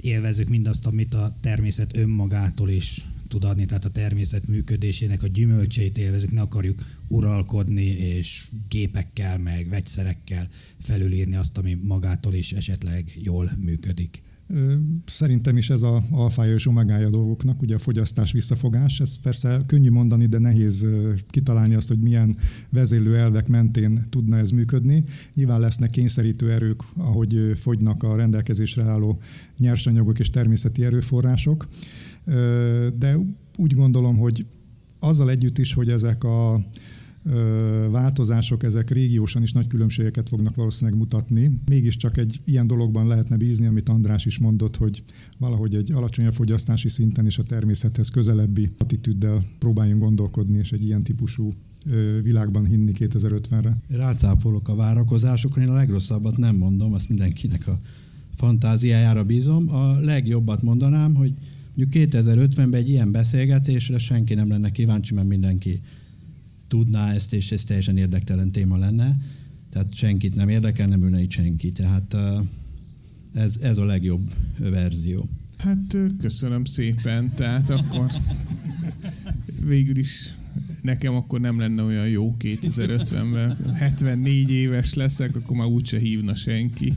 élvezzük 0.00 0.48
mindazt, 0.48 0.86
amit 0.86 1.14
a 1.14 1.36
természet 1.40 1.96
önmagától 1.96 2.70
is 2.70 3.06
tud 3.32 3.44
adni, 3.44 3.66
tehát 3.66 3.84
a 3.84 3.90
természet 3.90 4.46
működésének 4.46 5.22
a 5.22 5.26
gyümölcseit 5.26 5.98
élvezik, 5.98 6.30
ne 6.30 6.40
akarjuk 6.40 6.82
uralkodni 7.08 7.84
és 7.84 8.48
gépekkel, 8.68 9.38
meg 9.38 9.68
vegyszerekkel 9.68 10.48
felülírni 10.78 11.36
azt, 11.36 11.58
ami 11.58 11.78
magától 11.82 12.34
is 12.34 12.52
esetleg 12.52 13.18
jól 13.22 13.50
működik. 13.58 14.22
Szerintem 15.04 15.56
is 15.56 15.70
ez 15.70 15.82
a 15.82 16.02
alfája 16.10 16.54
és 16.54 16.66
omegája 16.66 17.08
dolgoknak, 17.08 17.62
ugye 17.62 17.74
a 17.74 17.78
fogyasztás 17.78 18.32
visszafogás. 18.32 19.00
Ez 19.00 19.20
persze 19.20 19.60
könnyű 19.66 19.90
mondani, 19.90 20.26
de 20.26 20.38
nehéz 20.38 20.86
kitalálni 21.30 21.74
azt, 21.74 21.88
hogy 21.88 21.98
milyen 21.98 22.36
vezélő 22.70 23.16
elvek 23.16 23.48
mentén 23.48 24.06
tudna 24.10 24.38
ez 24.38 24.50
működni. 24.50 25.04
Nyilván 25.34 25.60
lesznek 25.60 25.90
kényszerítő 25.90 26.50
erők, 26.50 26.82
ahogy 26.96 27.52
fogynak 27.54 28.02
a 28.02 28.16
rendelkezésre 28.16 28.84
álló 28.84 29.20
nyersanyagok 29.58 30.18
és 30.18 30.30
természeti 30.30 30.84
erőforrások 30.84 31.68
de 32.98 33.18
úgy 33.56 33.74
gondolom, 33.74 34.16
hogy 34.16 34.46
azzal 34.98 35.30
együtt 35.30 35.58
is, 35.58 35.74
hogy 35.74 35.88
ezek 35.88 36.24
a 36.24 36.64
változások, 37.90 38.62
ezek 38.62 38.90
régiósan 38.90 39.42
is 39.42 39.52
nagy 39.52 39.66
különbségeket 39.66 40.28
fognak 40.28 40.54
valószínűleg 40.54 40.98
mutatni. 40.98 41.60
Mégiscsak 41.68 42.16
egy 42.16 42.40
ilyen 42.44 42.66
dologban 42.66 43.06
lehetne 43.06 43.36
bízni, 43.36 43.66
amit 43.66 43.88
András 43.88 44.26
is 44.26 44.38
mondott, 44.38 44.76
hogy 44.76 45.02
valahogy 45.38 45.74
egy 45.74 45.92
alacsonyabb 45.92 46.32
fogyasztási 46.32 46.88
szinten 46.88 47.24
és 47.24 47.38
a 47.38 47.42
természethez 47.42 48.08
közelebbi 48.08 48.70
attitűddel 48.78 49.42
próbáljunk 49.58 50.02
gondolkodni, 50.02 50.58
és 50.58 50.72
egy 50.72 50.84
ilyen 50.84 51.02
típusú 51.02 51.52
világban 52.22 52.66
hinni 52.66 52.92
2050-re. 52.94 53.76
Rácápolok 53.88 54.68
a 54.68 54.74
várakozásokra, 54.74 55.62
én 55.62 55.68
a 55.68 55.74
legrosszabbat 55.74 56.36
nem 56.36 56.56
mondom, 56.56 56.92
azt 56.92 57.08
mindenkinek 57.08 57.66
a 57.66 57.78
fantáziájára 58.34 59.24
bízom. 59.24 59.74
A 59.74 60.00
legjobbat 60.00 60.62
mondanám, 60.62 61.14
hogy 61.14 61.34
Mondjuk 61.74 62.10
2050-ben 62.10 62.74
egy 62.74 62.88
ilyen 62.88 63.12
beszélgetésre 63.12 63.98
senki 63.98 64.34
nem 64.34 64.48
lenne 64.48 64.70
kíváncsi, 64.70 65.14
mert 65.14 65.28
mindenki 65.28 65.80
tudná 66.68 67.12
ezt, 67.12 67.32
és 67.32 67.52
ez 67.52 67.64
teljesen 67.64 67.96
érdektelen 67.96 68.50
téma 68.50 68.76
lenne. 68.76 69.16
Tehát 69.70 69.94
senkit 69.94 70.34
nem 70.34 70.48
érdekel, 70.48 70.86
nem 70.86 71.02
ülne 71.02 71.20
itt 71.20 71.30
senki. 71.30 71.68
Tehát 71.68 72.16
ez, 73.34 73.56
ez 73.62 73.78
a 73.78 73.84
legjobb 73.84 74.30
verzió. 74.58 75.28
Hát 75.58 75.96
köszönöm 76.18 76.64
szépen. 76.64 77.34
Tehát 77.34 77.70
akkor 77.70 78.06
végül 79.64 79.96
is 79.96 80.34
nekem 80.82 81.14
akkor 81.14 81.40
nem 81.40 81.58
lenne 81.58 81.82
olyan 81.82 82.08
jó 82.08 82.36
2050-ben. 82.38 83.74
74 83.74 84.50
éves 84.50 84.94
leszek, 84.94 85.36
akkor 85.36 85.56
már 85.56 85.66
úgyse 85.66 85.98
hívna 85.98 86.34
senki. 86.34 86.94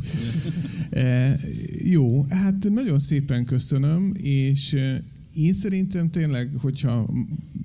E, 0.89 1.37
jó, 1.83 2.25
hát 2.29 2.69
nagyon 2.69 2.99
szépen 2.99 3.45
köszönöm, 3.45 4.11
és 4.21 4.73
e, 4.73 5.01
én 5.35 5.53
szerintem 5.53 6.09
tényleg, 6.09 6.49
hogyha 6.57 7.09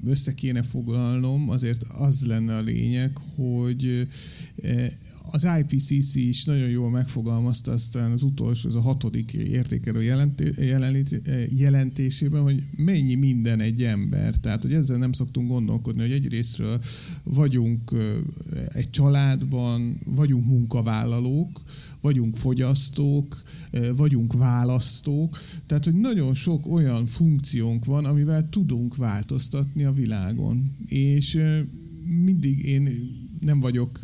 össze 0.04 0.34
kéne 0.34 0.62
foglalnom, 0.62 1.50
azért 1.50 1.82
az 1.82 2.26
lenne 2.26 2.56
a 2.56 2.60
lényeg, 2.60 3.18
hogy 3.36 4.08
e, 4.62 4.92
az 5.32 5.46
IPCC 5.58 6.14
is 6.14 6.44
nagyon 6.44 6.68
jól 6.68 6.90
megfogalmazta 6.90 7.72
aztán 7.72 8.12
az 8.12 8.22
utolsó, 8.22 8.68
az 8.68 8.74
a 8.74 8.80
hatodik 8.80 9.32
értékelő 9.32 10.02
jelentésében, 11.48 12.42
hogy 12.42 12.62
mennyi 12.76 13.14
minden 13.14 13.60
egy 13.60 13.82
ember. 13.82 14.34
Tehát, 14.34 14.62
hogy 14.62 14.72
ezzel 14.72 14.98
nem 14.98 15.12
szoktunk 15.12 15.48
gondolkodni, 15.48 16.00
hogy 16.00 16.12
egyrésztről 16.12 16.80
vagyunk 17.22 17.92
egy 18.66 18.90
családban, 18.90 19.96
vagyunk 20.04 20.46
munkavállalók, 20.46 21.62
vagyunk 22.00 22.36
fogyasztók, 22.36 23.42
vagyunk 23.96 24.32
választók, 24.32 25.38
tehát 25.66 25.84
hogy 25.84 25.94
nagyon 25.94 26.34
sok 26.34 26.66
olyan 26.66 27.06
funkciónk 27.06 27.84
van, 27.84 28.04
amivel 28.04 28.48
tudunk 28.48 28.96
változtatni 28.96 29.84
a 29.84 29.92
világon. 29.92 30.76
És 30.86 31.38
mindig 32.24 32.64
én 32.64 32.88
nem 33.40 33.60
vagyok 33.60 34.00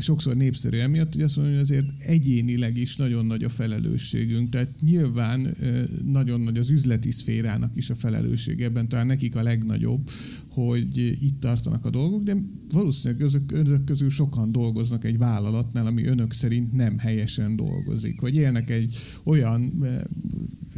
sokszor 0.00 0.36
népszerű 0.36 0.78
emiatt, 0.78 1.12
hogy 1.12 1.22
azt 1.22 1.36
mondom, 1.36 1.54
hogy 1.54 1.62
azért 1.62 1.86
egyénileg 1.98 2.76
is 2.76 2.96
nagyon 2.96 3.26
nagy 3.26 3.44
a 3.44 3.48
felelősségünk. 3.48 4.50
Tehát 4.50 4.80
nyilván 4.80 5.54
nagyon 6.04 6.40
nagy 6.40 6.58
az 6.58 6.70
üzleti 6.70 7.10
szférának 7.10 7.76
is 7.76 7.90
a 7.90 7.94
felelősség 7.94 8.60
ebben, 8.62 8.88
talán 8.88 9.06
nekik 9.06 9.36
a 9.36 9.42
legnagyobb, 9.42 10.10
hogy 10.54 10.98
itt 10.98 11.40
tartanak 11.40 11.84
a 11.84 11.90
dolgok, 11.90 12.22
de 12.22 12.36
valószínűleg 12.70 13.22
önök, 13.22 13.52
önök 13.52 13.84
közül 13.84 14.10
sokan 14.10 14.52
dolgoznak 14.52 15.04
egy 15.04 15.18
vállalatnál, 15.18 15.86
ami 15.86 16.04
önök 16.04 16.32
szerint 16.32 16.72
nem 16.72 16.98
helyesen 16.98 17.56
dolgozik. 17.56 18.20
Vagy 18.20 18.34
élnek 18.34 18.70
egy 18.70 18.96
olyan, 19.24 19.72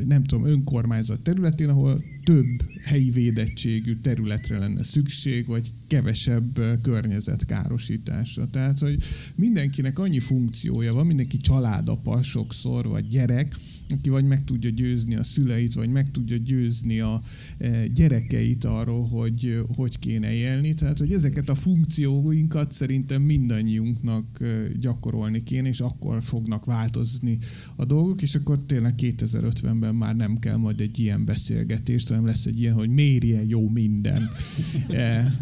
nem 0.07 0.24
tudom, 0.24 0.47
önkormányzat 0.47 1.20
területén, 1.20 1.69
ahol 1.69 2.05
több 2.23 2.62
helyi 2.82 3.11
védettségű 3.11 4.01
területre 4.01 4.59
lenne 4.59 4.82
szükség, 4.82 5.47
vagy 5.47 5.73
kevesebb 5.86 6.61
környezetkárosításra. 6.82 8.51
Tehát, 8.51 8.78
hogy 8.78 9.03
mindenkinek 9.35 9.98
annyi 9.98 10.20
funkciója 10.20 10.94
van, 10.94 11.07
mindenki 11.07 11.39
családapa 11.39 12.23
sokszor, 12.23 12.86
vagy 12.86 13.09
gyerek, 13.09 13.57
aki 13.88 14.10
vagy 14.10 14.24
meg 14.24 14.44
tudja 14.44 14.70
győzni 14.70 15.16
a 15.16 15.22
szüleit, 15.22 15.74
vagy 15.74 15.88
meg 15.88 16.10
tudja 16.10 16.36
győzni 16.36 17.00
a 17.00 17.22
e, 17.58 17.86
gyerekeit 17.86 18.64
arról, 18.64 19.06
hogy 19.06 19.60
hogy 19.76 19.98
kéne 19.98 20.32
élni. 20.32 20.74
Tehát, 20.74 20.98
hogy 20.98 21.12
ezeket 21.12 21.48
a 21.48 21.54
funkcióinkat 21.54 22.72
szerintem 22.72 23.22
mindannyiunknak 23.22 24.40
e, 24.40 24.46
gyakorolni 24.80 25.42
kéne, 25.42 25.68
és 25.68 25.80
akkor 25.80 26.22
fognak 26.22 26.64
változni 26.64 27.38
a 27.76 27.84
dolgok, 27.84 28.22
és 28.22 28.34
akkor 28.34 28.64
tényleg 28.66 28.94
2050-ben 28.98 29.94
már 29.94 30.16
nem 30.16 30.38
kell 30.38 30.56
majd 30.56 30.80
egy 30.80 30.98
ilyen 30.98 31.24
beszélgetést, 31.24 32.08
hanem 32.08 32.26
lesz 32.26 32.46
egy 32.46 32.60
ilyen, 32.60 32.74
hogy 32.74 32.88
mérje 32.88 33.44
jó 33.44 33.68
minden. 33.68 34.30
E, 34.90 35.32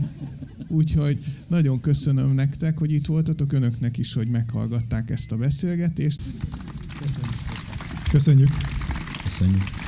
úgyhogy 0.68 1.18
nagyon 1.48 1.80
köszönöm 1.80 2.34
nektek, 2.34 2.78
hogy 2.78 2.92
itt 2.92 3.06
voltatok, 3.06 3.52
önöknek 3.52 3.98
is, 3.98 4.12
hogy 4.12 4.28
meghallgatták 4.28 5.10
ezt 5.10 5.32
a 5.32 5.36
beszélgetést. 5.36 6.20
Köszönjük. 8.14 8.48
Köszönjük. 9.24 9.83